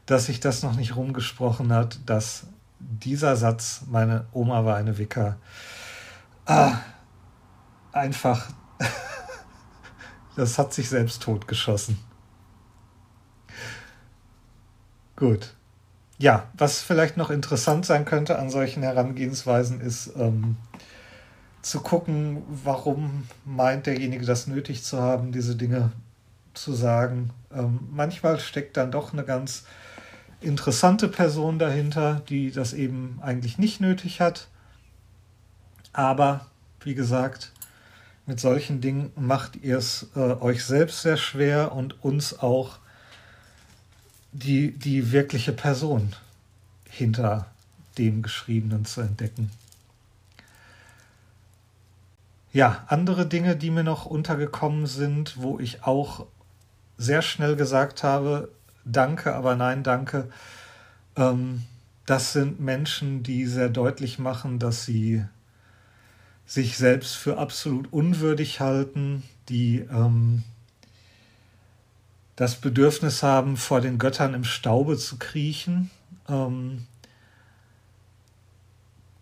dass 0.06 0.26
sich 0.26 0.40
das 0.40 0.64
noch 0.64 0.76
nicht 0.76 0.96
rumgesprochen 0.96 1.72
hat, 1.74 2.00
dass 2.06 2.48
dieser 2.80 3.36
Satz, 3.36 3.84
meine 3.90 4.26
Oma 4.34 4.66
war 4.66 4.76
eine 4.76 4.98
Wicker, 4.98 5.38
ah, 6.46 6.78
einfach, 7.92 8.50
das 10.36 10.60
hat 10.60 10.74
sich 10.74 10.90
selbst 10.90 11.22
totgeschossen. 11.24 11.98
Gut. 15.16 15.54
Ja, 16.18 16.48
was 16.54 16.82
vielleicht 16.82 17.18
noch 17.18 17.30
interessant 17.30 17.86
sein 17.86 18.06
könnte 18.06 18.38
an 18.38 18.50
solchen 18.50 18.84
Herangehensweisen 18.84 19.82
ist 19.82 20.12
ähm, 20.16 20.58
zu 21.64 21.80
gucken, 21.80 22.44
warum 22.48 23.28
meint 23.46 23.88
derjenige 23.88 24.26
das 24.26 24.48
nötig 24.48 24.84
zu 24.84 25.02
haben, 25.02 25.32
diese 25.32 25.56
Dinge 25.56 25.92
zu 26.54 26.74
sagen. 26.74 27.32
Ähm, 27.52 27.80
manchmal 27.90 28.40
steckt 28.40 28.78
dann 28.78 28.92
doch 28.92 29.14
eine 29.14 29.24
ganz 29.24 29.64
interessante 30.42 31.08
Person 31.08 31.58
dahinter, 31.58 32.22
die 32.28 32.52
das 32.52 32.74
eben 32.74 33.18
eigentlich 33.22 33.58
nicht 33.58 33.80
nötig 33.82 34.20
hat. 34.20 34.50
Aber 35.94 36.48
wie 36.82 36.96
gesagt, 36.96 37.54
mit 38.26 38.40
solchen 38.40 38.82
Dingen 38.82 39.12
macht 39.16 39.56
ihr 39.56 39.78
es 39.78 40.08
äh, 40.16 40.20
euch 40.20 40.66
selbst 40.66 41.02
sehr 41.02 41.18
schwer 41.18 41.72
und 41.72 42.04
uns 42.04 42.40
auch 42.40 42.78
die, 44.34 44.72
die 44.72 45.12
wirkliche 45.12 45.54
Person 45.54 46.14
hinter 46.90 47.48
dem 47.98 48.22
Geschriebenen 48.22 48.86
zu 48.86 49.02
entdecken. 49.02 49.50
Ja, 52.54 52.84
andere 52.88 53.26
Dinge, 53.26 53.56
die 53.56 53.72
mir 53.72 53.84
noch 53.84 54.06
untergekommen 54.06 54.86
sind, 54.86 55.42
wo 55.42 55.60
ich 55.60 55.84
auch 55.84 56.28
sehr 57.00 57.24
schnell 57.24 57.56
gesagt 57.56 58.04
habe, 58.04 58.52
danke, 58.86 59.34
aber 59.34 59.56
nein, 59.56 59.82
danke. 59.82 60.30
Ähm, 61.16 61.64
das 62.06 62.32
sind 62.32 62.60
Menschen, 62.60 63.24
die 63.24 63.48
sehr 63.48 63.70
deutlich 63.70 64.20
machen, 64.20 64.60
dass 64.60 64.86
sie 64.86 65.26
sich 66.46 66.78
selbst 66.78 67.16
für 67.16 67.40
absolut 67.40 67.92
unwürdig 67.92 68.60
halten, 68.60 69.24
die 69.50 69.80
ähm, 69.92 70.44
das 72.36 72.58
Bedürfnis 72.58 73.24
haben, 73.24 73.58
vor 73.58 73.82
den 73.82 73.98
Göttern 73.98 74.36
im 74.36 74.44
Staube 74.44 74.98
zu 74.98 75.18
kriechen. 75.18 75.90
Ähm, 76.30 76.86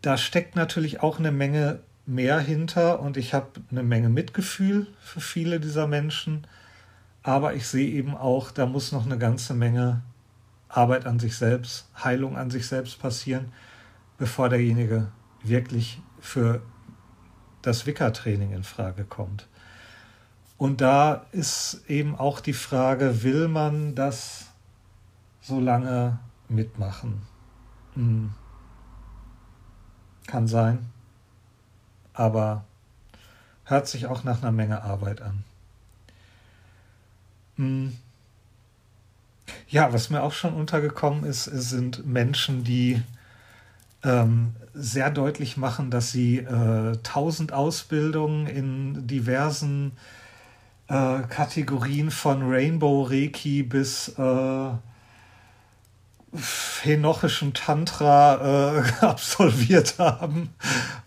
da 0.02 0.18
steckt 0.18 0.58
natürlich 0.58 1.02
auch 1.02 1.18
eine 1.18 1.32
Menge 1.32 1.80
mehr 2.06 2.40
hinter 2.40 3.00
und 3.00 3.18
ich 3.18 3.34
habe 3.34 3.48
eine 3.70 3.84
Menge 3.84 4.10
Mitgefühl 4.10 4.88
für 5.00 5.22
viele 5.22 5.60
dieser 5.60 5.88
Menschen. 5.88 6.48
Aber 7.24 7.54
ich 7.54 7.68
sehe 7.68 7.90
eben 7.90 8.16
auch, 8.16 8.52
da 8.52 8.66
muss 8.66 8.92
noch 8.92 9.06
eine 9.06 9.18
ganze 9.18 9.54
Menge 9.54 10.02
Arbeit 10.68 11.06
an 11.06 11.20
sich 11.20 11.36
selbst, 11.36 11.88
Heilung 12.04 12.38
an 12.38 12.50
sich 12.50 12.68
selbst 12.68 13.00
passieren, 13.00 13.52
bevor 14.18 14.50
derjenige 14.50 15.08
wirklich 15.44 16.02
für 16.20 16.62
das 17.62 17.86
Wicker-Training 17.86 18.54
in 18.54 18.64
Frage 18.64 19.04
kommt. 19.04 19.48
Und 20.58 20.82
da 20.82 21.26
ist 21.32 21.84
eben 21.88 22.16
auch 22.16 22.40
die 22.40 22.54
Frage, 22.54 23.24
will 23.24 23.48
man 23.48 23.96
das 23.96 24.48
so 25.42 25.60
lange 25.60 26.20
mitmachen? 26.50 27.24
Hm. 27.96 28.32
Kann 30.28 30.48
sein, 30.48 30.86
aber 32.14 32.64
hört 33.66 33.88
sich 33.88 34.08
auch 34.08 34.24
nach 34.24 34.42
einer 34.42 34.52
Menge 34.52 34.84
Arbeit 34.84 35.22
an. 35.22 35.44
Hm. 37.56 37.98
Ja, 39.68 39.94
was 39.94 40.10
mir 40.10 40.24
auch 40.24 40.34
schon 40.34 40.54
untergekommen 40.54 41.24
ist, 41.24 41.46
sind 41.46 42.06
Menschen, 42.06 42.64
die 42.64 43.02
ähm, 44.04 44.54
sehr 44.74 45.12
deutlich 45.12 45.58
machen, 45.58 45.92
dass 45.92 46.12
sie 46.12 46.40
äh, 46.40 46.98
tausend 47.04 47.54
Ausbildungen 47.54 48.48
in 48.48 49.08
diversen 49.08 49.92
äh, 50.88 51.22
Kategorien 51.30 52.12
von 52.12 52.42
Rainbow 52.44 53.04
Reiki 53.04 53.64
bis 53.64 54.10
äh, 54.18 54.70
henochischen 56.82 57.54
Tantra 57.54 58.80
äh, 58.80 58.84
absolviert 59.06 59.96
haben 60.00 60.50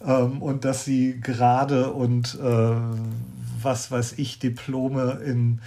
ähm, 0.07 0.43
und 0.43 0.65
dass 0.65 0.85
sie 0.85 1.21
gerade 1.21 1.91
und 1.91 2.39
äh, 2.41 2.77
was 3.63 3.91
weiß 3.91 4.15
ich 4.19 4.39
Diplome 4.39 5.21
in 5.25 5.61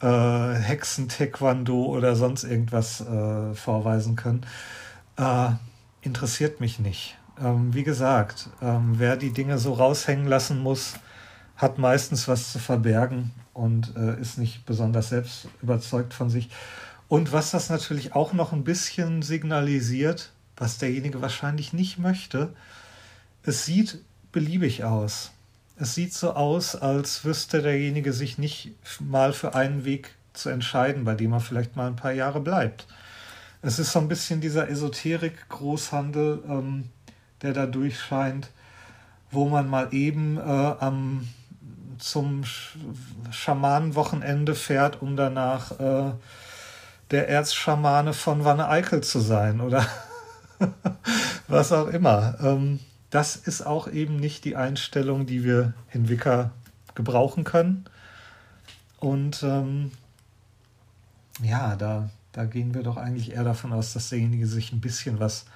äh, 0.00 0.06
Hexen-Taekwondo 0.06 1.84
oder 1.86 2.16
sonst 2.16 2.44
irgendwas 2.44 3.00
äh, 3.00 3.54
vorweisen 3.54 4.16
können. 4.16 4.42
Äh, 5.16 5.50
interessiert 6.02 6.60
mich 6.60 6.78
nicht. 6.78 7.16
Ähm, 7.40 7.74
wie 7.74 7.84
gesagt, 7.84 8.50
ähm, 8.62 8.94
wer 8.96 9.16
die 9.16 9.32
Dinge 9.32 9.58
so 9.58 9.72
raushängen 9.72 10.26
lassen 10.26 10.60
muss, 10.60 10.94
hat 11.56 11.78
meistens 11.78 12.28
was 12.28 12.52
zu 12.52 12.58
verbergen 12.58 13.32
und 13.52 13.96
äh, 13.96 14.20
ist 14.20 14.38
nicht 14.38 14.66
besonders 14.66 15.08
selbst 15.08 15.48
überzeugt 15.62 16.14
von 16.14 16.30
sich. 16.30 16.50
Und 17.08 17.32
was 17.32 17.50
das 17.50 17.70
natürlich 17.70 18.14
auch 18.14 18.32
noch 18.32 18.52
ein 18.52 18.64
bisschen 18.64 19.22
signalisiert, 19.22 20.32
was 20.56 20.78
derjenige 20.78 21.22
wahrscheinlich 21.22 21.72
nicht 21.72 21.98
möchte, 21.98 22.54
es 23.42 23.64
sieht 23.64 24.02
beliebig 24.30 24.84
aus. 24.84 25.32
Es 25.76 25.94
sieht 25.94 26.12
so 26.12 26.32
aus, 26.34 26.76
als 26.76 27.24
wüsste 27.24 27.62
derjenige 27.62 28.12
sich 28.12 28.36
nicht 28.36 28.72
mal 29.00 29.32
für 29.32 29.54
einen 29.54 29.84
Weg 29.84 30.14
zu 30.32 30.50
entscheiden, 30.50 31.04
bei 31.04 31.14
dem 31.14 31.32
er 31.32 31.40
vielleicht 31.40 31.76
mal 31.76 31.86
ein 31.86 31.96
paar 31.96 32.12
Jahre 32.12 32.40
bleibt. 32.40 32.86
Es 33.62 33.78
ist 33.78 33.92
so 33.92 33.98
ein 34.00 34.08
bisschen 34.08 34.40
dieser 34.40 34.68
Esoterik-Großhandel, 34.68 36.42
ähm, 36.48 36.90
der 37.42 37.52
da 37.52 37.66
durchscheint, 37.66 38.50
wo 39.30 39.48
man 39.48 39.68
mal 39.68 39.88
eben 39.92 40.36
äh, 40.36 40.40
am 40.40 41.28
zum 41.98 42.44
Schamanenwochenende 43.30 44.54
fährt, 44.54 45.02
um 45.02 45.16
danach 45.16 45.80
äh, 45.80 46.12
der 47.10 47.28
Erzschamane 47.28 48.12
von 48.12 48.44
Wanne 48.44 48.68
Eickel 48.68 49.02
zu 49.02 49.20
sein 49.20 49.60
oder 49.60 49.86
was 51.48 51.72
auch 51.72 51.88
immer. 51.88 52.38
Ähm, 52.40 52.80
das 53.10 53.36
ist 53.36 53.62
auch 53.62 53.88
eben 53.88 54.16
nicht 54.16 54.44
die 54.44 54.56
Einstellung, 54.56 55.26
die 55.26 55.44
wir 55.44 55.72
in 55.92 56.08
Wicker 56.08 56.50
gebrauchen 56.94 57.44
können. 57.44 57.84
Und 58.98 59.42
ähm, 59.42 59.92
ja, 61.42 61.76
da, 61.76 62.10
da 62.32 62.44
gehen 62.44 62.74
wir 62.74 62.82
doch 62.82 62.96
eigentlich 62.96 63.32
eher 63.32 63.44
davon 63.44 63.72
aus, 63.72 63.92
dass 63.92 64.10
derjenige 64.10 64.46
sich 64.46 64.72
ein 64.72 64.80
bisschen 64.80 65.20
was 65.20 65.46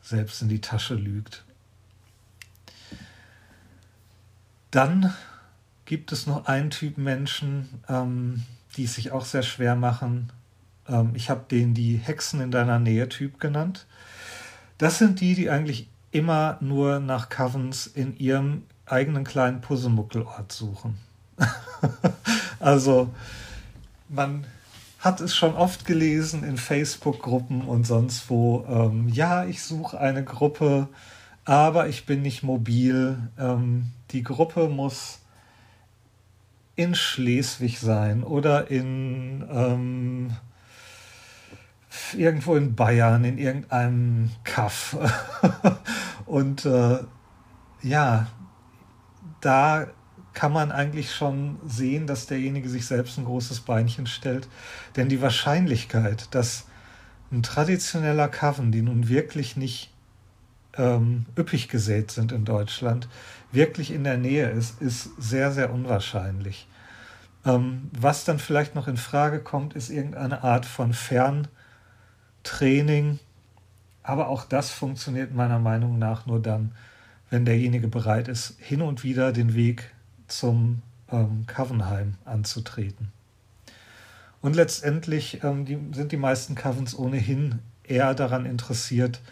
selbst 0.00 0.40
in 0.42 0.48
die 0.48 0.60
Tasche 0.60 0.94
lügt. 0.94 1.44
Dann 4.70 5.14
gibt 5.84 6.12
es 6.12 6.26
noch 6.26 6.46
einen 6.46 6.70
Typ 6.70 6.98
Menschen, 6.98 7.68
ähm, 7.88 8.44
die 8.76 8.84
es 8.84 8.94
sich 8.94 9.12
auch 9.12 9.24
sehr 9.24 9.42
schwer 9.42 9.76
machen. 9.76 10.32
Ähm, 10.88 11.12
ich 11.14 11.30
habe 11.30 11.44
den 11.50 11.74
die 11.74 11.96
Hexen 11.96 12.40
in 12.40 12.50
deiner 12.50 12.78
Nähe 12.78 13.08
Typ 13.08 13.40
genannt. 13.40 13.86
Das 14.78 14.98
sind 14.98 15.20
die, 15.20 15.34
die 15.34 15.50
eigentlich 15.50 15.88
immer 16.10 16.58
nur 16.60 17.00
nach 17.00 17.28
Covens 17.28 17.86
in 17.86 18.16
ihrem 18.16 18.62
eigenen 18.86 19.24
kleinen 19.24 19.60
Puzzlemuckelort 19.60 20.52
suchen. 20.52 20.98
also 22.60 23.10
man 24.08 24.46
hat 25.00 25.20
es 25.20 25.34
schon 25.34 25.54
oft 25.54 25.84
gelesen 25.84 26.44
in 26.44 26.56
Facebook-Gruppen 26.56 27.62
und 27.62 27.86
sonst 27.86 28.30
wo. 28.30 28.64
Ähm, 28.68 29.08
ja, 29.08 29.44
ich 29.44 29.62
suche 29.62 30.00
eine 30.00 30.24
Gruppe, 30.24 30.88
aber 31.44 31.88
ich 31.88 32.06
bin 32.06 32.22
nicht 32.22 32.42
mobil. 32.42 33.18
Ähm, 33.38 33.90
die 34.12 34.22
Gruppe 34.22 34.68
muss 34.68 35.20
in 36.76 36.94
Schleswig 36.94 37.78
sein 37.78 38.24
oder 38.24 38.70
in 38.70 39.44
ähm, 39.50 40.30
irgendwo 42.16 42.56
in 42.56 42.74
Bayern, 42.74 43.24
in 43.24 43.38
irgendeinem 43.38 44.30
Kaff. 44.44 44.96
und 46.26 46.64
äh, 46.64 46.98
ja, 47.82 48.26
da 49.40 49.86
kann 50.32 50.52
man 50.52 50.72
eigentlich 50.72 51.14
schon 51.14 51.58
sehen, 51.64 52.06
dass 52.06 52.26
derjenige 52.26 52.68
sich 52.68 52.86
selbst 52.86 53.18
ein 53.18 53.24
großes 53.24 53.60
Beinchen 53.60 54.06
stellt. 54.06 54.48
Denn 54.96 55.08
die 55.08 55.22
Wahrscheinlichkeit, 55.22 56.34
dass 56.34 56.66
ein 57.30 57.42
traditioneller 57.42 58.28
Coven, 58.28 58.72
die 58.72 58.82
nun 58.82 59.08
wirklich 59.08 59.56
nicht 59.56 59.92
ähm, 60.76 61.26
üppig 61.38 61.68
gesät 61.68 62.10
sind 62.10 62.32
in 62.32 62.44
Deutschland, 62.44 63.08
wirklich 63.52 63.92
in 63.92 64.04
der 64.04 64.18
Nähe 64.18 64.50
ist, 64.50 64.82
ist 64.82 65.10
sehr, 65.18 65.52
sehr 65.52 65.72
unwahrscheinlich. 65.72 66.66
Ähm, 67.44 67.90
was 67.92 68.24
dann 68.24 68.38
vielleicht 68.38 68.74
noch 68.74 68.88
in 68.88 68.96
Frage 68.96 69.40
kommt, 69.40 69.74
ist 69.74 69.90
irgendeine 69.90 70.42
Art 70.42 70.66
von 70.66 70.92
Ferntraining. 72.44 73.18
Aber 74.02 74.28
auch 74.28 74.44
das 74.44 74.70
funktioniert 74.70 75.34
meiner 75.34 75.58
Meinung 75.58 75.98
nach 75.98 76.26
nur 76.26 76.40
dann, 76.40 76.72
wenn 77.30 77.44
derjenige 77.44 77.88
bereit 77.88 78.28
ist, 78.28 78.56
hin 78.60 78.82
und 78.82 79.02
wieder 79.02 79.32
den 79.32 79.54
Weg 79.54 79.90
zum 80.28 80.82
ähm, 81.10 81.46
Covenheim 81.46 82.14
anzutreten. 82.24 83.12
Und 84.42 84.56
letztendlich 84.56 85.42
ähm, 85.42 85.64
die, 85.64 85.78
sind 85.92 86.12
die 86.12 86.18
meisten 86.18 86.54
Covens 86.54 86.96
ohnehin 86.96 87.60
eher 87.82 88.14
daran 88.14 88.44
interessiert, 88.44 89.22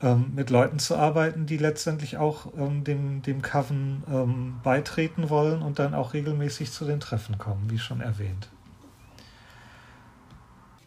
ähm, 0.00 0.32
mit 0.36 0.50
Leuten 0.50 0.78
zu 0.78 0.96
arbeiten, 0.96 1.46
die 1.46 1.56
letztendlich 1.56 2.18
auch 2.18 2.52
ähm, 2.56 2.84
dem, 2.84 3.22
dem 3.22 3.42
Coven 3.42 4.04
ähm, 4.08 4.60
beitreten 4.62 5.28
wollen 5.28 5.60
und 5.60 5.80
dann 5.80 5.92
auch 5.92 6.14
regelmäßig 6.14 6.70
zu 6.70 6.84
den 6.84 7.00
Treffen 7.00 7.36
kommen, 7.36 7.68
wie 7.68 7.80
schon 7.80 8.00
erwähnt. 8.00 8.48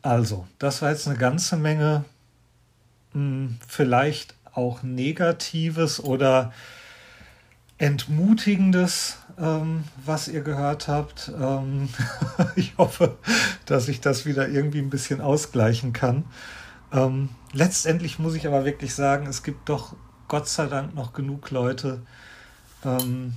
Also, 0.02 0.47
das 0.58 0.82
war 0.82 0.89
jetzt 0.89 1.08
eine 1.08 1.18
ganze 1.18 1.58
Menge 1.58 2.06
mh, 3.14 3.20
hm, 3.20 3.58
vielleicht 3.68 4.36
auch 4.54 4.84
Negatives 4.84 6.04
oder 6.04 6.52
Entmutigendes, 7.78 9.18
ähm, 9.39 9.86
was 10.06 10.28
ihr 10.28 10.41
gehört 10.41 10.88
habt. 10.88 11.32
Ähm, 11.39 11.89
ich 12.56 12.78
hoffe, 12.78 13.18
dass 13.66 13.88
ich 13.88 14.02
das 14.02 14.26
wieder 14.26 14.49
irgendwie 14.49 14.80
ein 14.80 14.89
bisschen 14.89 15.22
ausgleichen 15.22 15.93
kann. 15.93 16.26
Ähm, 16.91 17.30
letztendlich 17.54 18.20
muss 18.20 18.36
ich 18.36 18.45
aber 18.45 18.66
wirklich 18.66 18.93
sagen, 18.93 19.26
es 19.26 19.43
gibt 19.43 19.70
doch 19.70 19.95
Gott 20.28 20.47
sei 20.47 20.68
Dank 20.68 20.93
noch 20.93 21.14
genug 21.14 21.49
Leute, 21.52 22.02
ähm, 22.86 23.34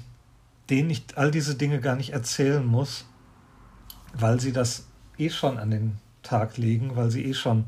denen 0.70 0.90
ich 0.90 1.04
all 1.14 1.30
diese 1.30 1.54
Dinge 1.54 1.80
gar 1.80 1.96
nicht 1.96 2.10
erzählen 2.10 2.64
muss, 2.64 3.06
weil 4.12 4.40
sie 4.40 4.52
das 4.52 4.86
eh 5.16 5.30
schon 5.30 5.58
an 5.58 5.70
den 5.70 5.98
Tag 6.24 6.56
legen, 6.56 6.96
weil 6.96 7.10
sie 7.10 7.24
eh 7.24 7.34
schon 7.34 7.66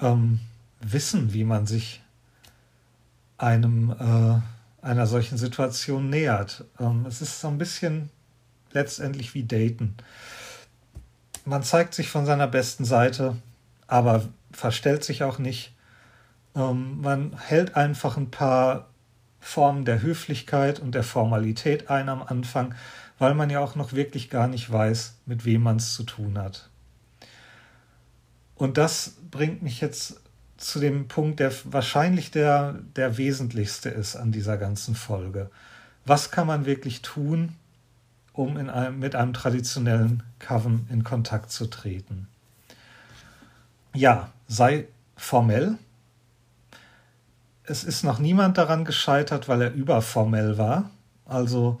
ähm, 0.00 0.40
wissen, 0.80 1.32
wie 1.34 1.44
man 1.44 1.66
sich 1.66 2.02
einem 3.36 3.90
äh, 3.90 4.86
einer 4.86 5.06
solchen 5.06 5.38
Situation 5.38 6.10
nähert. 6.10 6.64
Ähm, 6.78 7.06
es 7.06 7.22
ist 7.22 7.40
so 7.40 7.48
ein 7.48 7.58
bisschen 7.58 8.10
letztendlich 8.72 9.34
wie 9.34 9.44
Daten. 9.44 9.96
Man 11.44 11.62
zeigt 11.62 11.94
sich 11.94 12.08
von 12.08 12.26
seiner 12.26 12.46
besten 12.46 12.84
Seite, 12.84 13.36
aber 13.86 14.28
verstellt 14.52 15.04
sich 15.04 15.22
auch 15.22 15.38
nicht. 15.38 15.74
Ähm, 16.54 17.00
man 17.00 17.36
hält 17.38 17.76
einfach 17.76 18.16
ein 18.16 18.30
paar 18.30 18.88
Formen 19.40 19.84
der 19.84 20.02
Höflichkeit 20.02 20.80
und 20.80 20.94
der 20.94 21.02
Formalität 21.02 21.90
ein 21.90 22.08
am 22.08 22.22
Anfang, 22.22 22.74
weil 23.18 23.34
man 23.34 23.50
ja 23.50 23.60
auch 23.60 23.74
noch 23.74 23.92
wirklich 23.92 24.30
gar 24.30 24.48
nicht 24.48 24.70
weiß, 24.70 25.16
mit 25.26 25.44
wem 25.44 25.62
man 25.62 25.76
es 25.76 25.94
zu 25.94 26.02
tun 26.02 26.38
hat. 26.38 26.70
Und 28.56 28.78
das 28.78 29.16
bringt 29.30 29.62
mich 29.62 29.80
jetzt 29.80 30.20
zu 30.56 30.78
dem 30.78 31.08
Punkt, 31.08 31.40
der 31.40 31.52
wahrscheinlich 31.64 32.30
der, 32.30 32.74
der 32.96 33.16
wesentlichste 33.16 33.88
ist 33.88 34.16
an 34.16 34.32
dieser 34.32 34.56
ganzen 34.56 34.94
Folge. 34.94 35.50
Was 36.04 36.30
kann 36.30 36.46
man 36.46 36.66
wirklich 36.66 37.02
tun, 37.02 37.56
um 38.32 38.56
in 38.56 38.70
einem, 38.70 38.98
mit 38.98 39.14
einem 39.14 39.32
traditionellen 39.32 40.22
Coven 40.38 40.86
in 40.90 41.02
Kontakt 41.02 41.50
zu 41.50 41.66
treten? 41.66 42.28
Ja, 43.94 44.30
sei 44.48 44.86
formell. 45.16 45.78
Es 47.64 47.84
ist 47.84 48.04
noch 48.04 48.18
niemand 48.18 48.58
daran 48.58 48.84
gescheitert, 48.84 49.48
weil 49.48 49.62
er 49.62 49.72
überformell 49.72 50.58
war. 50.58 50.90
Also 51.24 51.80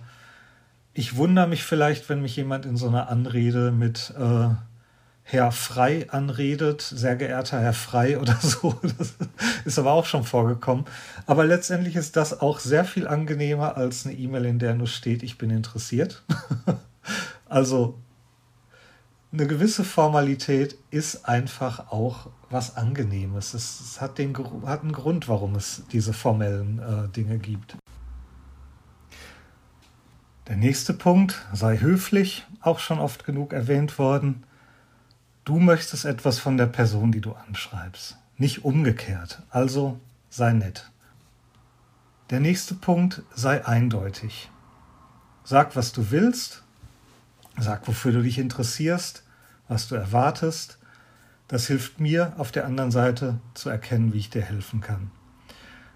ich 0.94 1.16
wundere 1.16 1.48
mich 1.48 1.64
vielleicht, 1.64 2.08
wenn 2.08 2.22
mich 2.22 2.36
jemand 2.36 2.66
in 2.66 2.76
so 2.76 2.88
einer 2.88 3.08
Anrede 3.08 3.72
mit 3.72 4.14
äh, 4.16 4.48
Herr 5.26 5.52
Frei 5.52 6.06
anredet, 6.10 6.82
sehr 6.82 7.16
geehrter 7.16 7.58
Herr 7.58 7.72
Frei 7.72 8.18
oder 8.20 8.36
so. 8.40 8.78
Das 8.82 9.14
ist 9.64 9.78
aber 9.78 9.92
auch 9.92 10.04
schon 10.04 10.24
vorgekommen. 10.24 10.84
Aber 11.26 11.44
letztendlich 11.44 11.96
ist 11.96 12.16
das 12.16 12.40
auch 12.40 12.60
sehr 12.60 12.84
viel 12.84 13.08
angenehmer 13.08 13.76
als 13.76 14.06
eine 14.06 14.14
E-Mail, 14.14 14.44
in 14.44 14.58
der 14.58 14.74
nur 14.74 14.86
steht, 14.86 15.22
ich 15.22 15.38
bin 15.38 15.50
interessiert. 15.50 16.22
also 17.48 17.98
eine 19.32 19.46
gewisse 19.48 19.82
Formalität 19.82 20.78
ist 20.90 21.26
einfach 21.28 21.90
auch 21.90 22.28
was 22.50 22.76
Angenehmes. 22.76 23.54
Es, 23.54 24.00
hat, 24.00 24.18
den, 24.18 24.36
hat 24.64 24.82
einen 24.82 24.92
Grund, 24.92 25.26
warum 25.26 25.56
es 25.56 25.82
diese 25.90 26.12
formellen 26.12 26.78
äh, 26.78 27.08
Dinge 27.08 27.38
gibt. 27.38 27.76
Der 30.46 30.56
nächste 30.56 30.92
Punkt, 30.92 31.46
sei 31.52 31.78
höflich, 31.78 32.46
auch 32.60 32.78
schon 32.78 32.98
oft 33.00 33.24
genug 33.24 33.54
erwähnt 33.54 33.98
worden. 33.98 34.44
Du 35.44 35.58
möchtest 35.58 36.06
etwas 36.06 36.38
von 36.38 36.56
der 36.56 36.66
Person, 36.66 37.12
die 37.12 37.20
du 37.20 37.32
anschreibst, 37.32 38.16
nicht 38.38 38.64
umgekehrt. 38.64 39.42
Also 39.50 40.00
sei 40.30 40.54
nett. 40.54 40.90
Der 42.30 42.40
nächste 42.40 42.74
Punkt, 42.74 43.22
sei 43.34 43.66
eindeutig. 43.66 44.50
Sag, 45.44 45.76
was 45.76 45.92
du 45.92 46.10
willst, 46.10 46.62
sag, 47.58 47.86
wofür 47.86 48.12
du 48.12 48.22
dich 48.22 48.38
interessierst, 48.38 49.22
was 49.68 49.86
du 49.86 49.96
erwartest. 49.96 50.78
Das 51.46 51.66
hilft 51.66 52.00
mir 52.00 52.32
auf 52.38 52.50
der 52.50 52.64
anderen 52.64 52.90
Seite 52.90 53.38
zu 53.52 53.68
erkennen, 53.68 54.14
wie 54.14 54.18
ich 54.18 54.30
dir 54.30 54.40
helfen 54.40 54.80
kann. 54.80 55.10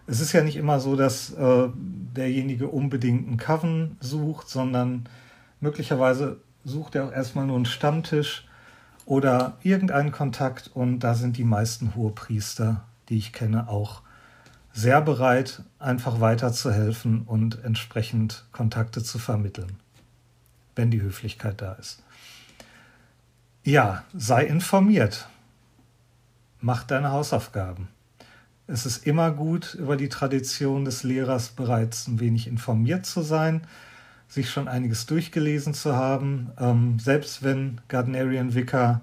Es 0.06 0.20
ist 0.20 0.34
ja 0.34 0.42
nicht 0.42 0.56
immer 0.56 0.78
so, 0.78 0.94
dass 0.94 1.32
äh, 1.32 1.68
derjenige 1.74 2.68
unbedingt 2.68 3.26
einen 3.26 3.38
Coven 3.38 3.96
sucht, 4.00 4.50
sondern 4.50 5.08
möglicherweise 5.60 6.42
sucht 6.64 6.96
er 6.96 7.06
auch 7.06 7.12
erstmal 7.12 7.46
nur 7.46 7.56
einen 7.56 7.64
Stammtisch 7.64 8.47
oder 9.08 9.56
irgendeinen 9.62 10.12
Kontakt 10.12 10.70
und 10.74 11.00
da 11.00 11.14
sind 11.14 11.38
die 11.38 11.44
meisten 11.44 11.94
Hohepriester, 11.94 12.84
die 13.08 13.16
ich 13.16 13.32
kenne, 13.32 13.66
auch 13.66 14.02
sehr 14.74 15.00
bereit, 15.00 15.62
einfach 15.78 16.20
weiterzuhelfen 16.20 17.22
und 17.22 17.64
entsprechend 17.64 18.44
Kontakte 18.52 19.02
zu 19.02 19.18
vermitteln, 19.18 19.78
wenn 20.76 20.90
die 20.90 21.00
Höflichkeit 21.00 21.62
da 21.62 21.72
ist. 21.72 22.02
Ja, 23.64 24.04
sei 24.14 24.44
informiert. 24.44 25.26
Mach 26.60 26.84
deine 26.84 27.10
Hausaufgaben. 27.10 27.88
Es 28.66 28.84
ist 28.84 29.06
immer 29.06 29.30
gut, 29.30 29.72
über 29.72 29.96
die 29.96 30.10
Tradition 30.10 30.84
des 30.84 31.02
Lehrers 31.02 31.48
bereits 31.48 32.08
ein 32.08 32.20
wenig 32.20 32.46
informiert 32.46 33.06
zu 33.06 33.22
sein. 33.22 33.62
Sich 34.28 34.50
schon 34.50 34.68
einiges 34.68 35.06
durchgelesen 35.06 35.74
zu 35.74 35.96
haben. 35.96 36.52
Ähm, 36.58 36.98
selbst 36.98 37.42
wenn 37.42 37.80
Gardnerian 37.88 38.54
Vicar 38.54 39.00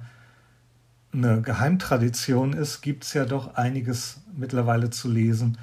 eine 1.11 1.41
Geheimtradition 1.41 2.53
ist, 2.53 2.82
gibt 2.82 3.03
es 3.05 3.13
ja 3.13 3.26
doch 3.26 3.55
einiges 3.55 4.21
mittlerweile 4.36 4.89
zu 4.89 5.09
lesen. 5.09 5.57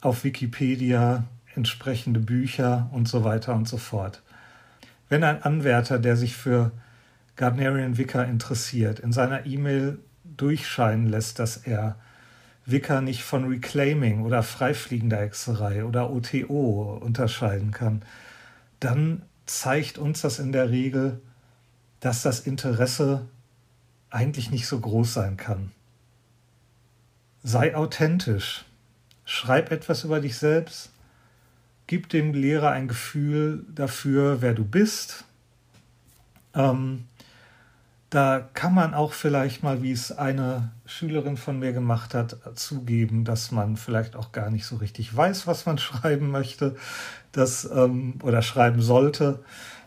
Auf 0.00 0.24
Wikipedia 0.24 1.24
entsprechende 1.54 2.20
Bücher 2.20 2.88
und 2.92 3.08
so 3.08 3.24
weiter 3.24 3.54
und 3.54 3.68
so 3.68 3.76
fort. 3.76 4.22
Wenn 5.08 5.24
ein 5.24 5.42
Anwärter, 5.42 5.98
der 5.98 6.16
sich 6.16 6.36
für 6.36 6.72
Gardnerian 7.36 7.98
Vicar 7.98 8.26
interessiert, 8.26 9.00
in 9.00 9.12
seiner 9.12 9.46
E-Mail 9.46 9.98
durchscheinen 10.24 11.06
lässt, 11.06 11.38
dass 11.38 11.56
er 11.58 11.96
Vicar 12.64 13.00
nicht 13.00 13.22
von 13.22 13.48
Reclaiming 13.48 14.22
oder 14.22 14.42
freifliegender 14.42 15.18
Hexerei 15.18 15.84
oder 15.84 16.10
OTO 16.10 16.98
unterscheiden 17.02 17.72
kann, 17.72 18.02
dann 18.80 19.22
zeigt 19.46 19.98
uns 19.98 20.22
das 20.22 20.38
in 20.38 20.52
der 20.52 20.70
Regel, 20.70 21.20
dass 22.00 22.22
das 22.22 22.40
Interesse 22.40 23.26
eigentlich 24.08 24.50
nicht 24.50 24.66
so 24.66 24.80
groß 24.80 25.14
sein 25.14 25.36
kann. 25.36 25.72
Sei 27.42 27.76
authentisch. 27.76 28.64
Schreib 29.24 29.70
etwas 29.70 30.04
über 30.04 30.20
dich 30.20 30.36
selbst. 30.36 30.90
Gib 31.86 32.08
dem 32.08 32.34
Lehrer 32.34 32.70
ein 32.70 32.88
Gefühl 32.88 33.64
dafür, 33.74 34.42
wer 34.42 34.54
du 34.54 34.64
bist. 34.64 35.24
Ähm, 36.54 37.04
da 38.10 38.48
kann 38.54 38.74
man 38.74 38.92
auch 38.92 39.12
vielleicht 39.12 39.62
mal, 39.62 39.82
wie 39.82 39.92
es 39.92 40.10
eine 40.10 40.72
Schülerin 40.84 41.36
von 41.36 41.60
mir 41.60 41.72
gemacht 41.72 42.12
hat, 42.12 42.36
zugeben, 42.56 43.24
dass 43.24 43.52
man 43.52 43.76
vielleicht 43.76 44.16
auch 44.16 44.32
gar 44.32 44.50
nicht 44.50 44.66
so 44.66 44.76
richtig 44.76 45.16
weiß, 45.16 45.46
was 45.46 45.64
man 45.64 45.78
schreiben 45.78 46.30
möchte, 46.30 46.76
das 47.30 47.64
ähm, 47.72 48.14
oder 48.22 48.42
schreiben 48.42 48.82
sollte. 48.82 49.38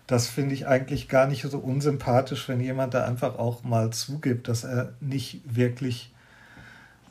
Das 0.07 0.28
finde 0.28 0.55
ich 0.55 0.67
eigentlich 0.67 1.09
gar 1.09 1.28
nicht 1.28 1.43
so 1.43 1.59
unsympathisch, 1.59 2.47
wenn 2.47 2.61
jemand 2.61 2.93
da 2.93 3.05
einfach 3.05 3.38
auch 3.38 3.63
mal 3.63 3.91
zugibt, 3.91 4.47
dass 4.47 4.63
er 4.63 4.93
nicht 5.01 5.41
wirklich 5.45 6.13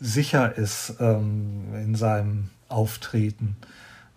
sicher 0.00 0.56
ist 0.56 0.96
ähm, 0.98 1.74
in 1.74 1.94
seinem 1.94 2.50
Auftreten. 2.68 3.56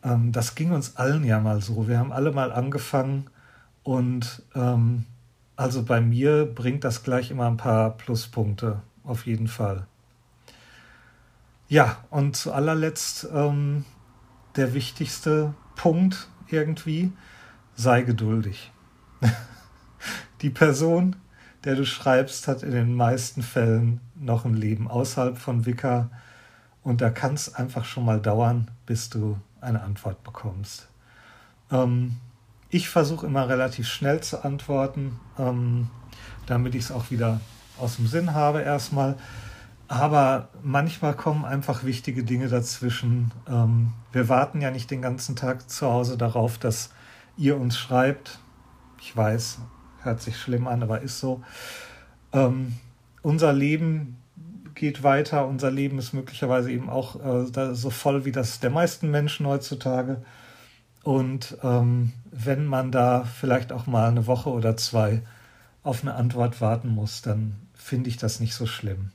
Ähm, 0.03 0.31
das 0.31 0.55
ging 0.55 0.71
uns 0.71 0.95
allen 0.95 1.25
ja 1.25 1.41
mal 1.41 1.61
so. 1.61 1.89
Wir 1.89 1.99
haben 1.99 2.13
alle 2.13 2.31
mal 2.31 2.53
angefangen 2.53 3.27
und 3.83 4.43
ähm, 4.55 5.05
also 5.55 5.83
bei 5.83 6.01
mir 6.01 6.45
bringt 6.45 6.83
das 6.83 7.03
gleich 7.03 7.31
immer 7.31 7.47
ein 7.47 7.57
paar 7.57 7.91
Pluspunkte, 7.91 8.81
auf 9.03 9.25
jeden 9.25 9.47
Fall. 9.47 9.87
Ja, 11.67 11.97
und 12.09 12.35
zu 12.35 12.53
allerletzt 12.53 13.27
ähm, 13.33 13.85
der 14.55 14.73
wichtigste 14.73 15.53
Punkt 15.75 16.27
irgendwie, 16.47 17.11
sei 17.75 18.01
geduldig. 18.01 18.71
Die 20.41 20.49
Person, 20.49 21.15
der 21.63 21.75
du 21.75 21.85
schreibst, 21.85 22.47
hat 22.47 22.61
in 22.61 22.71
den 22.71 22.93
meisten 22.93 23.41
Fällen 23.41 24.01
noch 24.15 24.45
ein 24.45 24.53
Leben 24.53 24.87
außerhalb 24.89 25.37
von 25.37 25.65
Wicca 25.65 26.11
und 26.83 27.01
da 27.01 27.09
kann 27.09 27.33
es 27.33 27.55
einfach 27.55 27.85
schon 27.85 28.05
mal 28.05 28.21
dauern, 28.21 28.69
bis 28.85 29.09
du 29.09 29.39
eine 29.59 29.81
Antwort 29.81 30.23
bekommst. 30.23 30.87
Ähm, 31.71 32.17
ich 32.75 32.89
versuche 32.89 33.25
immer 33.25 33.47
relativ 33.47 33.87
schnell 33.87 34.19
zu 34.19 34.43
antworten, 34.43 35.17
ähm, 35.39 35.87
damit 36.45 36.75
ich 36.75 36.83
es 36.83 36.91
auch 36.91 37.09
wieder 37.09 37.39
aus 37.79 37.95
dem 37.95 38.05
Sinn 38.05 38.33
habe 38.33 38.63
erstmal. 38.63 39.15
Aber 39.87 40.49
manchmal 40.61 41.13
kommen 41.13 41.45
einfach 41.45 41.85
wichtige 41.85 42.25
Dinge 42.25 42.49
dazwischen. 42.49 43.31
Ähm, 43.47 43.93
wir 44.11 44.27
warten 44.27 44.59
ja 44.59 44.71
nicht 44.71 44.91
den 44.91 45.01
ganzen 45.01 45.37
Tag 45.37 45.69
zu 45.69 45.87
Hause 45.87 46.17
darauf, 46.17 46.57
dass 46.57 46.89
ihr 47.37 47.57
uns 47.57 47.77
schreibt. 47.77 48.39
Ich 48.99 49.15
weiß, 49.15 49.59
hört 50.01 50.21
sich 50.21 50.37
schlimm 50.37 50.67
an, 50.67 50.83
aber 50.83 50.99
ist 50.99 51.21
so. 51.21 51.41
Ähm, 52.33 52.75
unser 53.21 53.53
Leben 53.53 54.17
geht 54.73 55.01
weiter. 55.01 55.47
Unser 55.47 55.71
Leben 55.71 55.97
ist 55.97 56.11
möglicherweise 56.11 56.73
eben 56.73 56.89
auch 56.89 57.15
äh, 57.23 57.73
so 57.73 57.89
voll 57.89 58.25
wie 58.25 58.33
das 58.33 58.59
der 58.59 58.69
meisten 58.69 59.11
Menschen 59.11 59.47
heutzutage. 59.47 60.25
Und 61.05 61.55
ähm, 61.61 62.13
wenn 62.31 62.65
man 62.65 62.91
da 62.91 63.25
vielleicht 63.25 63.71
auch 63.71 63.85
mal 63.85 64.09
eine 64.09 64.25
Woche 64.25 64.49
oder 64.49 64.75
zwei 64.75 65.21
auf 65.83 66.01
eine 66.01 66.15
Antwort 66.15 66.61
warten 66.61 66.89
muss, 66.89 67.21
dann 67.21 67.57
finde 67.75 68.09
ich 68.09 68.17
das 68.17 68.39
nicht 68.39 68.55
so 68.55 68.65
schlimm. 68.65 69.11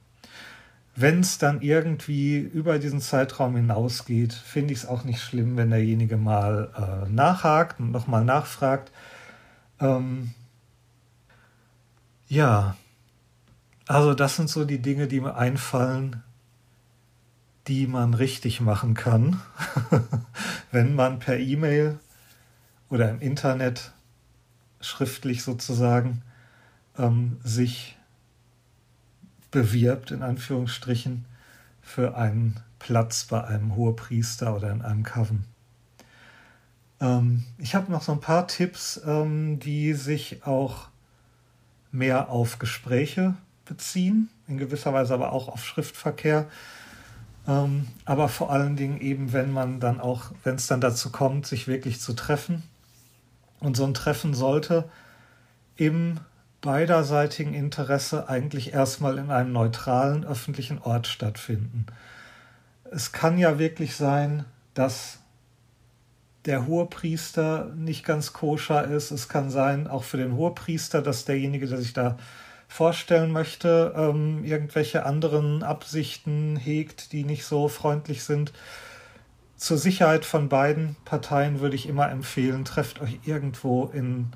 Wenn 0.94 1.18
es 1.18 1.38
dann 1.38 1.62
irgendwie 1.62 2.38
über 2.38 2.78
diesen 2.78 3.00
Zeitraum 3.00 3.56
hinausgeht, 3.56 4.32
finde 4.32 4.72
ich 4.72 4.80
es 4.80 4.86
auch 4.86 5.02
nicht 5.02 5.20
schlimm, 5.20 5.56
wenn 5.56 5.70
derjenige 5.70 6.16
mal 6.16 6.70
äh, 6.76 7.10
nachhakt 7.10 7.80
und 7.80 7.90
nochmal 7.90 8.24
nachfragt. 8.24 8.92
Ähm, 9.80 10.30
ja, 12.28 12.76
also 13.88 14.14
das 14.14 14.36
sind 14.36 14.48
so 14.48 14.64
die 14.64 14.80
Dinge, 14.80 15.08
die 15.08 15.20
mir 15.20 15.34
einfallen, 15.34 16.22
die 17.68 17.86
man 17.86 18.14
richtig 18.14 18.60
machen 18.60 18.94
kann, 18.94 19.40
wenn 20.72 20.94
man 20.94 21.18
per 21.18 21.38
E-Mail 21.38 21.98
oder 22.88 23.10
im 23.10 23.20
Internet 23.20 23.92
schriftlich 24.80 25.42
sozusagen 25.42 26.22
ähm, 26.98 27.38
sich 27.44 27.96
bewirbt, 29.50 30.10
in 30.10 30.22
Anführungsstrichen, 30.22 31.24
für 31.82 32.16
einen 32.16 32.60
Platz 32.78 33.24
bei 33.24 33.44
einem 33.44 33.74
Hohepriester 33.76 34.54
oder 34.54 34.70
in 34.70 34.82
einem 34.82 35.02
Coven. 35.02 35.44
Ähm, 37.00 37.44
ich 37.58 37.74
habe 37.74 37.90
noch 37.90 38.02
so 38.02 38.12
ein 38.12 38.20
paar 38.20 38.46
Tipps, 38.46 39.00
ähm, 39.04 39.58
die 39.58 39.94
sich 39.94 40.44
auch 40.44 40.88
mehr 41.92 42.28
auf 42.28 42.58
Gespräche 42.58 43.34
beziehen, 43.64 44.28
in 44.46 44.58
gewisser 44.58 44.92
Weise 44.92 45.14
aber 45.14 45.32
auch 45.32 45.48
auf 45.48 45.64
Schriftverkehr. 45.64 46.48
Ähm, 47.46 47.88
aber 48.04 48.28
vor 48.28 48.50
allen 48.50 48.76
Dingen 48.76 49.00
eben, 49.00 49.32
wenn 49.32 49.50
man 49.52 49.80
dann 49.80 50.00
auch, 50.00 50.32
wenn 50.44 50.56
es 50.56 50.66
dann 50.66 50.80
dazu 50.80 51.10
kommt, 51.10 51.46
sich 51.46 51.66
wirklich 51.68 52.00
zu 52.00 52.12
treffen. 52.12 52.62
Und 53.60 53.76
so 53.76 53.84
ein 53.84 53.94
Treffen 53.94 54.34
sollte 54.34 54.88
im 55.76 56.20
beiderseitigen 56.60 57.54
Interesse 57.54 58.28
eigentlich 58.28 58.72
erstmal 58.72 59.18
in 59.18 59.30
einem 59.30 59.52
neutralen 59.52 60.24
öffentlichen 60.24 60.78
Ort 60.78 61.06
stattfinden. 61.06 61.86
Es 62.90 63.12
kann 63.12 63.38
ja 63.38 63.58
wirklich 63.58 63.96
sein, 63.96 64.44
dass 64.74 65.18
der 66.44 66.66
Hohepriester 66.66 67.72
nicht 67.76 68.04
ganz 68.04 68.32
koscher 68.32 68.84
ist. 68.84 69.10
Es 69.10 69.28
kann 69.28 69.50
sein, 69.50 69.86
auch 69.86 70.04
für 70.04 70.16
den 70.16 70.34
Hohepriester, 70.34 71.02
dass 71.02 71.24
derjenige, 71.24 71.66
der 71.66 71.78
sich 71.78 71.92
da 71.92 72.18
vorstellen 72.70 73.32
möchte, 73.32 73.92
ähm, 73.96 74.44
irgendwelche 74.44 75.04
anderen 75.04 75.64
Absichten 75.64 76.56
hegt, 76.56 77.10
die 77.10 77.24
nicht 77.24 77.44
so 77.44 77.66
freundlich 77.66 78.22
sind. 78.22 78.52
Zur 79.56 79.76
Sicherheit 79.76 80.24
von 80.24 80.48
beiden 80.48 80.94
Parteien 81.04 81.58
würde 81.58 81.74
ich 81.74 81.88
immer 81.88 82.08
empfehlen, 82.08 82.64
trefft 82.64 83.00
euch 83.00 83.18
irgendwo 83.26 83.86
in 83.86 84.28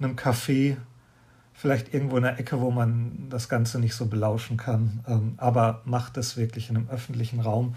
einem 0.00 0.16
Café, 0.16 0.78
vielleicht 1.52 1.92
irgendwo 1.92 2.16
in 2.16 2.22
der 2.22 2.40
Ecke, 2.40 2.62
wo 2.62 2.70
man 2.70 3.26
das 3.28 3.50
Ganze 3.50 3.78
nicht 3.78 3.94
so 3.94 4.06
belauschen 4.06 4.56
kann, 4.56 5.04
ähm, 5.06 5.34
aber 5.36 5.82
macht 5.84 6.16
es 6.16 6.38
wirklich 6.38 6.70
in 6.70 6.76
einem 6.78 6.88
öffentlichen 6.88 7.40
Raum, 7.40 7.76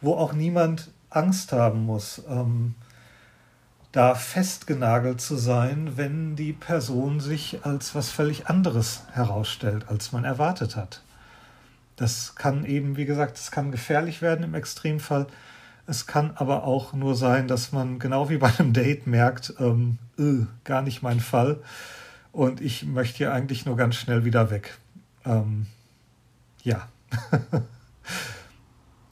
wo 0.00 0.16
auch 0.16 0.32
niemand 0.32 0.90
Angst 1.08 1.52
haben 1.52 1.86
muss. 1.86 2.20
Ähm, 2.28 2.74
da 3.92 4.14
festgenagelt 4.14 5.20
zu 5.20 5.36
sein, 5.36 5.92
wenn 5.96 6.34
die 6.34 6.54
Person 6.54 7.20
sich 7.20 7.64
als 7.64 7.94
was 7.94 8.10
völlig 8.10 8.46
anderes 8.46 9.02
herausstellt, 9.12 9.86
als 9.88 10.12
man 10.12 10.24
erwartet 10.24 10.76
hat. 10.76 11.02
Das 11.96 12.34
kann 12.34 12.64
eben, 12.64 12.96
wie 12.96 13.04
gesagt, 13.04 13.36
es 13.36 13.50
kann 13.50 13.70
gefährlich 13.70 14.22
werden 14.22 14.44
im 14.44 14.54
Extremfall. 14.54 15.26
Es 15.86 16.06
kann 16.06 16.32
aber 16.36 16.64
auch 16.64 16.94
nur 16.94 17.14
sein, 17.14 17.48
dass 17.48 17.72
man 17.72 17.98
genau 17.98 18.30
wie 18.30 18.38
bei 18.38 18.50
einem 18.58 18.72
Date 18.72 19.06
merkt, 19.06 19.54
ähm, 19.60 19.98
öh, 20.18 20.46
gar 20.64 20.80
nicht 20.80 21.02
mein 21.02 21.20
Fall. 21.20 21.58
Und 22.32 22.62
ich 22.62 22.86
möchte 22.86 23.18
hier 23.18 23.32
eigentlich 23.34 23.66
nur 23.66 23.76
ganz 23.76 23.96
schnell 23.96 24.24
wieder 24.24 24.50
weg. 24.50 24.78
Ähm, 25.26 25.66
ja. 26.62 26.88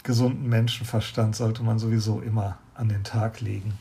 Gesunden 0.05 0.49
Menschenverstand 0.49 1.37
sollte 1.37 1.63
man 1.63 1.79
sowieso 1.79 2.21
immer 2.21 2.59
an 2.75 2.89
den 2.89 3.05
Tag 3.05 3.43
legen. 3.43 3.75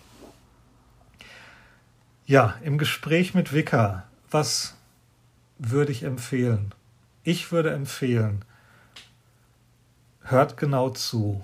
Ja, 2.29 2.53
im 2.61 2.77
Gespräch 2.77 3.33
mit 3.33 3.53
Wicker, 3.53 4.03
was 4.29 4.75
würde 5.57 5.91
ich 5.91 6.03
empfehlen? 6.03 6.75
Ich 7.23 7.51
würde 7.51 7.71
empfehlen, 7.71 8.45
hört 10.21 10.55
genau 10.55 10.91
zu. 10.91 11.43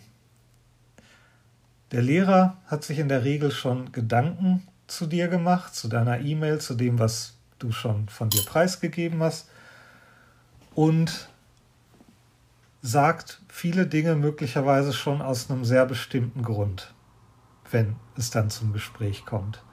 Der 1.91 2.03
Lehrer 2.03 2.57
hat 2.67 2.83
sich 2.83 2.99
in 2.99 3.09
der 3.09 3.23
Regel 3.23 3.49
schon 3.49 3.93
Gedanken 3.93 4.61
zu 4.85 5.07
dir 5.07 5.27
gemacht, 5.27 5.73
zu 5.73 5.87
deiner 5.87 6.19
E-Mail, 6.19 6.61
zu 6.61 6.75
dem, 6.75 6.99
was 6.99 7.35
du 7.57 7.71
schon 7.71 8.07
von 8.07 8.29
dir 8.29 8.45
preisgegeben 8.45 9.23
hast 9.23 9.49
und 10.75 11.29
sagt 12.83 13.41
viele 13.49 13.87
Dinge 13.87 14.13
möglicherweise 14.13 14.93
schon 14.93 15.23
aus 15.23 15.49
einem 15.49 15.65
sehr 15.65 15.87
bestimmten 15.87 16.43
Grund, 16.43 16.93
wenn 17.71 17.95
es 18.15 18.29
dann 18.29 18.51
zum 18.51 18.71
Gespräch 18.71 19.25
kommt. 19.25 19.63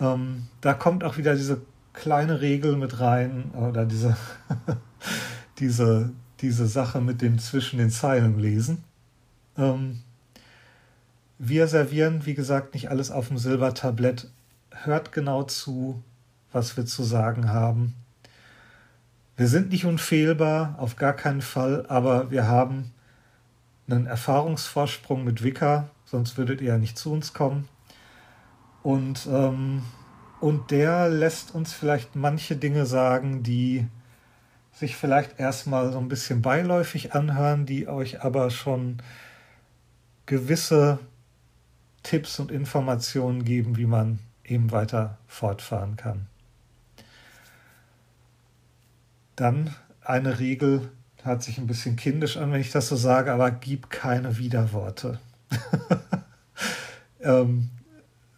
Ähm, 0.00 0.46
da 0.60 0.74
kommt 0.74 1.04
auch 1.04 1.16
wieder 1.16 1.34
diese 1.34 1.60
kleine 1.92 2.40
Regel 2.40 2.76
mit 2.76 3.00
rein 3.00 3.50
oder 3.52 3.86
diese, 3.86 4.16
diese, 5.58 6.10
diese 6.40 6.66
Sache 6.66 7.00
mit 7.00 7.22
dem 7.22 7.38
zwischen 7.38 7.78
den 7.78 7.90
Zeilen 7.90 8.38
lesen. 8.38 8.84
Ähm, 9.56 10.00
wir 11.38 11.66
servieren, 11.66 12.26
wie 12.26 12.34
gesagt, 12.34 12.74
nicht 12.74 12.90
alles 12.90 13.10
auf 13.10 13.28
dem 13.28 13.38
Silbertablett. 13.38 14.30
Hört 14.70 15.12
genau 15.12 15.44
zu, 15.44 16.02
was 16.52 16.76
wir 16.76 16.86
zu 16.86 17.02
sagen 17.02 17.50
haben. 17.50 17.94
Wir 19.36 19.48
sind 19.48 19.70
nicht 19.70 19.84
unfehlbar, 19.84 20.76
auf 20.78 20.96
gar 20.96 21.12
keinen 21.12 21.42
Fall, 21.42 21.86
aber 21.88 22.30
wir 22.30 22.46
haben 22.46 22.92
einen 23.88 24.06
Erfahrungsvorsprung 24.06 25.24
mit 25.24 25.42
Wicca, 25.42 25.88
sonst 26.04 26.38
würdet 26.38 26.60
ihr 26.60 26.68
ja 26.68 26.78
nicht 26.78 26.96
zu 26.96 27.12
uns 27.12 27.32
kommen. 27.32 27.68
Und, 28.84 29.26
ähm, 29.32 29.82
und 30.40 30.70
der 30.70 31.08
lässt 31.08 31.54
uns 31.54 31.72
vielleicht 31.72 32.16
manche 32.16 32.54
Dinge 32.54 32.84
sagen, 32.84 33.42
die 33.42 33.86
sich 34.72 34.94
vielleicht 34.94 35.40
erstmal 35.40 35.90
so 35.90 35.98
ein 35.98 36.08
bisschen 36.08 36.42
beiläufig 36.42 37.14
anhören, 37.14 37.64
die 37.64 37.88
euch 37.88 38.22
aber 38.22 38.50
schon 38.50 38.98
gewisse 40.26 40.98
Tipps 42.02 42.38
und 42.38 42.50
Informationen 42.50 43.44
geben, 43.44 43.78
wie 43.78 43.86
man 43.86 44.18
eben 44.44 44.70
weiter 44.70 45.16
fortfahren 45.26 45.96
kann. 45.96 46.26
Dann 49.34 49.74
eine 50.02 50.38
Regel, 50.40 50.90
hört 51.22 51.42
sich 51.42 51.56
ein 51.56 51.66
bisschen 51.66 51.96
kindisch 51.96 52.36
an, 52.36 52.52
wenn 52.52 52.60
ich 52.60 52.70
das 52.70 52.88
so 52.88 52.96
sage, 52.96 53.32
aber 53.32 53.50
gib 53.50 53.88
keine 53.88 54.36
Widerworte. 54.36 55.20
ähm, 57.20 57.70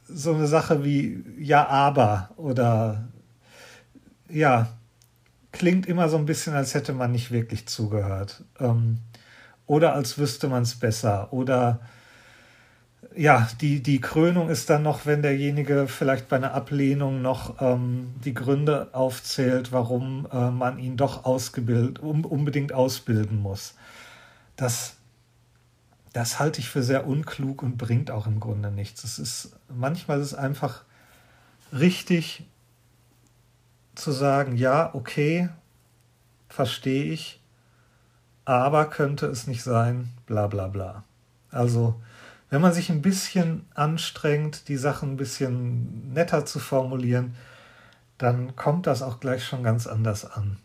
so 0.08 0.34
eine 0.34 0.46
Sache 0.46 0.84
wie 0.84 1.24
ja, 1.38 1.66
aber 1.66 2.30
oder 2.36 3.08
ja, 4.28 4.68
klingt 5.52 5.86
immer 5.86 6.08
so 6.08 6.16
ein 6.16 6.26
bisschen, 6.26 6.54
als 6.54 6.74
hätte 6.74 6.92
man 6.92 7.12
nicht 7.12 7.30
wirklich 7.30 7.66
zugehört. 7.66 8.44
Ähm, 8.60 8.98
oder 9.66 9.94
als 9.94 10.18
wüsste 10.18 10.48
man 10.48 10.62
es 10.62 10.74
besser. 10.76 11.32
Oder 11.32 11.80
ja, 13.16 13.48
die, 13.60 13.82
die 13.82 14.00
Krönung 14.00 14.50
ist 14.50 14.68
dann 14.68 14.82
noch, 14.82 15.06
wenn 15.06 15.22
derjenige 15.22 15.88
vielleicht 15.88 16.28
bei 16.28 16.36
einer 16.36 16.54
Ablehnung 16.54 17.22
noch 17.22 17.60
ähm, 17.60 18.14
die 18.24 18.34
Gründe 18.34 18.88
aufzählt, 18.92 19.72
warum 19.72 20.28
äh, 20.30 20.50
man 20.50 20.78
ihn 20.78 20.96
doch 20.96 21.24
ausgebildet, 21.24 21.98
um, 22.00 22.24
unbedingt 22.24 22.72
ausbilden 22.72 23.40
muss. 23.40 23.74
Das, 24.56 24.96
das 26.12 26.38
halte 26.38 26.60
ich 26.60 26.68
für 26.68 26.82
sehr 26.82 27.06
unklug 27.06 27.62
und 27.62 27.78
bringt 27.78 28.10
auch 28.10 28.26
im 28.26 28.38
Grunde 28.38 28.70
nichts. 28.70 29.02
Es 29.04 29.18
ist, 29.18 29.55
manchmal 29.68 30.20
ist 30.20 30.28
es 30.28 30.34
einfach 30.34 30.84
richtig 31.72 32.46
zu 33.94 34.12
sagen, 34.12 34.56
ja, 34.56 34.94
okay, 34.94 35.48
verstehe 36.48 37.04
ich, 37.04 37.40
aber 38.44 38.86
könnte 38.86 39.26
es 39.26 39.46
nicht 39.46 39.62
sein, 39.62 40.10
bla 40.26 40.46
bla 40.46 40.68
bla. 40.68 41.04
Also 41.50 42.00
wenn 42.50 42.60
man 42.60 42.72
sich 42.72 42.90
ein 42.90 43.02
bisschen 43.02 43.66
anstrengt, 43.74 44.68
die 44.68 44.76
Sachen 44.76 45.12
ein 45.12 45.16
bisschen 45.16 46.12
netter 46.12 46.46
zu 46.46 46.60
formulieren, 46.60 47.34
dann 48.18 48.56
kommt 48.56 48.86
das 48.86 49.02
auch 49.02 49.20
gleich 49.20 49.44
schon 49.44 49.62
ganz 49.62 49.86
anders 49.86 50.24
an. 50.24 50.58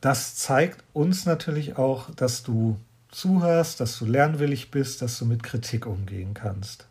Das 0.00 0.36
zeigt 0.36 0.84
uns 0.92 1.26
natürlich 1.26 1.76
auch, 1.76 2.10
dass 2.10 2.42
du 2.42 2.78
zuhörst, 3.12 3.78
dass 3.78 3.98
du 3.98 4.06
lernwillig 4.06 4.70
bist, 4.72 5.02
dass 5.02 5.18
du 5.18 5.26
mit 5.26 5.42
Kritik 5.44 5.86
umgehen 5.86 6.34
kannst. 6.34 6.88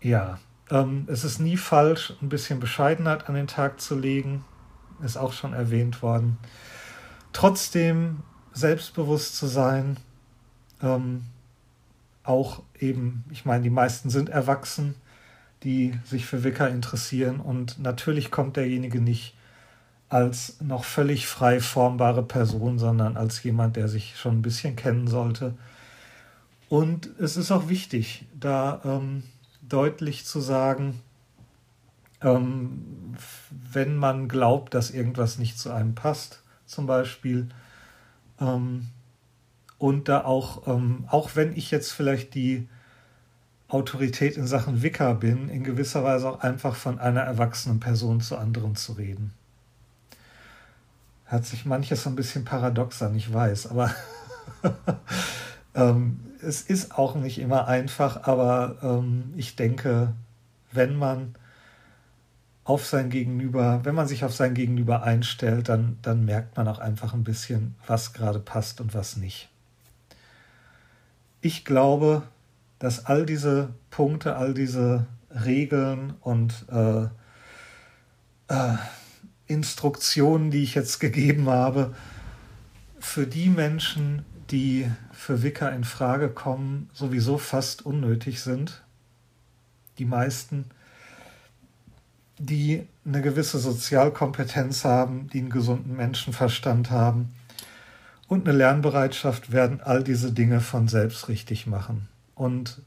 Ja, 0.00 0.38
ähm, 0.70 1.08
es 1.10 1.24
ist 1.24 1.40
nie 1.40 1.56
falsch, 1.56 2.12
ein 2.22 2.28
bisschen 2.28 2.60
Bescheidenheit 2.60 3.28
an 3.28 3.34
den 3.34 3.46
Tag 3.46 3.80
zu 3.80 3.98
legen, 3.98 4.44
ist 5.02 5.16
auch 5.16 5.32
schon 5.32 5.54
erwähnt 5.54 6.02
worden. 6.02 6.38
Trotzdem 7.32 8.22
selbstbewusst 8.52 9.36
zu 9.36 9.46
sein, 9.46 9.96
ähm, 10.82 11.24
auch 12.22 12.62
eben, 12.78 13.24
ich 13.30 13.44
meine, 13.44 13.62
die 13.62 13.70
meisten 13.70 14.10
sind 14.10 14.28
erwachsen, 14.28 14.94
die 15.62 15.98
sich 16.04 16.26
für 16.26 16.44
Wicker 16.44 16.68
interessieren 16.68 17.40
und 17.40 17.78
natürlich 17.78 18.30
kommt 18.30 18.56
derjenige 18.56 19.00
nicht 19.00 19.34
als 20.08 20.60
noch 20.60 20.84
völlig 20.84 21.26
frei 21.26 21.60
formbare 21.60 22.22
Person, 22.22 22.78
sondern 22.78 23.16
als 23.16 23.42
jemand, 23.42 23.76
der 23.76 23.88
sich 23.88 24.16
schon 24.16 24.38
ein 24.38 24.42
bisschen 24.42 24.76
kennen 24.76 25.06
sollte. 25.06 25.54
Und 26.68 27.10
es 27.18 27.36
ist 27.36 27.50
auch 27.50 27.68
wichtig, 27.68 28.26
da 28.38 28.80
ähm, 28.84 29.22
deutlich 29.62 30.24
zu 30.24 30.40
sagen, 30.40 31.00
ähm, 32.20 33.14
wenn 33.50 33.96
man 33.96 34.28
glaubt, 34.28 34.74
dass 34.74 34.90
irgendwas 34.90 35.38
nicht 35.38 35.58
zu 35.58 35.70
einem 35.70 35.94
passt, 35.94 36.42
zum 36.66 36.86
Beispiel, 36.86 37.48
ähm, 38.40 38.88
und 39.78 40.08
da 40.08 40.24
auch, 40.24 40.66
ähm, 40.66 41.04
auch 41.08 41.30
wenn 41.34 41.54
ich 41.56 41.70
jetzt 41.70 41.92
vielleicht 41.92 42.34
die 42.34 42.68
Autorität 43.68 44.36
in 44.36 44.46
Sachen 44.46 44.82
Wicker 44.82 45.14
bin, 45.14 45.48
in 45.48 45.64
gewisser 45.64 46.04
Weise 46.04 46.28
auch 46.30 46.40
einfach 46.40 46.74
von 46.76 46.98
einer 46.98 47.20
erwachsenen 47.20 47.80
Person 47.80 48.20
zu 48.20 48.38
anderen 48.38 48.76
zu 48.76 48.92
reden. 48.92 49.32
Hört 51.24 51.44
sich 51.44 51.64
manches 51.64 52.02
so 52.02 52.10
ein 52.10 52.16
bisschen 52.16 52.44
paradox 52.44 53.02
an, 53.02 53.14
ich 53.14 53.32
weiß, 53.32 53.68
aber 53.68 53.94
ähm, 55.74 56.20
es 56.42 56.62
ist 56.62 56.96
auch 56.96 57.14
nicht 57.14 57.38
immer 57.38 57.66
einfach, 57.66 58.24
aber 58.24 58.76
ähm, 58.82 59.32
ich 59.36 59.56
denke, 59.56 60.12
wenn 60.72 60.96
man 60.96 61.34
auf 62.64 62.86
sein 62.86 63.10
Gegenüber, 63.10 63.80
wenn 63.84 63.94
man 63.94 64.08
sich 64.08 64.24
auf 64.24 64.34
sein 64.34 64.54
Gegenüber 64.54 65.02
einstellt, 65.02 65.68
dann, 65.68 65.98
dann 66.02 66.24
merkt 66.24 66.56
man 66.56 66.66
auch 66.66 66.78
einfach 66.78 67.12
ein 67.12 67.24
bisschen, 67.24 67.74
was 67.86 68.14
gerade 68.14 68.40
passt 68.40 68.80
und 68.80 68.94
was 68.94 69.16
nicht. 69.16 69.50
Ich 71.42 71.64
glaube, 71.66 72.22
dass 72.78 73.04
all 73.04 73.26
diese 73.26 73.74
Punkte, 73.90 74.36
all 74.36 74.54
diese 74.54 75.06
Regeln 75.30 76.14
und 76.20 76.64
äh, 76.70 77.04
äh, 78.48 78.76
Instruktionen, 79.46 80.50
die 80.50 80.62
ich 80.62 80.74
jetzt 80.74 81.00
gegeben 81.00 81.48
habe, 81.48 81.94
für 82.98 83.26
die 83.26 83.48
Menschen, 83.48 84.24
die 84.50 84.90
für 85.12 85.42
Wicker 85.42 85.72
in 85.72 85.84
Frage 85.84 86.28
kommen, 86.28 86.88
sowieso 86.92 87.38
fast 87.38 87.84
unnötig 87.84 88.40
sind. 88.40 88.82
Die 89.98 90.04
meisten, 90.04 90.66
die 92.38 92.86
eine 93.04 93.22
gewisse 93.22 93.58
Sozialkompetenz 93.58 94.84
haben, 94.84 95.28
die 95.32 95.38
einen 95.38 95.50
gesunden 95.50 95.96
Menschenverstand 95.96 96.90
haben, 96.90 97.34
und 98.26 98.48
eine 98.48 98.56
Lernbereitschaft 98.56 99.52
werden 99.52 99.80
all 99.82 100.02
diese 100.02 100.32
Dinge 100.32 100.60
von 100.60 100.88
selbst 100.88 101.28
richtig 101.28 101.66
machen. 101.66 102.08
Und 102.34 102.80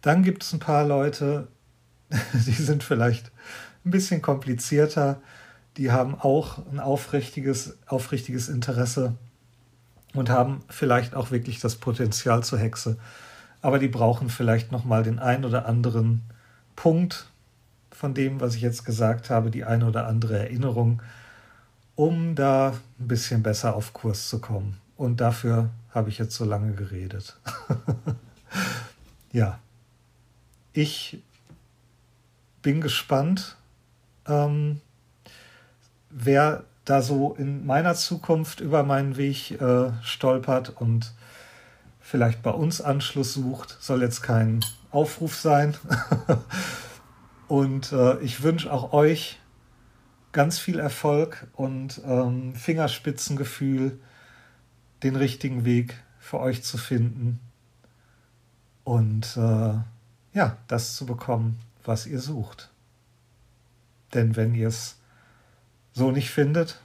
dann 0.00 0.24
gibt 0.24 0.42
es 0.42 0.52
ein 0.52 0.58
paar 0.58 0.84
Leute, 0.84 1.48
die 2.32 2.52
sind 2.52 2.82
vielleicht 2.82 3.30
ein 3.84 3.90
bisschen 3.90 4.20
komplizierter, 4.20 5.20
die 5.76 5.90
haben 5.90 6.14
auch 6.14 6.58
ein 6.70 6.80
aufrichtiges, 6.80 7.78
aufrichtiges 7.86 8.48
Interesse 8.48 9.14
und 10.14 10.30
haben 10.30 10.60
vielleicht 10.68 11.14
auch 11.14 11.30
wirklich 11.30 11.60
das 11.60 11.76
Potenzial 11.76 12.42
zur 12.42 12.58
Hexe. 12.58 12.98
Aber 13.62 13.78
die 13.78 13.88
brauchen 13.88 14.28
vielleicht 14.28 14.72
nochmal 14.72 15.02
den 15.02 15.18
ein 15.18 15.44
oder 15.44 15.66
anderen 15.66 16.22
Punkt 16.76 17.26
von 17.90 18.14
dem, 18.14 18.40
was 18.40 18.54
ich 18.54 18.62
jetzt 18.62 18.84
gesagt 18.84 19.30
habe, 19.30 19.50
die 19.50 19.64
eine 19.64 19.86
oder 19.86 20.06
andere 20.06 20.38
Erinnerung, 20.38 21.00
um 21.94 22.34
da 22.34 22.74
ein 22.98 23.08
bisschen 23.08 23.42
besser 23.42 23.76
auf 23.76 23.92
Kurs 23.92 24.28
zu 24.28 24.40
kommen. 24.40 24.78
Und 24.96 25.20
dafür 25.20 25.70
habe 25.90 26.08
ich 26.08 26.18
jetzt 26.18 26.34
so 26.34 26.44
lange 26.44 26.72
geredet. 26.74 27.38
ja, 29.32 29.58
ich 30.72 31.22
bin 32.62 32.80
gespannt, 32.80 33.56
ähm, 34.26 34.80
wer 36.12 36.64
da 36.84 37.02
so 37.02 37.34
in 37.34 37.66
meiner 37.66 37.94
Zukunft 37.94 38.60
über 38.60 38.82
meinen 38.82 39.16
Weg 39.16 39.52
äh, 39.60 39.92
stolpert 40.02 40.70
und 40.70 41.12
vielleicht 42.00 42.42
bei 42.42 42.50
uns 42.50 42.80
Anschluss 42.80 43.34
sucht. 43.34 43.76
Soll 43.80 44.02
jetzt 44.02 44.22
kein 44.22 44.64
Aufruf 44.90 45.36
sein. 45.36 45.74
und 47.48 47.92
äh, 47.92 48.18
ich 48.20 48.42
wünsche 48.42 48.72
auch 48.72 48.92
euch 48.92 49.38
ganz 50.32 50.58
viel 50.58 50.78
Erfolg 50.78 51.46
und 51.52 52.00
ähm, 52.06 52.54
Fingerspitzengefühl, 52.54 53.98
den 55.02 55.16
richtigen 55.16 55.64
Weg 55.64 55.94
für 56.18 56.40
euch 56.40 56.62
zu 56.62 56.78
finden 56.78 57.40
und 58.84 59.36
äh, 59.36 59.74
ja, 60.34 60.56
das 60.68 60.96
zu 60.96 61.06
bekommen, 61.06 61.58
was 61.84 62.06
ihr 62.06 62.20
sucht. 62.20 62.70
Denn 64.14 64.36
wenn 64.36 64.54
ihr 64.54 64.68
es 64.68 64.98
so 65.92 66.10
nicht 66.10 66.30
findet, 66.30 66.80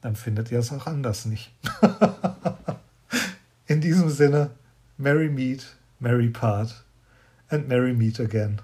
dann 0.00 0.16
findet 0.16 0.50
ihr 0.50 0.58
es 0.58 0.72
auch 0.72 0.86
anders 0.86 1.26
nicht. 1.26 1.52
In 3.66 3.80
diesem 3.80 4.10
Sinne, 4.10 4.50
Merry 4.98 5.28
Meet, 5.28 5.66
Merry 5.98 6.28
Part 6.28 6.84
and 7.52 7.68
merry 7.68 7.92
meet 7.92 8.18
again. 8.18 8.60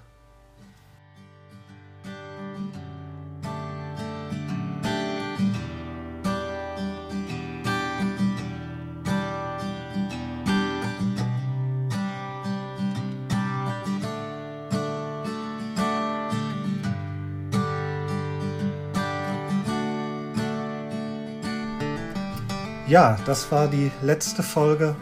Ja, 22.89 23.19
das 23.27 23.51
war 23.51 23.67
die 23.67 23.91
letzte 24.01 24.41
Folge 24.41 24.95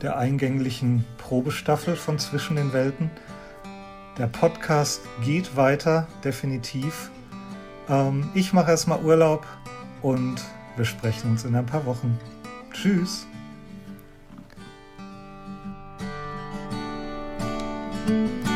der 0.00 0.16
eingänglichen 0.16 1.04
Probestaffel 1.18 1.96
von 1.96 2.16
Zwischen 2.20 2.54
den 2.54 2.72
Welten. 2.72 3.10
Der 4.16 4.28
Podcast 4.28 5.00
geht 5.24 5.56
weiter, 5.56 6.06
definitiv. 6.22 7.10
Ähm, 7.88 8.30
ich 8.34 8.52
mache 8.52 8.70
erstmal 8.70 9.02
Urlaub 9.02 9.44
und 10.00 10.36
wir 10.76 10.84
sprechen 10.84 11.32
uns 11.32 11.44
in 11.44 11.56
ein 11.56 11.66
paar 11.66 11.84
Wochen. 11.86 12.16
Tschüss. 12.72 13.26
thank 18.06 18.53